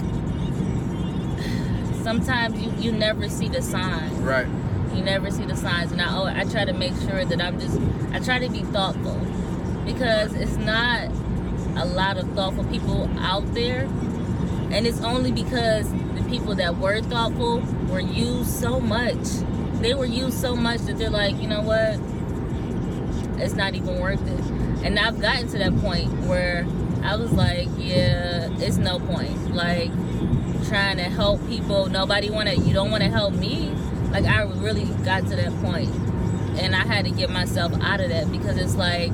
sometimes 2.03 2.57
you, 2.61 2.71
you 2.79 2.91
never 2.93 3.27
see 3.27 3.49
the 3.49 3.61
signs. 3.61 4.13
Right. 4.19 4.47
You 4.95 5.03
never 5.03 5.29
see 5.29 5.43
the 5.43 5.57
signs, 5.57 5.91
and 5.91 6.01
I 6.01 6.15
oh, 6.15 6.25
I 6.25 6.45
try 6.45 6.63
to 6.63 6.73
make 6.73 6.95
sure 7.09 7.25
that 7.25 7.41
I'm 7.41 7.59
just 7.59 7.77
I 8.13 8.19
try 8.19 8.39
to 8.39 8.49
be 8.49 8.61
thoughtful 8.61 9.19
because 9.85 10.33
it's 10.35 10.55
not 10.55 11.09
a 11.75 11.85
lot 11.85 12.17
of 12.17 12.31
thoughtful 12.31 12.63
people 12.65 13.09
out 13.19 13.45
there, 13.53 13.89
and 14.71 14.87
it's 14.87 15.01
only 15.01 15.33
because 15.33 15.91
the 15.91 16.23
people 16.29 16.55
that 16.55 16.77
were 16.77 17.01
thoughtful 17.01 17.61
were 17.93 17.99
used 18.01 18.49
so 18.49 18.79
much. 18.79 19.17
They 19.81 19.93
were 19.93 20.05
used 20.05 20.39
so 20.39 20.55
much 20.55 20.81
that 20.81 20.97
they're 20.97 21.09
like, 21.11 21.39
you 21.41 21.47
know 21.47 21.61
what? 21.61 21.99
It's 23.39 23.53
not 23.53 23.75
even 23.75 23.99
worth 24.01 24.25
it. 24.27 24.39
And 24.85 24.97
I've 24.97 25.21
gotten 25.21 25.47
to 25.49 25.57
that 25.59 25.77
point 25.79 26.11
where 26.27 26.65
I 27.03 27.15
was 27.15 27.31
like, 27.31 27.67
yeah, 27.77 28.49
it's 28.59 28.77
no 28.77 28.99
point. 28.99 29.53
Like 29.53 29.91
trying 30.67 30.97
to 30.97 31.03
help 31.03 31.45
people. 31.47 31.87
Nobody 31.87 32.29
want 32.29 32.49
to. 32.49 32.55
You 32.57 32.73
don't 32.73 32.89
want 32.89 33.03
to 33.03 33.09
help 33.09 33.33
me. 33.33 33.69
Like 34.11 34.25
I 34.25 34.41
really 34.43 34.85
got 35.03 35.21
to 35.27 35.35
that 35.35 35.51
point, 35.61 35.89
and 36.59 36.75
I 36.75 36.85
had 36.85 37.05
to 37.05 37.11
get 37.11 37.29
myself 37.29 37.73
out 37.81 37.99
of 37.99 38.09
that 38.09 38.31
because 38.31 38.57
it's 38.57 38.75
like, 38.75 39.11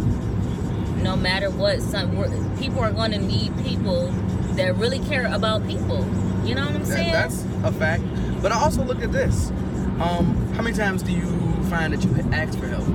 no 1.03 1.15
matter 1.15 1.49
what, 1.49 1.82
some 1.82 2.11
people 2.59 2.80
are 2.82 2.91
going 2.91 3.11
to 3.11 3.17
need 3.19 3.51
people 3.65 4.07
that 4.55 4.75
really 4.75 4.99
care 4.99 5.25
about 5.34 5.65
people. 5.67 6.05
You 6.45 6.55
know 6.55 6.65
what 6.65 6.75
I'm 6.75 6.80
That- 6.84 6.88
saying? 6.88 7.11
that's 7.13 7.45
a 7.63 7.71
fact. 7.71 8.03
But 8.42 8.52
I 8.52 8.60
also 8.62 8.84
look 8.84 9.02
at 9.02 9.12
this. 9.12 9.50
Um, 10.00 10.52
how 10.56 10.62
many 10.62 10.76
times 10.76 11.04
do 11.04 11.12
you 11.12 11.26
find 11.70 11.94
that 11.94 12.04
you 12.04 12.16
ask 12.32 12.58
for 12.58 12.68
help? 12.68 12.86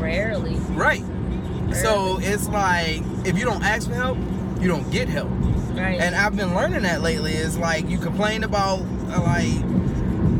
Rarely. 0.00 0.54
Right. 0.70 1.04
So 1.74 2.18
it's 2.20 2.48
like 2.48 3.02
if 3.24 3.36
you 3.38 3.44
don't 3.44 3.62
ask 3.64 3.88
for 3.88 3.94
help, 3.94 4.18
you 4.60 4.68
don't 4.68 4.88
get 4.90 5.08
help. 5.08 5.28
Right. 5.74 6.00
And 6.00 6.14
I've 6.14 6.36
been 6.36 6.54
learning 6.54 6.82
that 6.82 7.02
lately. 7.02 7.32
Is 7.34 7.58
like 7.58 7.88
you 7.88 7.98
complain 7.98 8.44
about 8.44 8.80
uh, 9.10 9.20
like 9.22 9.64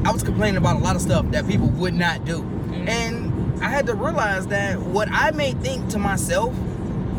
I 0.07 0.12
was 0.12 0.23
complaining 0.23 0.57
about 0.57 0.77
a 0.77 0.79
lot 0.79 0.97
of 0.97 1.03
stuff 1.03 1.27
that 1.33 1.47
people 1.49 1.67
would 1.69 1.95
not 1.95 2.25
do, 2.25 2.43
Mhm. 2.43 2.89
and 2.89 3.62
I 3.62 3.69
had 3.69 3.87
to 3.87 3.95
realize 3.95 4.47
that 4.49 4.79
what 4.81 5.09
I 5.11 5.33
may 5.33 5.53
think 5.53 5.89
to 5.91 5.99
myself 5.99 6.55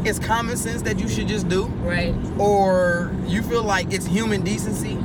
is 0.06 0.20
common 0.20 0.56
sense 0.56 0.84
that 0.84 0.98
you 1.00 1.08
should 1.10 1.28
just 1.28 1.50
do, 1.50 1.66
right. 1.84 2.16
or 2.39 3.12
you 3.28 3.41
feel 3.41 3.64
like 3.64 3.91
it's 3.93 4.06
human 4.06 4.41
decency. 4.41 4.98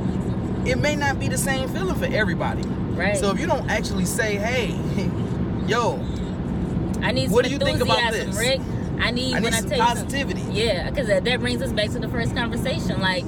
It 0.65 0.77
may 0.77 0.95
not 0.95 1.19
be 1.19 1.27
the 1.27 1.37
same 1.37 1.67
feeling 1.69 1.95
for 1.95 2.05
everybody. 2.05 2.63
Right. 2.63 3.17
So 3.17 3.31
if 3.31 3.39
you 3.39 3.47
don't 3.47 3.69
actually 3.69 4.05
say, 4.05 4.35
"Hey, 4.35 4.69
yo, 5.67 5.95
I 7.01 7.11
need 7.11 7.31
What 7.31 7.45
do 7.45 7.51
you 7.51 7.57
think 7.59 7.81
about 7.81 8.11
this? 8.13 8.37
Rick. 8.37 8.61
I 8.99 9.11
need 9.11 9.33
I 9.33 9.39
need 9.39 9.43
when 9.43 9.53
some 9.53 9.65
I 9.65 9.69
tell 9.69 9.77
you 9.77 9.83
some- 9.83 9.87
positivity." 10.07 10.41
Yeah, 10.51 10.89
because 10.89 11.07
that, 11.07 11.23
that 11.25 11.39
brings 11.39 11.61
us 11.61 11.71
back 11.73 11.89
to 11.91 11.99
the 11.99 12.07
first 12.07 12.35
conversation. 12.35 13.01
Like, 13.01 13.25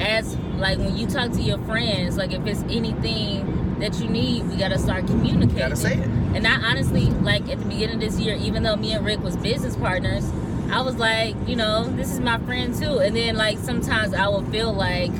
as 0.00 0.36
like 0.58 0.78
when 0.78 0.96
you 0.96 1.06
talk 1.06 1.32
to 1.32 1.40
your 1.42 1.58
friends, 1.60 2.16
like 2.16 2.32
if 2.32 2.44
it's 2.46 2.62
anything 2.62 3.76
that 3.78 3.98
you 4.00 4.08
need, 4.08 4.48
we 4.48 4.56
gotta 4.56 4.78
start 4.78 5.06
communicating. 5.06 5.56
Gotta 5.58 5.76
say 5.76 5.94
it. 5.98 6.08
And 6.34 6.46
I 6.46 6.54
honestly, 6.70 7.06
like 7.06 7.48
at 7.48 7.58
the 7.58 7.64
beginning 7.64 7.96
of 7.96 8.00
this 8.00 8.18
year, 8.18 8.36
even 8.36 8.62
though 8.62 8.76
me 8.76 8.92
and 8.92 9.04
Rick 9.04 9.20
was 9.20 9.36
business 9.36 9.76
partners, 9.76 10.28
I 10.70 10.82
was 10.82 10.96
like, 10.96 11.34
you 11.46 11.56
know, 11.56 11.84
this 11.96 12.10
is 12.12 12.20
my 12.20 12.38
friend 12.40 12.74
too. 12.74 12.98
And 12.98 13.14
then 13.14 13.36
like 13.36 13.58
sometimes 13.58 14.12
I 14.12 14.28
would 14.28 14.48
feel 14.48 14.72
like 14.72 15.12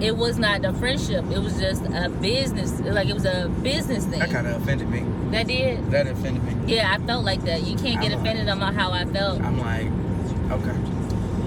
it 0.00 0.16
was 0.16 0.38
not 0.38 0.64
a 0.64 0.72
friendship; 0.72 1.24
it 1.30 1.38
was 1.38 1.58
just 1.58 1.82
a 1.84 2.08
business. 2.20 2.80
Like 2.80 3.08
it 3.08 3.14
was 3.14 3.24
a 3.24 3.48
business 3.62 4.04
thing. 4.04 4.20
that 4.20 4.30
kind 4.30 4.46
of 4.46 4.62
offended 4.62 4.88
me. 4.90 5.04
that 5.30 5.46
did. 5.46 5.90
That 5.90 6.06
offended 6.06 6.42
me." 6.44 6.74
Yeah, 6.74 6.92
I 6.94 7.04
felt 7.06 7.24
like 7.24 7.42
that. 7.44 7.66
You 7.66 7.76
can't 7.76 8.00
get 8.00 8.12
I'm 8.12 8.20
offended 8.20 8.48
about 8.48 8.74
how 8.74 8.92
I 8.92 9.04
felt, 9.06 9.40
I'm 9.40 9.58
like, 9.58 9.86
okay. 10.52 10.76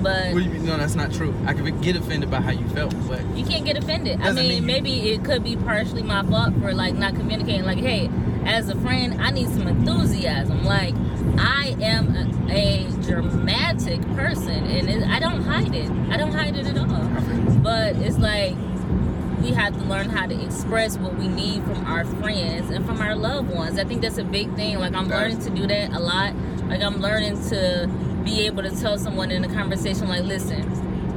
but 0.02 0.34
What 0.34 0.40
do 0.40 0.42
you 0.42 0.50
mean? 0.50 0.66
No, 0.66 0.78
that's 0.78 0.96
not 0.96 1.14
true. 1.14 1.34
I 1.46 1.54
could 1.54 1.82
get 1.82 1.96
offended 1.96 2.32
by 2.32 2.42
how 2.42 2.52
you 2.52 2.68
felt, 2.70 2.94
but 3.08 3.24
you 3.36 3.46
can't 3.46 3.66
get 3.66 3.78
offended. 3.78 4.20
I 4.22 4.32
mean, 4.32 4.50
mean 4.50 4.66
maybe 4.66 5.12
it 5.12 5.24
could 5.24 5.44
be 5.44 5.56
partially 5.56 6.04
my 6.04 6.24
fault 6.24 6.54
for 6.60 6.74
like 6.74 6.96
not 6.96 7.16
communicating. 7.16 7.66
Like, 7.66 7.78
hey, 7.78 8.10
as 8.46 8.70
a 8.70 8.76
friend, 8.80 9.22
I 9.22 9.32
need 9.32 9.50
some 9.50 9.68
enthusiasm. 9.68 10.64
Like, 10.64 10.96
I 11.38 11.76
am 11.82 12.16
a, 12.16 12.54
a 12.54 12.90
dramatic 13.04 14.02
person, 14.16 14.66
and 14.66 14.90
it, 14.90 15.04
I 15.04 15.20
don't 15.20 15.44
hide 15.44 15.76
it. 15.76 15.90
I 16.10 16.18
don't 16.18 16.34
hide 16.34 16.56
it 16.56 16.66
at 16.66 16.78
all. 16.78 17.11
But 17.72 17.96
it's 17.96 18.18
like 18.18 18.54
we 19.42 19.52
have 19.52 19.74
to 19.78 19.84
learn 19.86 20.10
how 20.10 20.28
to 20.28 20.44
express 20.46 20.98
what 20.98 21.16
we 21.16 21.30
need 21.30 21.64
from 21.64 21.86
our 21.86 22.04
friends 22.04 22.70
and 22.70 22.86
from 22.86 23.00
our 23.00 23.16
loved 23.16 23.50
ones. 23.50 23.80
I 23.80 23.86
think 23.86 24.02
that's 24.02 24.18
a 24.18 24.26
big 24.26 24.54
thing. 24.58 24.78
Like 24.78 24.94
I'm 24.94 25.08
learning 25.08 25.40
to 25.40 25.50
do 25.50 25.66
that 25.68 25.94
a 25.94 26.00
lot. 26.00 26.36
Like 26.68 26.82
I'm 26.82 27.00
learning 27.00 27.42
to 27.48 27.90
be 28.26 28.46
able 28.46 28.64
to 28.64 28.72
tell 28.72 28.98
someone 28.98 29.32
in 29.32 29.46
a 29.46 29.48
conversation, 29.48 30.10
like, 30.10 30.26
listen, 30.26 30.64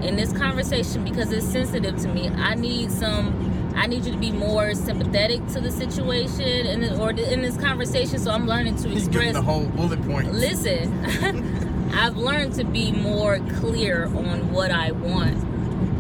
in 0.05 0.15
this 0.15 0.33
conversation, 0.33 1.03
because 1.03 1.33
it's 1.33 1.45
sensitive 1.45 1.97
to 2.03 2.09
me, 2.09 2.29
I 2.29 2.55
need 2.55 2.93
some. 2.93 3.73
I 3.75 3.89
need 3.89 4.05
you 4.05 4.13
to 4.13 4.19
be 4.19 4.31
more 4.31 4.77
sympathetic 4.77 5.45
to 5.49 5.61
the 5.61 5.73
situation 5.73 6.69
and 6.69 7.01
or 7.01 7.11
in 7.11 7.43
this 7.43 7.57
conversation. 7.57 8.21
So 8.21 8.31
I'm 8.31 8.47
learning 8.47 8.77
to 8.77 8.93
express 8.93 9.33
the 9.33 9.43
whole 9.43 9.67
bullet 9.67 10.01
point. 10.07 10.33
listen 10.33 11.91
i've 11.95 12.17
learned 12.17 12.55
to 12.55 12.65
be 12.65 12.93
more 12.93 13.39
clear 13.61 14.07
on 14.07 14.53
what 14.53 14.71
i 14.71 14.91
want 14.93 15.54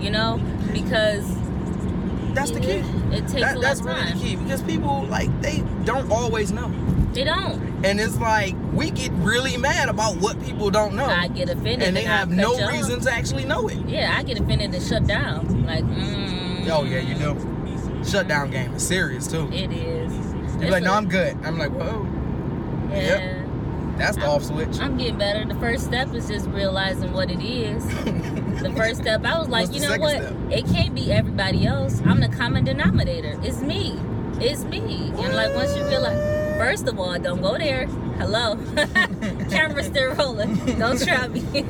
you 0.04 0.10
know 0.10 0.38
because 0.72 1.24
That's 2.34 2.50
the 2.50 2.60
key. 2.60 2.82
it 3.16 3.26
takes 3.28 3.32
That, 3.34 3.56
a 3.56 3.60
that's 3.60 3.80
lot 3.80 3.90
of 3.90 3.96
time. 3.96 4.06
That's 4.06 4.22
really 4.22 4.34
the 4.34 4.36
key 4.36 4.36
because 4.44 4.62
people 4.62 5.04
like 5.06 5.30
they 5.40 5.62
don't 5.84 6.10
always 6.12 6.52
know, 6.52 6.68
they 7.12 7.24
don't 7.24 7.62
and 7.84 8.00
it's 8.00 8.18
like 8.18 8.54
we 8.72 8.90
get 8.90 9.10
really 9.12 9.56
mad 9.56 9.88
about 9.88 10.16
what 10.16 10.42
people 10.42 10.70
don't 10.70 10.94
know, 10.94 11.04
i 11.06 11.28
get 11.28 11.48
offended 11.50 11.82
and 11.88 11.96
they 11.96 12.06
I 12.06 12.16
have 12.16 12.30
no 12.30 12.66
reason 12.68 13.00
to 13.00 13.12
actually 13.12 13.44
know 13.44 13.68
it. 13.68 13.78
yeah 13.86 14.14
i 14.18 14.22
get 14.22 14.38
offended 14.40 14.74
and 14.74 14.82
shut 14.82 15.06
down 15.06 15.64
like 15.66 15.84
mm, 15.84 16.68
Oh 16.70 16.82
yeah, 16.84 17.00
you 17.00 17.14
do. 17.16 17.36
Shutdown 18.04 18.50
game 18.50 18.72
is 18.74 18.86
serious 18.86 19.26
too. 19.26 19.50
it 19.52 19.70
is 19.70 20.12
You're 20.60 20.70
like, 20.70 20.82
no, 20.82 20.94
I'm 20.94 21.08
good. 21.08 21.36
I'm 21.44 21.58
like, 21.58 21.70
whoa, 21.72 22.06
yeah 22.90 23.02
yep. 23.02 23.43
That's 23.96 24.16
the 24.16 24.26
off 24.26 24.44
switch. 24.44 24.78
i'm 24.80 24.96
getting 24.96 25.18
better. 25.18 25.44
The 25.44 25.58
first 25.60 25.84
step 25.84 26.12
is 26.14 26.28
just 26.28 26.46
realizing 26.48 27.12
what 27.12 27.30
it 27.30 27.40
is. 27.42 27.84
The 28.62 28.72
first 28.76 29.00
step 29.02 29.24
i 29.24 29.38
was 29.38 29.48
like 29.48 29.68
What's 29.68 29.80
you 29.82 29.88
know 29.88 29.96
what? 29.98 30.16
step? 30.16 30.34
it 30.50 30.66
can't 30.66 30.94
be 30.94 31.12
everybody 31.12 31.66
else. 31.66 32.00
I'm 32.04 32.20
the 32.20 32.28
common 32.28 32.64
denominator. 32.64 33.38
It's 33.42 33.60
me. 33.60 33.98
It's 34.40 34.64
me. 34.64 35.10
And 35.16 35.34
like 35.34 35.54
once 35.54 35.76
you 35.76 35.84
feel 35.88 36.02
like 36.02 36.16
first 36.58 36.86
of 36.88 36.98
all 36.98 37.18
don't 37.18 37.42
go 37.42 37.58
there. 37.58 37.86
Hello? 38.18 38.56
Camera's 39.50 39.86
still 39.86 40.14
rolling. 40.14 40.54
Don't 40.78 41.02
try 41.02 41.26
me. 41.28 41.42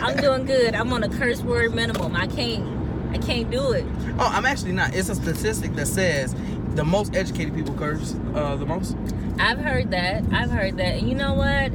I'm 0.00 0.16
doing 0.16 0.46
good. 0.46 0.74
I'm 0.74 0.92
on 0.92 1.02
a 1.02 1.08
curse 1.08 1.42
word 1.42 1.74
minimum. 1.74 2.14
I 2.14 2.26
can't 2.28 2.76
i 3.12 3.18
can't 3.18 3.50
do 3.50 3.72
it. 3.72 3.84
Oh, 4.18 4.30
I'm 4.32 4.44
actually 4.44 4.72
not. 4.72 4.94
It's 4.94 5.08
a 5.08 5.14
statistic 5.14 5.74
that 5.76 5.86
says 5.86 6.34
the 6.76 6.84
most 6.84 7.14
educated 7.16 7.54
people 7.54 7.74
curse 7.74 8.14
uh, 8.34 8.54
the 8.56 8.66
most. 8.66 8.96
i've 9.38 9.58
heard 9.58 9.90
that 9.90 10.22
i've 10.32 10.50
heard 10.50 10.76
that 10.76 10.94
and 10.98 11.08
you 11.08 11.14
know 11.14 11.32
what 11.34 11.72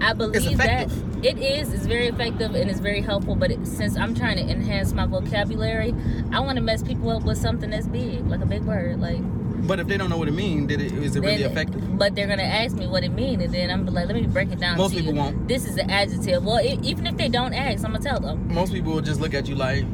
i 0.00 0.12
believe 0.12 0.56
that 0.58 0.90
it 1.22 1.38
is 1.38 1.72
it's 1.72 1.86
very 1.86 2.06
effective 2.08 2.54
and 2.54 2.70
it's 2.70 2.80
very 2.80 3.00
helpful 3.00 3.34
but 3.34 3.50
it, 3.50 3.66
since 3.66 3.96
i'm 3.96 4.14
trying 4.14 4.36
to 4.36 4.42
enhance 4.50 4.92
my 4.92 5.06
vocabulary 5.06 5.94
i 6.32 6.40
want 6.40 6.56
to 6.56 6.62
mess 6.62 6.82
people 6.82 7.10
up 7.10 7.22
with 7.24 7.38
something 7.38 7.70
that's 7.70 7.86
big 7.88 8.24
like 8.26 8.40
a 8.40 8.46
big 8.46 8.62
word 8.62 9.00
like 9.00 9.20
But 9.66 9.78
if 9.78 9.86
they 9.86 9.96
don't 9.96 10.10
know 10.10 10.18
what 10.18 10.26
it 10.26 10.34
means, 10.34 10.66
did 10.66 10.80
it 10.80 10.90
is 10.92 11.14
it 11.14 11.20
really 11.22 11.44
effective? 11.44 11.82
But 11.96 12.16
they're 12.16 12.26
gonna 12.26 12.42
ask 12.62 12.74
me 12.74 12.86
what 12.88 13.04
it 13.04 13.12
means, 13.14 13.40
and 13.44 13.54
then 13.54 13.70
I'm 13.70 13.86
like, 13.86 14.06
let 14.10 14.16
me 14.16 14.26
break 14.26 14.50
it 14.50 14.58
down. 14.58 14.76
Most 14.76 14.90
people 14.92 15.14
you. 15.14 15.20
won't. 15.22 15.46
This 15.46 15.62
is 15.70 15.76
an 15.78 15.88
adjective. 15.88 16.42
Well, 16.44 16.58
e 16.58 16.80
even 16.82 17.06
if 17.06 17.14
they 17.16 17.28
don't 17.28 17.54
ask, 17.54 17.84
I'm 17.86 17.92
gonna 17.92 18.02
tell 18.02 18.18
them, 18.18 18.36
Most 18.52 18.72
people 18.72 18.90
will 18.92 19.06
just 19.06 19.20
look 19.22 19.34
at 19.38 19.46
you 19.46 19.54
like. 19.54 19.84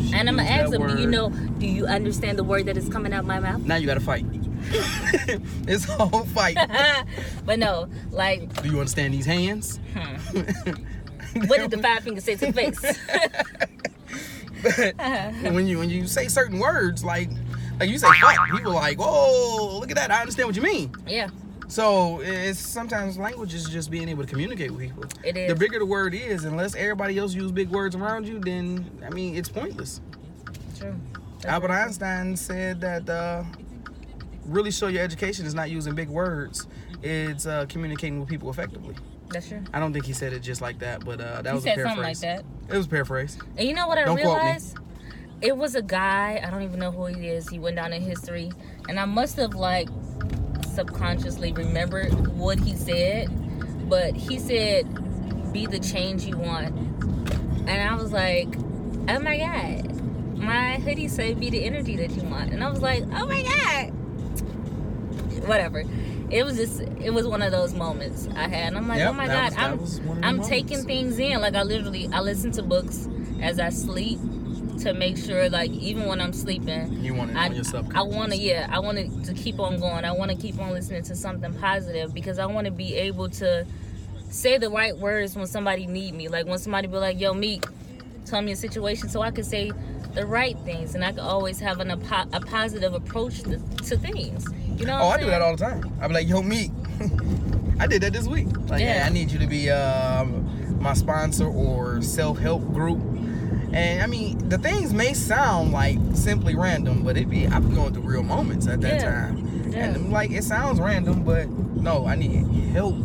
"She 0.00 0.12
and 0.14 0.28
I'm 0.28 0.36
gonna 0.36 0.48
ask 0.48 0.70
them, 0.70 0.86
do 0.86 1.00
you 1.00 1.06
know? 1.08 1.30
Do 1.30 1.66
you 1.66 1.86
understand 1.86 2.38
the 2.38 2.44
word 2.44 2.66
that 2.66 2.76
is 2.76 2.88
coming 2.88 3.12
out 3.12 3.24
my 3.24 3.40
mouth? 3.40 3.62
Now 3.62 3.76
you 3.76 3.86
got 3.86 3.94
to 3.94 4.00
fight. 4.00 4.24
it's 5.68 5.88
a 5.88 5.92
whole 6.06 6.24
fight. 6.26 6.56
but 7.44 7.58
no, 7.58 7.88
like, 8.10 8.62
Do 8.62 8.68
you 8.68 8.78
understand 8.78 9.14
these 9.14 9.26
hands? 9.26 9.78
hmm, 9.94 11.40
what 11.46 11.58
did 11.60 11.70
the 11.70 11.78
five 11.78 12.02
fingers 12.02 12.24
say 12.24 12.34
to 12.36 12.46
the 12.46 12.52
face? 12.52 12.80
But 14.62 15.52
when 15.52 15.66
you 15.66 15.78
when 15.78 15.90
you 15.90 16.06
say 16.06 16.28
certain 16.28 16.58
words 16.58 17.04
like 17.04 17.28
like 17.78 17.88
you 17.90 17.98
say 17.98 18.08
fuck, 18.20 18.36
people 18.50 18.72
are 18.72 18.74
like, 18.74 18.98
whoa, 18.98 19.78
look 19.78 19.90
at 19.90 19.96
that. 19.96 20.10
I 20.10 20.20
understand 20.20 20.48
what 20.48 20.56
you 20.56 20.62
mean. 20.62 20.92
yeah, 21.06 21.28
So 21.68 22.20
it's 22.20 22.58
sometimes 22.58 23.18
language 23.18 23.54
is 23.54 23.68
just 23.68 23.90
being 23.90 24.08
able 24.08 24.24
to 24.24 24.28
communicate 24.28 24.70
with 24.70 24.80
people. 24.80 25.04
It 25.24 25.36
is. 25.36 25.48
The 25.48 25.58
bigger 25.58 25.78
the 25.78 25.86
word 25.86 26.14
is, 26.14 26.44
unless 26.44 26.74
everybody 26.74 27.18
else 27.18 27.34
use 27.34 27.50
big 27.50 27.68
words 27.70 27.96
around 27.96 28.26
you, 28.26 28.38
then 28.38 28.88
I 29.04 29.10
mean 29.10 29.36
it's 29.36 29.48
pointless. 29.48 30.00
true. 30.78 30.94
That's 31.34 31.46
Albert 31.46 31.68
true. 31.68 31.76
Einstein 31.76 32.36
said 32.36 32.80
that 32.80 33.08
uh, 33.08 33.44
really 34.44 34.70
show 34.70 34.86
your 34.86 35.02
education 35.02 35.44
is 35.44 35.54
not 35.54 35.70
using 35.70 35.94
big 35.94 36.08
words; 36.08 36.66
it's 37.02 37.46
uh, 37.46 37.66
communicating 37.68 38.20
with 38.20 38.28
people 38.28 38.48
effectively. 38.48 38.94
That's 39.30 39.48
true. 39.48 39.62
I 39.72 39.80
don't 39.80 39.92
think 39.92 40.06
he 40.06 40.12
said 40.12 40.32
it 40.32 40.40
just 40.40 40.60
like 40.60 40.78
that, 40.78 41.04
but 41.04 41.20
uh, 41.20 41.42
that 41.42 41.50
He 41.50 41.54
was 41.54 41.66
a 41.66 41.68
said 41.68 41.80
something 41.80 42.02
like 42.02 42.18
that. 42.20 42.44
It 42.68 42.76
was 42.76 42.86
a 42.86 42.88
paraphrase. 42.88 43.38
And 43.56 43.66
you 43.68 43.74
know 43.74 43.88
what 43.88 43.98
I 43.98 44.04
Don't 44.04 44.16
realized? 44.16 44.78
It 45.42 45.56
was 45.56 45.74
a 45.74 45.82
guy, 45.82 46.40
I 46.42 46.48
don't 46.50 46.62
even 46.62 46.78
know 46.78 46.90
who 46.90 47.06
he 47.06 47.28
is. 47.28 47.48
He 47.48 47.58
went 47.58 47.76
down 47.76 47.92
in 47.92 48.02
history. 48.02 48.50
And 48.88 48.98
I 48.98 49.04
must 49.04 49.36
have 49.36 49.54
like 49.54 49.88
subconsciously 50.76 51.52
remember 51.52 52.04
what 52.10 52.58
he 52.60 52.74
said. 52.76 53.28
But 53.88 54.14
he 54.14 54.38
said, 54.38 55.52
be 55.52 55.66
the 55.66 55.78
change 55.80 56.24
you 56.24 56.36
want. 56.38 56.68
and 57.68 57.70
I 57.70 57.94
was 57.94 58.12
like, 58.12 58.48
oh 59.08 59.18
my 59.20 59.38
god, 59.38 60.36
my 60.36 60.74
hoodie 60.76 61.08
said 61.08 61.40
be 61.40 61.50
the 61.50 61.64
energy 61.64 61.96
that 61.96 62.10
you 62.10 62.22
want, 62.28 62.52
and 62.52 62.62
I 62.62 62.70
was 62.70 62.82
like, 62.82 63.02
oh 63.14 63.26
my 63.26 63.42
god, 63.42 63.90
whatever. 65.48 65.84
It 66.28 66.44
was 66.44 66.56
just, 66.56 66.80
it 66.80 67.10
was 67.14 67.26
one 67.28 67.40
of 67.40 67.52
those 67.52 67.72
moments 67.72 68.28
I 68.34 68.48
had. 68.48 68.68
And 68.68 68.76
I'm 68.78 68.88
like, 68.88 68.98
Yep, 68.98 69.10
oh 69.10 69.12
my 69.12 69.26
god, 69.28 69.44
was- 69.44 69.54
that 69.54 69.78
was 69.80 70.00
one 70.00 70.18
I'm, 70.18 70.24
I'm 70.24 70.36
moments. 70.38 70.48
taking 70.48 70.82
things 70.82 71.18
in. 71.20 71.40
Like 71.40 71.54
I 71.54 71.62
literally, 71.62 72.08
I 72.12 72.20
listen 72.20 72.50
to 72.52 72.62
books 72.64 73.08
as 73.40 73.60
I 73.60 73.68
sleep 73.68 74.18
to 74.80 74.92
make 74.94 75.16
sure, 75.16 75.48
like 75.48 75.70
even 75.70 76.06
when 76.06 76.20
I'm 76.20 76.32
sleeping, 76.32 76.92
You 77.02 77.14
want 77.14 77.36
I, 77.36 77.46
I 77.94 78.02
want 78.02 78.32
to, 78.32 78.38
yeah, 78.38 78.68
I 78.70 78.78
want 78.78 79.24
to 79.26 79.34
keep 79.34 79.58
on 79.58 79.78
going. 79.80 80.04
I 80.04 80.12
want 80.12 80.30
to 80.30 80.36
keep 80.36 80.58
on 80.58 80.70
listening 80.70 81.02
to 81.04 81.16
something 81.16 81.52
positive 81.54 82.12
because 82.14 82.38
I 82.38 82.46
want 82.46 82.66
to 82.66 82.70
be 82.70 82.94
able 82.94 83.28
to 83.30 83.66
say 84.30 84.58
the 84.58 84.70
right 84.70 84.96
words 84.96 85.36
when 85.36 85.46
somebody 85.46 85.86
need 85.86 86.14
me. 86.14 86.28
Like 86.28 86.46
when 86.46 86.58
somebody 86.58 86.88
be 86.88 86.96
like, 86.96 87.20
"Yo, 87.20 87.32
Meek, 87.34 87.64
tell 88.24 88.42
me 88.42 88.52
a 88.52 88.56
situation," 88.56 89.08
so 89.08 89.22
I 89.22 89.30
can 89.30 89.44
say 89.44 89.72
the 90.14 90.26
right 90.26 90.58
things, 90.60 90.94
and 90.94 91.04
I 91.04 91.10
can 91.10 91.20
always 91.20 91.60
have 91.60 91.78
an, 91.80 91.90
a, 91.90 91.96
po- 91.98 92.24
a 92.32 92.40
positive 92.40 92.94
approach 92.94 93.42
to, 93.42 93.58
to 93.58 93.96
things. 93.98 94.46
You 94.78 94.86
know? 94.86 94.98
Oh, 94.98 95.08
I 95.08 95.18
do 95.20 95.26
that 95.26 95.42
all 95.42 95.54
the 95.56 95.62
time. 95.64 95.92
I 96.00 96.08
be 96.08 96.14
like, 96.14 96.26
yo, 96.28 96.42
meet. 96.42 96.70
I 97.78 97.86
did 97.86 98.02
that 98.02 98.14
this 98.14 98.26
week. 98.26 98.46
Like, 98.68 98.80
Yeah. 98.80 98.96
yeah, 98.96 99.06
I 99.06 99.10
need 99.10 99.30
you 99.30 99.38
to 99.38 99.46
be 99.46 99.68
um, 99.70 100.80
my 100.80 100.94
sponsor 100.94 101.46
or 101.46 102.00
self 102.00 102.38
help 102.38 102.62
group. 102.72 102.98
And 103.76 104.02
I 104.02 104.06
mean, 104.06 104.48
the 104.48 104.56
things 104.56 104.94
may 104.94 105.12
sound 105.12 105.70
like 105.72 105.98
simply 106.14 106.54
random, 106.54 107.02
but 107.02 107.16
it 107.18 107.28
be 107.28 107.46
I'm 107.46 107.74
going 107.74 107.92
through 107.92 108.04
real 108.04 108.22
moments 108.22 108.66
at 108.66 108.80
that 108.80 109.02
Yeah. 109.02 109.10
time. 109.10 109.70
Yeah. 109.70 109.84
And 109.84 110.10
like 110.10 110.30
it 110.30 110.44
sounds 110.44 110.80
random, 110.80 111.24
but 111.24 111.48
no, 111.50 112.06
I 112.06 112.16
need 112.16 112.46
help, 112.72 112.96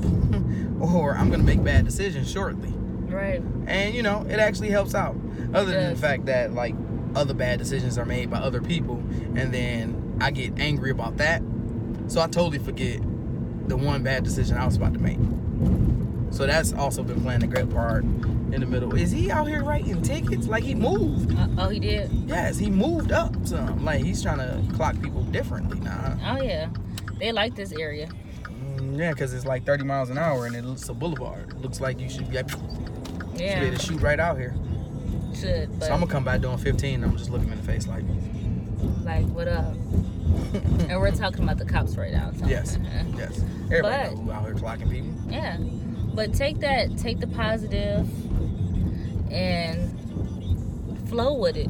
or 0.80 1.15
I'm 1.17 1.30
gonna 1.30 1.43
make 1.43 1.61
bad 1.63 1.84
decisions 1.84 2.32
shortly. 2.32 2.74
Right. 3.09 3.41
And 3.67 3.93
you 3.93 4.01
know, 4.01 4.26
it 4.30 4.39
actually 4.39 4.69
helps 4.69 4.95
out. 4.95 5.15
Other 5.53 5.72
than 5.74 5.93
the 5.93 5.99
fact 5.99 6.26
that 6.28 6.53
like 6.53 6.74
other 7.15 7.34
bad 7.34 7.59
decisions 7.59 7.97
are 7.97 8.05
made 8.05 8.30
by 8.30 8.38
other 8.38 8.61
people, 8.61 9.03
and 9.36 9.53
then 9.53 10.15
I 10.22 10.32
get 10.32 10.57
angry 10.57 10.91
about 10.91 11.17
that, 11.17 11.41
so 12.07 12.22
I 12.22 12.28
totally 12.28 12.59
forget 12.59 13.01
the 13.67 13.76
one 13.76 14.03
bad 14.03 14.24
decision 14.24 14.55
I 14.57 14.65
was 14.65 14.78
about 14.78 14.93
to 14.93 14.99
make. 14.99 15.19
So 16.30 16.45
that's 16.47 16.72
also 16.72 17.03
been 17.03 17.19
playing 17.22 17.43
a 17.43 17.47
great 17.47 17.69
part 17.69 18.05
in 18.54 18.62
the 18.62 18.68
middle. 18.68 18.93
Is 18.95 19.12
he 19.12 19.32
out 19.32 19.47
here 19.47 19.64
writing 19.64 20.02
tickets? 20.02 20.47
Like 20.47 20.64
he 20.64 20.76
moved? 20.76 21.38
Uh, 21.38 21.47
oh, 21.58 21.70
he 21.70 21.80
did. 21.80 22.10
Yes, 22.28 22.58
he 22.58 22.70
moved 22.70 23.12
up 23.12 23.34
some. 23.45 23.84
Like 23.84 24.04
he's 24.04 24.22
trying 24.22 24.39
to 24.39 24.62
clock 24.76 24.99
people 25.02 25.24
differently 25.26 25.80
now. 25.80 26.18
Oh 26.26 26.41
yeah, 26.41 26.70
they 27.20 27.32
like 27.32 27.56
this 27.56 27.72
area. 27.72 28.10
Mm, 28.43 28.97
yeah, 28.99 29.12
because 29.12 29.34
it's 29.34 29.45
like 29.45 29.66
30 29.66 29.84
miles 29.84 30.10
an 30.10 30.18
hour 30.18 30.45
and 30.45 30.56
it 30.56 30.64
looks 30.66 30.88
a 30.89 30.93
boulevard. 30.93 31.49
It 31.49 31.62
looks 31.62 31.80
like 31.82 31.99
you 31.99 32.10
should 32.10 32.30
be, 32.30 32.38
should 32.38 32.47
be 33.38 33.43
Yeah, 33.43 33.62
able 33.62 33.78
to 33.78 33.84
shoot 33.84 34.02
right 34.02 34.20
out 34.20 34.38
here. 34.38 34.54
should. 35.34 35.70
But 35.80 35.88
So 35.88 35.93
I'm 35.93 35.99
gonna 35.99 36.12
come 36.12 36.24
back 36.24 36.41
doing 36.41 36.58
15. 36.58 37.04
I'm 37.04 37.18
just 37.18 37.30
looking 37.30 37.47
him 37.47 37.54
in 37.54 37.60
the 37.60 37.66
face 37.72 37.88
like, 37.88 38.04
like, 39.04 39.26
what 39.28 39.47
up? 39.47 39.74
and 40.54 40.99
we're 40.99 41.12
talking 41.12 41.43
about 41.43 41.58
the 41.58 41.66
cops 41.66 41.95
right 41.95 42.12
now. 42.12 42.32
so- 42.38 42.45
yes, 42.47 42.78
yes. 43.18 43.41
Everybody 43.72 44.16
But- 44.26 44.34
out 44.34 44.45
here 44.45 44.56
clocking 44.56 44.89
people. 44.89 45.12
Yeah. 45.30 45.58
But 46.14 46.34
take 46.34 46.60
that, 46.60 46.97
take 46.97 47.20
the 47.22 47.28
positive 47.28 48.06
and 49.32 51.10
flow 51.10 51.34
with 51.34 51.58
it. 51.58 51.70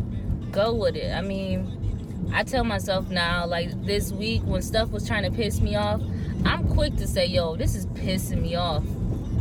Go 0.52 0.74
with 0.74 0.96
it. 0.96 1.14
I 1.14 1.22
mean, 1.22 2.30
I 2.34 2.44
tell 2.44 2.64
myself 2.64 3.10
now, 3.10 3.46
like 3.46 3.86
this 3.86 4.12
week 4.12 4.42
when 4.44 4.62
stuff 4.62 4.90
was 4.90 5.08
trying 5.08 5.24
to 5.24 5.32
piss 5.32 5.62
me 5.62 5.76
off, 5.76 6.02
I'm 6.46 6.68
quick 6.70 6.96
to 6.98 7.08
say, 7.08 7.26
yo, 7.26 7.56
this 7.56 7.76
is 7.76 7.86
pissing 7.88 8.42
me 8.42 8.56
off. 8.56 8.84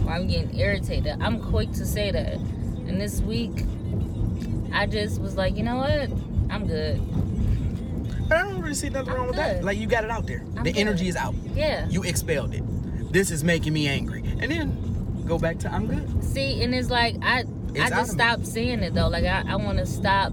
I'm 0.08 0.26
getting 0.26 0.58
irritated. 0.58 1.16
I'm 1.20 1.40
quick 1.40 1.72
to 1.72 1.86
say 1.86 2.10
that. 2.10 2.34
And 2.34 3.00
this 3.00 3.20
week, 3.20 3.64
I 4.72 4.86
just 4.86 5.20
was 5.20 5.36
like, 5.36 5.56
you 5.56 5.62
know 5.62 5.76
what? 5.76 6.10
I'm 6.50 6.66
good. 6.66 7.00
I 8.32 8.42
don't 8.42 8.60
really 8.60 8.74
see 8.74 8.88
nothing 8.90 9.10
I'm 9.10 9.16
wrong 9.16 9.26
with 9.28 9.36
good. 9.36 9.44
that. 9.44 9.64
Like 9.64 9.78
you 9.78 9.86
got 9.86 10.04
it 10.04 10.10
out 10.10 10.26
there. 10.26 10.40
I'm 10.56 10.64
the 10.64 10.72
good. 10.72 10.80
energy 10.80 11.08
is 11.08 11.16
out. 11.16 11.34
Yeah. 11.54 11.88
You 11.88 12.02
expelled 12.02 12.54
it. 12.54 12.62
This 13.12 13.30
is 13.30 13.42
making 13.42 13.72
me 13.72 13.88
angry. 13.88 14.22
And 14.40 14.50
then 14.50 15.24
go 15.26 15.38
back 15.38 15.58
to 15.60 15.72
I'm 15.72 15.86
good. 15.86 16.24
See, 16.24 16.62
and 16.62 16.74
it's 16.74 16.90
like 16.90 17.16
I 17.22 17.44
I 17.78 17.90
just 17.90 18.12
stopped 18.12 18.46
saying 18.46 18.82
it 18.82 18.94
though. 18.94 19.08
Like 19.08 19.24
I, 19.24 19.44
I 19.46 19.56
want 19.56 19.78
to 19.78 19.86
stop 19.86 20.32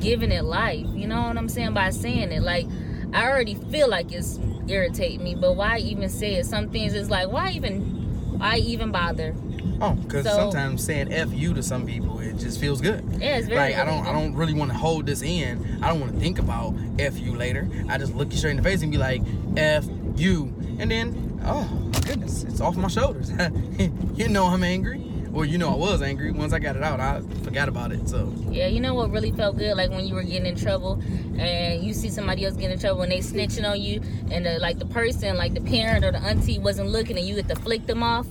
giving 0.00 0.32
it 0.32 0.44
life. 0.44 0.86
You 0.94 1.06
know 1.06 1.22
what 1.22 1.36
I'm 1.36 1.48
saying 1.48 1.74
by 1.74 1.90
saying 1.90 2.32
it. 2.32 2.42
Like 2.42 2.66
I 3.12 3.28
already 3.28 3.54
feel 3.54 3.88
like 3.88 4.12
it's 4.12 4.38
irritating 4.68 5.22
me, 5.22 5.34
but 5.34 5.54
why 5.54 5.78
even 5.78 6.08
say 6.08 6.34
it? 6.34 6.46
Some 6.46 6.70
things 6.70 6.94
is 6.94 7.10
like 7.10 7.28
why 7.30 7.50
even 7.50 8.38
why 8.38 8.56
even 8.58 8.90
bother? 8.90 9.34
Oh, 9.80 9.92
because 9.94 10.24
So- 10.24 10.34
sometimes 10.34 10.84
saying 10.84 11.12
F 11.12 11.32
you 11.32 11.54
to 11.54 11.62
some 11.62 11.86
people, 11.86 12.20
it 12.20 12.36
just 12.38 12.60
feels 12.60 12.80
good. 12.80 13.04
Yeah, 13.18 13.38
it's 13.38 13.48
very 13.48 13.72
like 13.72 13.76
I 13.76 13.84
don't, 13.84 14.06
I 14.06 14.12
don't 14.12 14.34
really 14.34 14.54
want 14.54 14.70
to 14.70 14.76
hold 14.76 15.06
this 15.06 15.22
in. 15.22 15.78
I 15.82 15.88
don't 15.88 16.00
want 16.00 16.14
to 16.14 16.20
think 16.20 16.38
about 16.38 16.74
f 16.98 17.18
you 17.18 17.34
later. 17.36 17.68
I 17.88 17.98
just 17.98 18.14
look 18.14 18.30
you 18.32 18.38
straight 18.38 18.52
in 18.52 18.56
the 18.58 18.62
face 18.62 18.82
and 18.82 18.90
be 18.92 18.98
like 18.98 19.22
f 19.56 19.84
you, 20.16 20.54
and 20.78 20.90
then 20.90 21.40
oh 21.44 21.64
my 21.64 22.00
goodness, 22.00 22.44
it's 22.44 22.60
off 22.60 22.76
my 22.76 22.88
shoulders. 22.88 23.32
you 24.14 24.28
know 24.28 24.46
I'm 24.46 24.62
angry, 24.62 25.00
or 25.34 25.44
you 25.44 25.58
know 25.58 25.70
I 25.70 25.74
was 25.74 26.00
angry. 26.02 26.30
Once 26.30 26.52
I 26.52 26.58
got 26.58 26.76
it 26.76 26.82
out, 26.82 27.00
I 27.00 27.20
forgot 27.42 27.68
about 27.68 27.92
it. 27.92 28.08
So 28.08 28.32
Yeah, 28.50 28.68
you 28.68 28.80
know 28.80 28.94
what 28.94 29.10
really 29.10 29.32
felt 29.32 29.58
good? 29.58 29.76
Like 29.76 29.90
when 29.90 30.06
you 30.06 30.14
were 30.14 30.22
getting 30.22 30.46
in 30.46 30.56
trouble 30.56 31.02
and 31.38 31.82
you 31.82 31.92
see 31.92 32.08
somebody 32.08 32.44
else 32.44 32.54
getting 32.54 32.72
in 32.72 32.78
trouble 32.78 33.02
and 33.02 33.12
they 33.12 33.18
snitching 33.18 33.68
on 33.68 33.80
you 33.80 34.00
and 34.30 34.46
the, 34.46 34.58
like 34.60 34.78
the 34.78 34.86
person, 34.86 35.36
like 35.36 35.54
the 35.54 35.60
parent 35.60 36.04
or 36.04 36.12
the 36.12 36.18
auntie 36.18 36.58
wasn't 36.58 36.88
looking 36.88 37.18
and 37.18 37.26
you 37.26 37.34
get 37.34 37.48
to 37.48 37.56
flick 37.56 37.86
them 37.86 38.02
off. 38.02 38.26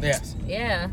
yes, 0.00 0.34
Yeah. 0.46 0.88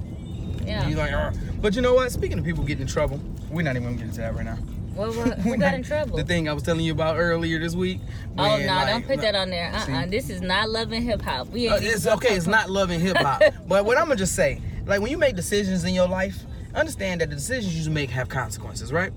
Yeah. 0.65 0.87
you 0.89 0.95
like, 0.97 1.13
"Arr." 1.13 1.33
but 1.61 1.75
you 1.75 1.81
know 1.81 1.93
what? 1.93 2.11
Speaking 2.11 2.39
of 2.39 2.43
people 2.45 2.63
getting 2.63 2.81
in 2.81 2.87
trouble, 2.87 3.21
we're 3.49 3.61
not 3.61 3.75
even 3.77 3.83
gonna 3.83 3.95
get 3.97 4.05
into 4.07 4.19
that 4.21 4.35
right 4.35 4.43
now. 4.45 4.57
What, 4.95 5.37
We're 5.45 5.57
got 5.67 5.75
in 5.75 5.83
trouble? 5.83 6.17
The 6.17 6.23
thing 6.23 6.49
I 6.49 6.53
was 6.53 6.63
telling 6.63 6.83
you 6.83 6.91
about 6.91 7.17
earlier 7.17 7.59
this 7.59 7.75
week. 7.75 7.99
Oh 8.37 8.43
when, 8.57 8.65
no! 8.65 8.73
like, 8.73 8.87
don't 8.87 9.05
put 9.07 9.21
that 9.21 9.35
on 9.35 9.51
there. 9.51 9.71
Uh 9.71 9.77
uh 9.77 10.03
See? 10.03 10.09
This 10.09 10.29
is 10.31 10.41
not 10.41 10.69
Love 10.71 10.91
and 10.91 11.03
Hip 11.03 11.21
Hop. 11.21 11.49
We 11.49 11.69
Uh, 11.69 11.75
ain't 11.75 11.83
it's 11.85 12.07
okay. 12.07 12.35
It's 12.35 12.47
not 12.47 12.69
Love 12.71 12.89
and 12.89 12.99
Hip 13.01 13.15
Hop. 13.17 13.43
but 13.67 13.85
what 13.85 13.97
I'm 13.97 14.05
gonna 14.05 14.15
just 14.15 14.33
say, 14.35 14.59
like 14.87 15.01
when 15.01 15.11
you 15.11 15.17
make 15.17 15.35
decisions 15.35 15.83
in 15.83 15.93
your 15.93 16.07
life, 16.07 16.43
understand 16.73 17.21
that 17.21 17.29
the 17.29 17.35
decisions 17.35 17.85
you 17.85 17.91
make 17.91 18.09
have 18.09 18.29
consequences, 18.29 18.91
right? 18.91 19.11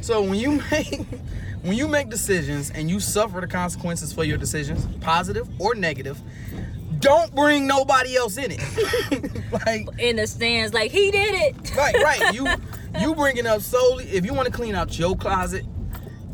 So 0.00 0.22
when 0.22 0.34
you 0.34 0.60
make 0.70 1.00
when 1.62 1.76
you 1.76 1.86
make 1.88 2.10
decisions 2.10 2.70
and 2.70 2.90
you 2.90 3.00
suffer 3.00 3.40
the 3.40 3.46
consequences 3.46 4.12
for 4.12 4.24
your 4.24 4.36
decisions, 4.36 4.86
positive 5.00 5.48
or 5.60 5.74
negative, 5.74 6.20
don't 6.98 7.34
bring 7.34 7.66
nobody 7.66 8.16
else 8.16 8.36
in 8.36 8.50
it. 8.50 9.52
like 9.66 9.86
in 9.98 10.16
the 10.16 10.26
stands. 10.26 10.74
Like 10.74 10.90
he 10.90 11.10
did 11.10 11.34
it. 11.34 11.76
right, 11.76 11.94
right. 12.02 12.34
You 12.34 12.48
you 13.00 13.14
bring 13.14 13.36
it 13.38 13.46
up 13.46 13.62
solely 13.62 14.04
if 14.04 14.26
you 14.26 14.34
want 14.34 14.46
to 14.46 14.52
clean 14.52 14.74
out 14.74 14.98
your 14.98 15.16
closet, 15.16 15.64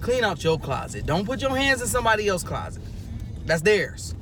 clean 0.01 0.24
out 0.24 0.43
your 0.43 0.59
closet. 0.59 1.07
Don't 1.07 1.24
put 1.26 1.41
your 1.41 1.57
hands 1.57 1.80
in 1.80 1.86
somebody 1.89 2.26
else's 2.26 2.49
closet. 2.49 2.82
That's 3.45 3.62
theirs. 3.62 4.14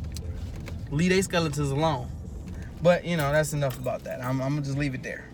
Leave 0.91 1.11
their 1.11 1.23
skeletons 1.23 1.71
alone. 1.71 2.09
But 2.87 3.05
you 3.05 3.17
know, 3.17 3.33
that's 3.33 3.53
enough 3.53 3.77
about 3.81 4.05
that. 4.05 4.25
I'm, 4.25 4.41
I'm 4.41 4.51
gonna 4.51 4.63
just 4.63 4.79
leave 4.79 4.95
it 4.95 5.03
there. 5.03 5.25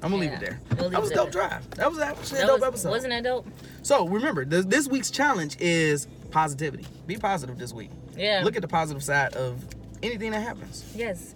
I'm 0.00 0.12
gonna 0.12 0.20
leave 0.20 0.30
it 0.30 0.38
there. 0.38 0.60
we'll 0.76 0.84
leave 0.84 0.92
that 0.92 1.02
was 1.02 1.10
dope 1.10 1.32
there. 1.32 1.48
drive. 1.48 1.68
That 1.72 1.90
was 1.90 1.98
actually 1.98 2.42
a 2.42 2.46
dope 2.46 2.60
was- 2.60 2.68
episode. 2.68 2.90
Wasn't 2.90 3.10
that 3.10 3.24
dope? 3.24 3.48
So 3.82 4.06
remember, 4.06 4.44
this, 4.44 4.64
this 4.64 4.86
week's 4.86 5.10
challenge 5.10 5.56
is 5.58 6.06
positivity. 6.30 6.86
Be 7.08 7.16
positive 7.16 7.58
this 7.58 7.72
week. 7.72 7.90
Yeah. 8.16 8.42
Look 8.44 8.54
at 8.54 8.62
the 8.62 8.68
positive 8.68 9.02
side 9.02 9.34
of 9.34 9.60
anything 10.04 10.30
that 10.30 10.42
happens. 10.42 10.84
Yes. 10.94 11.34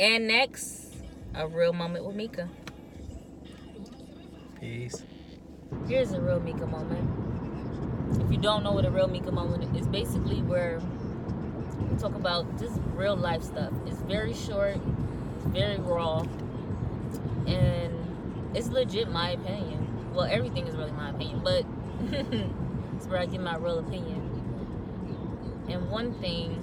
And 0.00 0.26
next, 0.26 0.94
a 1.34 1.46
real 1.46 1.74
moment 1.74 2.06
with 2.06 2.16
Mica. 2.16 2.48
Peace. 4.58 5.02
Here's 5.86 6.12
a 6.12 6.20
real 6.22 6.40
Mica 6.40 6.66
moment. 6.66 8.22
If 8.24 8.32
you 8.32 8.38
don't 8.38 8.64
know 8.64 8.72
what 8.72 8.86
a 8.86 8.90
real 8.90 9.08
Mica 9.08 9.32
moment 9.32 9.76
is, 9.76 9.86
basically 9.86 10.40
where 10.40 10.80
we 11.90 11.98
talk 11.98 12.14
about 12.14 12.58
just 12.58 12.80
real 12.94 13.16
life 13.16 13.42
stuff. 13.42 13.70
It's 13.86 14.00
very 14.02 14.32
short, 14.32 14.78
very 15.46 15.76
raw, 15.78 16.20
and 17.46 17.94
it's 18.54 18.68
legit 18.68 19.10
my 19.10 19.30
opinion. 19.30 20.12
Well, 20.14 20.26
everything 20.26 20.66
is 20.66 20.76
really 20.76 20.92
my 20.92 21.10
opinion, 21.10 21.40
but 21.42 21.64
it's 22.96 23.06
where 23.06 23.18
I 23.18 23.26
give 23.26 23.40
my 23.40 23.56
real 23.56 23.78
opinion. 23.78 24.30
And 25.68 25.90
one 25.90 26.12
thing 26.14 26.60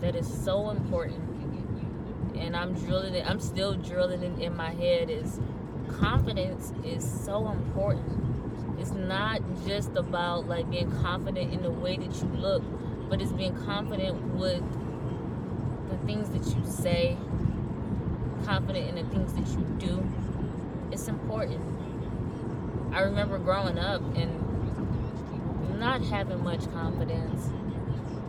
that 0.00 0.16
is 0.16 0.26
so 0.26 0.70
important, 0.70 1.20
and 2.36 2.56
I'm 2.56 2.74
drilling 2.74 3.14
it, 3.14 3.28
I'm 3.28 3.40
still 3.40 3.74
drilling 3.74 4.22
it 4.22 4.38
in 4.40 4.56
my 4.56 4.70
head, 4.70 5.10
is 5.10 5.40
confidence 5.88 6.72
is 6.84 7.08
so 7.24 7.50
important. 7.50 8.78
It's 8.78 8.92
not 8.92 9.42
just 9.66 9.96
about 9.96 10.48
like 10.48 10.70
being 10.70 10.90
confident 11.02 11.52
in 11.52 11.62
the 11.62 11.70
way 11.70 11.96
that 11.96 12.14
you 12.22 12.28
look, 12.28 12.62
but 13.08 13.20
it's 13.20 13.32
being 13.32 13.54
confident 13.64 14.34
with 14.34 14.62
things 16.10 16.28
that 16.30 16.56
you 16.56 16.64
say, 16.66 17.16
confident 18.44 18.88
in 18.88 18.94
the 18.96 19.14
things 19.14 19.32
that 19.34 19.46
you 19.56 19.64
do. 19.78 20.04
It's 20.90 21.06
important. 21.06 21.60
I 22.92 23.02
remember 23.02 23.38
growing 23.38 23.78
up 23.78 24.02
and 24.16 25.78
not 25.78 26.02
having 26.02 26.42
much 26.42 26.70
confidence. 26.72 27.48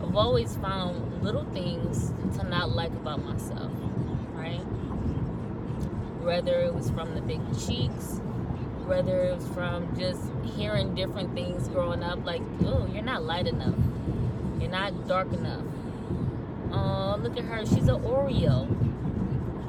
I've 0.03 0.15
always 0.15 0.55
found 0.57 1.23
little 1.23 1.45
things 1.45 2.11
to 2.37 2.47
not 2.47 2.69
like 2.69 2.91
about 2.91 3.23
myself, 3.23 3.71
right? 4.35 4.61
whether 6.21 6.61
it 6.61 6.73
was 6.73 6.89
from 6.91 7.15
the 7.15 7.21
big 7.21 7.41
cheeks, 7.59 8.19
whether 8.85 9.23
it 9.23 9.35
was 9.35 9.47
from 9.49 9.97
just 9.97 10.21
hearing 10.55 10.93
different 10.93 11.33
things 11.33 11.67
growing 11.69 12.03
up, 12.03 12.23
like, 12.25 12.41
oh, 12.63 12.87
you're 12.93 13.03
not 13.03 13.23
light 13.23 13.47
enough, 13.47 13.75
you're 14.59 14.69
not 14.69 15.07
dark 15.07 15.31
enough. 15.33 15.63
Oh, 16.73 17.19
look 17.21 17.37
at 17.37 17.43
her, 17.43 17.65
she's 17.65 17.87
an 17.87 18.01
Oreo. 18.01 18.67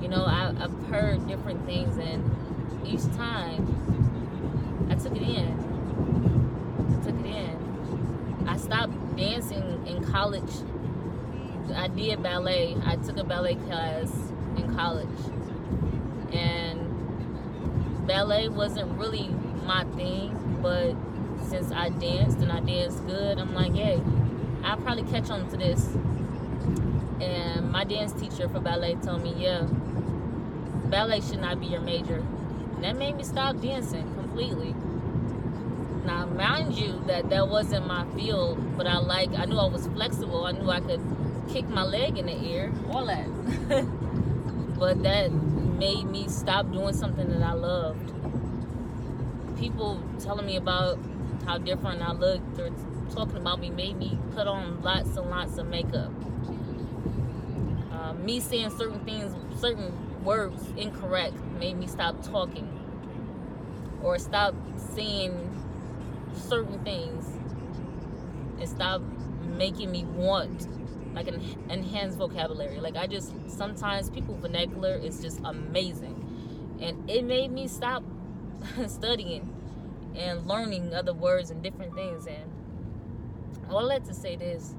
You 0.03 0.09
know, 0.09 0.25
I, 0.25 0.55
I've 0.59 0.87
heard 0.87 1.27
different 1.27 1.65
things, 1.67 1.97
and 1.97 2.31
each 2.87 3.05
time 3.17 4.89
I 4.91 4.95
took 4.95 5.17
it 5.17 5.23
in. 5.23 5.57
I 6.91 7.05
took 7.05 7.19
it 7.19 7.27
in. 7.27 8.49
I 8.49 8.57
stopped 8.57 9.17
dancing 9.17 9.87
in 9.87 10.05
college. 10.05 10.51
I 11.75 11.89
did 11.89 12.23
ballet. 12.23 12.77
I 12.85 12.97
took 12.97 13.17
a 13.17 13.25
ballet 13.25 13.55
class 13.55 14.13
in 14.57 14.75
college. 14.75 15.09
And 16.33 18.07
ballet 18.07 18.49
wasn't 18.49 18.99
really 18.99 19.29
my 19.65 19.85
thing, 19.97 20.59
but 20.61 20.95
since 21.49 21.71
I 21.73 21.91
danced 21.91 22.39
and 22.39 22.51
I 22.51 22.61
danced 22.61 23.07
good, 23.07 23.39
I'm 23.39 23.55
like, 23.55 23.75
hey, 23.75 24.01
I'll 24.65 24.77
probably 24.79 25.05
catch 25.05 25.31
on 25.31 25.49
to 25.51 25.57
this. 25.57 25.89
And 27.23 27.71
my 27.71 27.85
dance 27.85 28.13
teacher 28.13 28.49
for 28.49 28.59
ballet 28.59 28.97
told 28.97 29.23
me, 29.23 29.33
yeah, 29.39 29.63
ballet 30.91 31.21
should 31.21 31.41
not 31.41 31.61
be 31.61 31.67
your 31.67 31.81
major. 31.81 32.17
And 32.75 32.85
that 32.85 32.97
made 32.97 33.17
me 33.17 33.23
stop 33.23 33.61
dancing 33.61 34.13
completely. 34.15 34.75
Now, 36.05 36.27
mind 36.27 36.75
you, 36.75 37.01
that 37.07 37.31
that 37.31 37.49
wasn't 37.49 37.87
my 37.87 38.05
field, 38.17 38.77
but 38.77 38.89
I 38.89 38.99
like, 38.99 39.31
I 39.39 39.45
knew 39.45 39.57
I 39.57 39.69
was 39.69 39.87
flexible. 39.87 40.45
I 40.45 40.53
knew 40.53 40.69
I 40.69 40.81
could 40.81 41.01
kick 41.53 41.69
my 41.69 41.85
leg 41.85 42.19
in 42.19 42.27
the 42.27 42.35
air, 42.53 42.73
all 42.91 43.07
that. 43.07 43.29
but 44.79 45.03
that 45.05 45.31
made 45.31 46.05
me 46.05 46.29
stop 46.29 46.73
doing 46.73 46.93
something 46.93 47.29
that 47.29 47.43
I 47.43 47.53
loved. 47.53 48.13
People 49.59 50.03
telling 50.19 50.47
me 50.47 50.57
about 50.57 50.99
how 51.47 51.59
different 51.59 52.03
I 52.03 52.13
looked 52.13 52.59
or 52.59 52.71
talking 53.15 53.37
about 53.37 53.61
me 53.61 53.71
made 53.71 53.97
me 53.97 54.19
put 54.35 54.49
on 54.49 54.83
lots 54.83 55.17
and 55.17 55.31
lots 55.31 55.59
of 55.59 55.69
makeup. 55.69 56.11
Me 58.23 58.41
saying 58.41 58.71
certain 58.79 59.01
things, 59.05 59.35
certain 59.61 60.25
words 60.25 60.65
incorrect 60.77 61.35
made 61.59 61.77
me 61.77 61.87
stop 61.87 62.23
talking 62.23 62.69
or 64.03 64.19
stop 64.19 64.55
saying 64.95 65.49
certain 66.35 66.83
things 66.85 67.27
and 68.61 68.69
stop 68.69 69.03
making 69.57 69.91
me 69.91 70.05
want 70.05 70.69
like 71.15 71.29
an 71.29 71.43
enhanced 71.69 72.19
vocabulary. 72.19 72.79
Like 72.79 72.97
I 72.97 73.07
just 73.07 73.33
sometimes 73.49 74.11
people 74.11 74.37
vernacular 74.37 74.95
is 74.95 75.21
just 75.21 75.41
amazing, 75.45 76.79
and 76.81 77.09
it 77.11 77.25
made 77.25 77.51
me 77.51 77.69
stop 77.69 78.03
studying 78.87 79.49
and 80.15 80.47
learning 80.47 80.95
other 80.95 81.13
words 81.13 81.51
and 81.51 81.63
different 81.63 81.95
things. 81.95 82.27
And 82.27 82.51
all 83.71 83.89
that 83.89 84.05
to 84.07 84.15
say 84.15 84.37
this, 84.37 84.75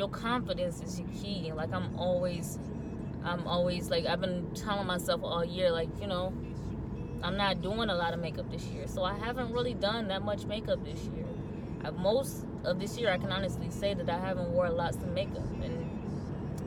your 0.00 0.08
confidence 0.08 0.80
is 0.80 0.98
your 0.98 1.08
key. 1.10 1.52
Like 1.52 1.72
I'm 1.74 1.94
always, 1.96 2.58
I'm 3.22 3.46
always 3.46 3.90
like 3.90 4.06
I've 4.06 4.20
been 4.20 4.50
telling 4.54 4.86
myself 4.86 5.20
all 5.22 5.44
year, 5.44 5.70
like 5.70 5.90
you 6.00 6.06
know, 6.06 6.32
I'm 7.22 7.36
not 7.36 7.60
doing 7.60 7.90
a 7.90 7.94
lot 7.94 8.14
of 8.14 8.20
makeup 8.20 8.50
this 8.50 8.64
year, 8.68 8.86
so 8.88 9.04
I 9.04 9.14
haven't 9.18 9.52
really 9.52 9.74
done 9.74 10.08
that 10.08 10.22
much 10.22 10.46
makeup 10.46 10.82
this 10.82 11.04
year. 11.14 11.26
I, 11.84 11.90
most 11.90 12.46
of 12.64 12.80
this 12.80 12.96
year, 12.98 13.12
I 13.12 13.18
can 13.18 13.30
honestly 13.30 13.70
say 13.70 13.92
that 13.92 14.08
I 14.08 14.18
haven't 14.18 14.50
wore 14.52 14.70
lots 14.70 14.96
of 14.96 15.08
makeup, 15.08 15.46
and 15.62 15.86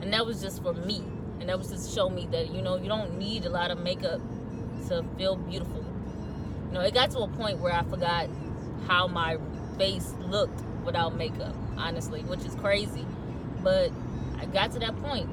and 0.04 0.14
that 0.14 0.28
was 0.28 0.40
just 0.40 0.62
for 0.62 0.74
me, 0.74 1.04
and 1.40 1.50
that 1.50 1.58
was 1.58 1.70
just 1.70 1.90
to 1.90 1.96
show 1.96 2.10
me 2.10 2.28
that 2.32 2.54
you 2.54 2.62
know 2.62 2.78
you 2.78 2.88
don't 2.88 3.18
need 3.18 3.46
a 3.46 3.50
lot 3.50 3.72
of 3.72 3.80
makeup 3.80 4.22
to 4.90 5.04
feel 5.18 5.38
beautiful. 5.38 5.84
You 6.68 6.74
know, 6.74 6.82
it 6.82 6.94
got 6.94 7.10
to 7.12 7.20
a 7.20 7.28
point 7.28 7.58
where 7.58 7.74
I 7.74 7.82
forgot 7.82 8.30
how 8.88 9.08
my 9.08 9.40
face 9.80 10.14
looked 10.20 10.62
without 10.86 11.16
makeup, 11.16 11.56
honestly, 11.78 12.22
which 12.22 12.46
is 12.46 12.54
crazy, 12.56 13.06
but 13.64 13.92
I 14.40 14.46
got 14.46 14.72
to 14.74 14.80
that 14.80 15.02
point, 15.02 15.30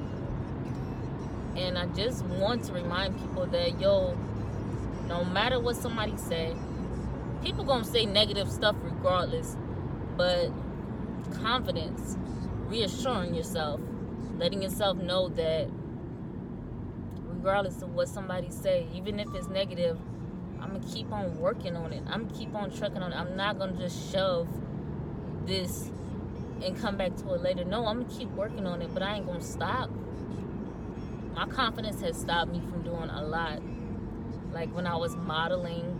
and 1.55 1.77
I 1.77 1.85
just 1.87 2.23
want 2.25 2.63
to 2.65 2.73
remind 2.73 3.19
people 3.19 3.45
that 3.47 3.79
yo, 3.79 4.17
no 5.07 5.25
matter 5.25 5.59
what 5.59 5.75
somebody 5.75 6.17
say, 6.17 6.55
people 7.43 7.63
gonna 7.63 7.83
say 7.83 8.05
negative 8.05 8.49
stuff 8.49 8.75
regardless 8.81 9.57
but 10.17 10.51
confidence, 11.41 12.17
reassuring 12.67 13.33
yourself, 13.33 13.81
letting 14.37 14.61
yourself 14.61 14.97
know 14.97 15.29
that 15.29 15.67
regardless 17.25 17.81
of 17.81 17.93
what 17.93 18.07
somebody 18.07 18.49
say, 18.49 18.87
even 18.93 19.19
if 19.19 19.27
it's 19.33 19.47
negative, 19.47 19.97
I'm 20.61 20.73
gonna 20.73 20.93
keep 20.93 21.11
on 21.11 21.39
working 21.39 21.75
on 21.75 21.91
it. 21.91 22.03
I'm 22.07 22.29
keep 22.29 22.53
on 22.53 22.71
trucking 22.71 23.01
on 23.01 23.13
it. 23.13 23.15
I'm 23.15 23.35
not 23.35 23.57
gonna 23.57 23.77
just 23.77 24.11
shove 24.11 24.47
this 25.45 25.89
and 26.63 26.79
come 26.79 26.97
back 26.97 27.15
to 27.17 27.33
it 27.33 27.41
later. 27.41 27.63
No, 27.63 27.85
I'm 27.85 28.03
gonna 28.03 28.13
keep 28.13 28.29
working 28.31 28.65
on 28.65 28.81
it, 28.81 28.93
but 28.93 29.03
I 29.03 29.15
ain't 29.15 29.25
gonna 29.25 29.41
stop. 29.41 29.89
My 31.33 31.47
confidence 31.47 32.01
has 32.01 32.19
stopped 32.19 32.51
me 32.51 32.59
from 32.59 32.83
doing 32.83 33.09
a 33.09 33.23
lot. 33.23 33.61
Like 34.53 34.73
when 34.75 34.85
I 34.85 34.95
was 34.95 35.15
modeling, 35.15 35.99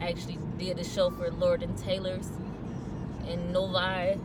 I 0.00 0.08
actually 0.08 0.38
did 0.58 0.78
a 0.78 0.84
show 0.84 1.10
for 1.10 1.30
Lord 1.30 1.62
and 1.62 1.76
Taylor's 1.78 2.30
and 3.28 3.52
no 3.52 3.62
lie, 3.62 4.18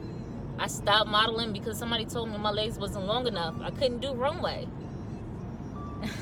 I 0.60 0.68
stopped 0.68 1.10
modeling 1.10 1.54
because 1.54 1.78
somebody 1.78 2.06
told 2.06 2.30
me 2.30 2.38
my 2.38 2.52
legs 2.52 2.78
wasn't 2.78 3.06
long 3.06 3.28
enough. 3.28 3.56
I 3.62 3.72
couldn't 3.72 4.00
do 4.00 4.14
runway. 4.14 4.68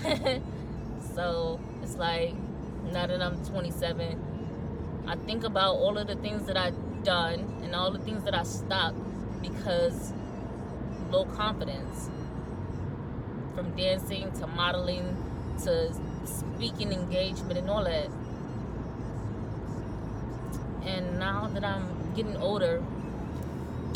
so 1.16 1.60
it's 1.84 1.96
like 1.96 2.36
now 2.92 3.08
that 3.08 3.22
I'm 3.22 3.44
27, 3.46 5.04
I 5.08 5.16
think 5.16 5.44
about 5.44 5.76
all 5.76 5.98
of 5.98 6.08
the 6.08 6.16
things 6.16 6.46
that 6.48 6.58
I've 6.58 7.04
done 7.04 7.62
and 7.64 7.76
all 7.76 7.92
the 7.92 8.00
things 8.00 8.24
that 8.24 8.36
I 8.36 8.44
stopped 8.44 8.98
because 9.42 10.14
low 11.12 11.26
confidence. 11.26 12.10
From 13.56 13.76
dancing 13.76 14.32
to 14.40 14.48
modeling 14.48 15.16
to 15.64 15.94
speaking 16.26 16.94
engagement 16.94 17.58
and 17.58 17.70
all 17.70 17.84
that. 17.84 18.10
And 20.86 21.20
now 21.20 21.48
that 21.54 21.64
I'm 21.64 22.14
getting 22.16 22.38
older, 22.38 22.82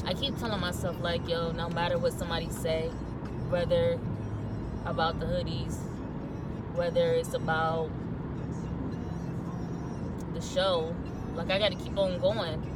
I 0.06 0.14
keep 0.14 0.38
telling 0.38 0.60
myself 0.60 1.00
like, 1.02 1.28
yo, 1.30 1.52
no 1.52 1.70
matter 1.70 1.98
what 1.98 2.14
somebody 2.14 2.50
say, 2.50 2.90
whether 3.50 3.98
about 4.86 5.20
the 5.20 5.26
hoodies, 5.26 5.78
whether 6.76 7.14
it's 7.14 7.34
about 7.34 7.90
the 10.34 10.42
show, 10.42 10.94
like 11.36 11.50
I 11.50 11.60
got 11.60 11.72
to 11.72 11.78
keep 11.78 11.98
on 11.98 12.20
going. 12.20 12.73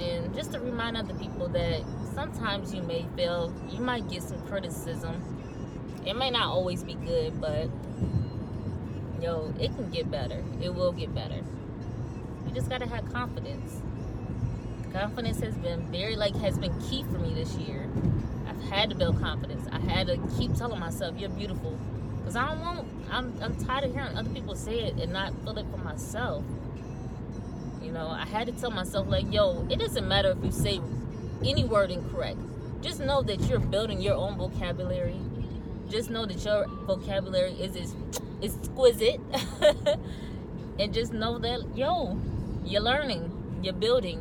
And 0.00 0.34
just 0.34 0.52
to 0.52 0.60
remind 0.60 0.96
other 0.96 1.14
people 1.14 1.48
that 1.48 1.82
sometimes 2.14 2.72
you 2.74 2.82
may 2.82 3.06
fail, 3.16 3.52
you 3.70 3.80
might 3.80 4.08
get 4.08 4.22
some 4.22 4.40
criticism. 4.46 5.22
It 6.06 6.14
may 6.14 6.30
not 6.30 6.46
always 6.46 6.84
be 6.84 6.94
good, 6.94 7.40
but 7.40 7.68
yo, 9.20 9.52
it 9.58 9.74
can 9.74 9.90
get 9.90 10.10
better. 10.10 10.42
It 10.62 10.74
will 10.74 10.92
get 10.92 11.14
better. 11.14 11.42
You 12.46 12.54
just 12.54 12.68
gotta 12.70 12.86
have 12.86 13.12
confidence. 13.12 13.82
Confidence 14.92 15.40
has 15.40 15.54
been 15.56 15.86
very 15.90 16.16
like 16.16 16.34
has 16.36 16.58
been 16.58 16.78
key 16.80 17.02
for 17.04 17.18
me 17.18 17.34
this 17.34 17.54
year. 17.56 17.88
I've 18.48 18.62
had 18.70 18.90
to 18.90 18.96
build 18.96 19.20
confidence. 19.20 19.68
I 19.70 19.80
had 19.80 20.06
to 20.06 20.16
keep 20.38 20.54
telling 20.54 20.80
myself, 20.80 21.18
"You're 21.18 21.28
beautiful," 21.30 21.76
because 22.18 22.36
I 22.36 22.48
don't 22.48 22.60
want. 22.60 22.88
I'm 23.10 23.34
I'm 23.42 23.56
tired 23.56 23.84
of 23.84 23.92
hearing 23.92 24.16
other 24.16 24.30
people 24.30 24.54
say 24.54 24.80
it 24.84 24.94
and 24.94 25.12
not 25.12 25.34
feel 25.44 25.58
it 25.58 25.66
for 25.70 25.78
myself. 25.78 26.44
You 27.88 27.94
know, 27.94 28.08
I 28.08 28.26
had 28.26 28.46
to 28.48 28.52
tell 28.52 28.70
myself 28.70 29.08
like, 29.08 29.32
"Yo, 29.32 29.66
it 29.70 29.78
doesn't 29.78 30.06
matter 30.06 30.32
if 30.32 30.44
you 30.44 30.52
say 30.52 30.78
any 31.42 31.64
word 31.64 31.90
incorrect. 31.90 32.38
Just 32.82 33.00
know 33.00 33.22
that 33.22 33.40
you're 33.48 33.58
building 33.58 34.02
your 34.02 34.14
own 34.14 34.36
vocabulary. 34.36 35.18
Just 35.88 36.10
know 36.10 36.26
that 36.26 36.44
your 36.44 36.66
vocabulary 36.84 37.52
is 37.52 37.76
is 37.76 37.96
exquisite, 38.42 39.22
and 40.78 40.92
just 40.92 41.14
know 41.14 41.38
that 41.38 41.62
yo, 41.74 42.20
you're 42.62 42.82
learning, 42.82 43.22
you're 43.62 43.72
building, 43.72 44.20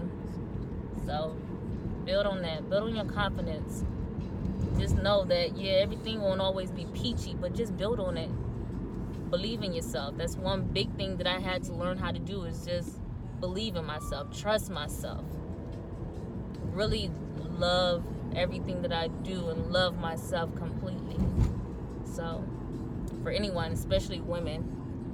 so 1.06 1.36
build 2.06 2.26
on 2.26 2.42
that. 2.44 2.70
Build 2.70 2.84
on 2.84 2.96
your 2.96 3.12
confidence. 3.14 3.84
Just 4.80 4.96
know 4.96 5.26
that 5.26 5.58
yeah, 5.58 5.74
everything 5.74 6.22
won't 6.22 6.40
always 6.40 6.72
be 6.72 6.86
peachy, 6.94 7.34
but 7.34 7.54
just 7.54 7.76
build 7.76 8.00
on 8.00 8.16
it. 8.16 8.32
Believe 9.30 9.62
in 9.62 9.74
yourself. 9.74 10.16
That's 10.16 10.38
one 10.38 10.62
big 10.62 10.96
thing 10.96 11.18
that 11.18 11.28
I 11.28 11.40
had 11.40 11.66
to 11.66 11.74
learn 11.74 11.98
how 11.98 12.14
to 12.14 12.20
do 12.20 12.46
is 12.46 12.66
just 12.66 12.98
believe 13.40 13.76
in 13.76 13.86
myself, 13.86 14.38
trust 14.38 14.70
myself. 14.70 15.26
Really 16.74 17.12
love 17.58 18.04
everything 18.36 18.82
that 18.84 18.94
I 18.94 19.08
do 19.08 19.50
and 19.50 19.72
love 19.72 19.98
myself 20.00 20.56
completely. 20.56 21.18
So, 22.06 22.44
for 23.24 23.32
anyone, 23.32 23.72
especially 23.72 24.22
women, 24.22 25.14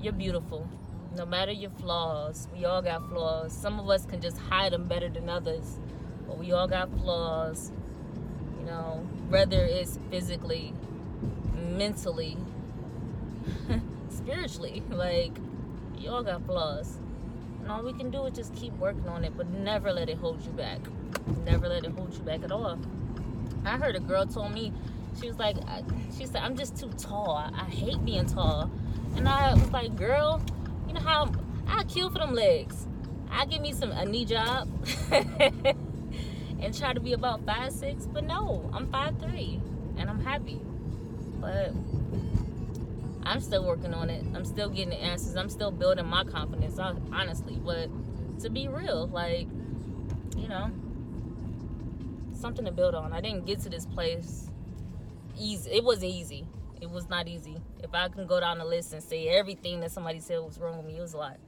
you're 0.00 0.12
beautiful 0.12 0.68
no 1.16 1.24
matter 1.24 1.52
your 1.52 1.70
flaws, 1.70 2.46
we 2.54 2.64
all 2.64 2.82
got 2.82 3.08
flaws. 3.08 3.52
Some 3.52 3.80
of 3.80 3.88
us 3.88 4.04
can 4.04 4.20
just 4.20 4.36
hide 4.36 4.72
them 4.72 4.84
better 4.84 5.08
than 5.08 5.28
others, 5.28 5.78
but 6.26 6.38
we 6.38 6.52
all 6.52 6.68
got 6.68 6.90
flaws. 6.98 7.72
You 8.58 8.66
know, 8.66 9.06
whether 9.28 9.64
it's 9.64 9.98
physically, 10.10 10.74
mentally, 11.54 12.36
spiritually. 14.10 14.82
Like, 14.90 15.32
you 16.00 16.10
all 16.10 16.22
got 16.22 16.44
flaws. 16.46 16.98
And 17.60 17.70
all 17.70 17.82
we 17.82 17.92
can 17.92 18.10
do 18.10 18.24
is 18.26 18.36
just 18.36 18.54
keep 18.54 18.72
working 18.74 19.08
on 19.08 19.24
it, 19.24 19.36
but 19.36 19.48
never 19.48 19.92
let 19.92 20.08
it 20.08 20.18
hold 20.18 20.42
you 20.44 20.52
back. 20.52 20.78
Never 21.44 21.68
let 21.68 21.84
it 21.84 21.92
hold 21.92 22.12
you 22.14 22.20
back 22.20 22.42
at 22.44 22.52
all. 22.52 22.78
I 23.64 23.76
heard 23.76 23.96
a 23.96 24.00
girl 24.00 24.26
told 24.26 24.52
me, 24.52 24.72
she 25.20 25.28
was 25.28 25.38
like, 25.38 25.56
she 26.16 26.26
said, 26.26 26.42
I'm 26.42 26.56
just 26.56 26.76
too 26.76 26.90
tall. 26.98 27.32
I, 27.32 27.50
I 27.62 27.64
hate 27.64 28.04
being 28.04 28.26
tall. 28.26 28.70
And 29.16 29.28
I 29.28 29.54
was 29.54 29.70
like, 29.70 29.96
girl, 29.96 30.42
you 30.86 30.94
know 30.94 31.00
how 31.00 31.32
I 31.66 31.84
kill 31.84 32.10
for 32.10 32.18
them 32.18 32.34
legs. 32.34 32.86
I 33.30 33.44
give 33.46 33.60
me 33.60 33.72
some 33.72 33.90
a 33.92 34.04
knee 34.04 34.24
job 34.24 34.68
and 35.10 36.76
try 36.76 36.92
to 36.92 37.00
be 37.00 37.12
about 37.12 37.44
five 37.44 37.72
six, 37.72 38.06
but 38.06 38.24
no, 38.24 38.70
I'm 38.72 38.90
five 38.90 39.18
three 39.18 39.60
and 39.96 40.08
I'm 40.08 40.20
happy. 40.20 40.60
But 41.40 41.72
I'm 43.26 43.40
still 43.40 43.64
working 43.64 43.92
on 43.92 44.08
it. 44.08 44.24
I'm 44.34 44.44
still 44.44 44.68
getting 44.68 44.90
the 44.90 45.02
answers. 45.02 45.34
I'm 45.34 45.48
still 45.50 45.72
building 45.72 46.06
my 46.06 46.22
confidence, 46.22 46.78
honestly. 46.78 47.58
But 47.62 47.90
to 48.40 48.50
be 48.50 48.68
real, 48.68 49.08
like, 49.08 49.48
you 50.36 50.48
know, 50.48 50.70
something 52.34 52.64
to 52.64 52.70
build 52.70 52.94
on. 52.94 53.12
I 53.12 53.20
didn't 53.20 53.44
get 53.44 53.60
to 53.62 53.68
this 53.68 53.84
place 53.84 54.48
easy. 55.36 55.70
It 55.72 55.82
wasn't 55.82 56.12
easy. 56.12 56.46
It 56.80 56.88
was 56.88 57.08
not 57.08 57.26
easy. 57.26 57.56
If 57.82 57.92
I 57.94 58.08
can 58.08 58.28
go 58.28 58.38
down 58.38 58.58
the 58.58 58.64
list 58.64 58.92
and 58.92 59.02
say 59.02 59.28
everything 59.28 59.80
that 59.80 59.90
somebody 59.90 60.20
said 60.20 60.38
was 60.38 60.58
wrong 60.60 60.76
with 60.76 60.86
me, 60.86 60.98
it 60.98 61.02
was 61.02 61.14
a 61.14 61.18
lot. 61.18 61.38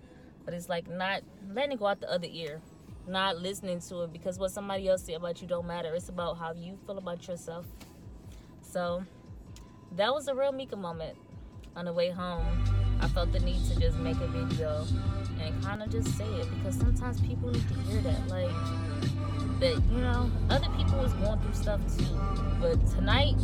But 0.44 0.54
it's 0.54 0.68
like 0.68 0.88
not 0.90 1.22
letting 1.52 1.72
it 1.72 1.78
go 1.78 1.86
out 1.86 2.00
the 2.00 2.10
other 2.10 2.28
ear, 2.28 2.60
not 3.06 3.36
listening 3.36 3.80
to 3.80 4.02
it 4.02 4.12
because 4.12 4.36
what 4.38 4.50
somebody 4.50 4.88
else 4.88 5.04
said 5.04 5.16
about 5.16 5.40
you 5.40 5.46
don't 5.46 5.66
matter. 5.66 5.94
It's 5.94 6.08
about 6.08 6.38
how 6.38 6.54
you 6.54 6.76
feel 6.86 6.98
about 6.98 7.28
yourself. 7.28 7.66
So 8.62 9.04
that 9.92 10.12
was 10.12 10.26
a 10.26 10.34
real 10.34 10.50
Mica 10.50 10.74
moment 10.74 11.16
on 11.78 11.84
the 11.84 11.92
way 11.92 12.10
home, 12.10 12.44
I 13.00 13.06
felt 13.06 13.30
the 13.30 13.38
need 13.38 13.64
to 13.66 13.78
just 13.78 13.98
make 13.98 14.16
a 14.16 14.26
video 14.26 14.84
and 15.40 15.62
kind 15.62 15.80
of 15.80 15.90
just 15.90 16.18
say 16.18 16.24
it 16.24 16.48
because 16.56 16.74
sometimes 16.74 17.20
people 17.20 17.52
need 17.52 17.68
to 17.68 17.74
hear 17.74 18.00
that. 18.00 18.26
Like, 18.26 18.50
that, 19.60 19.80
you 19.92 20.00
know, 20.00 20.28
other 20.50 20.66
people 20.76 20.98
was 20.98 21.12
going 21.14 21.38
through 21.38 21.54
stuff 21.54 21.80
too. 21.96 22.04
But 22.60 22.84
tonight, 22.88 23.36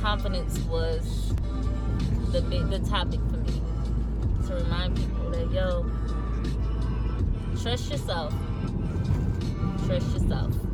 confidence 0.00 0.58
was 0.62 1.32
the 2.32 2.40
the 2.40 2.80
topic 2.90 3.20
for 3.30 3.36
me 3.36 3.62
to 4.48 4.54
remind 4.56 4.96
people 4.96 5.30
that, 5.30 5.48
yo, 5.52 5.88
trust 7.62 7.88
yourself. 7.88 8.34
Trust 9.86 10.12
yourself. 10.12 10.67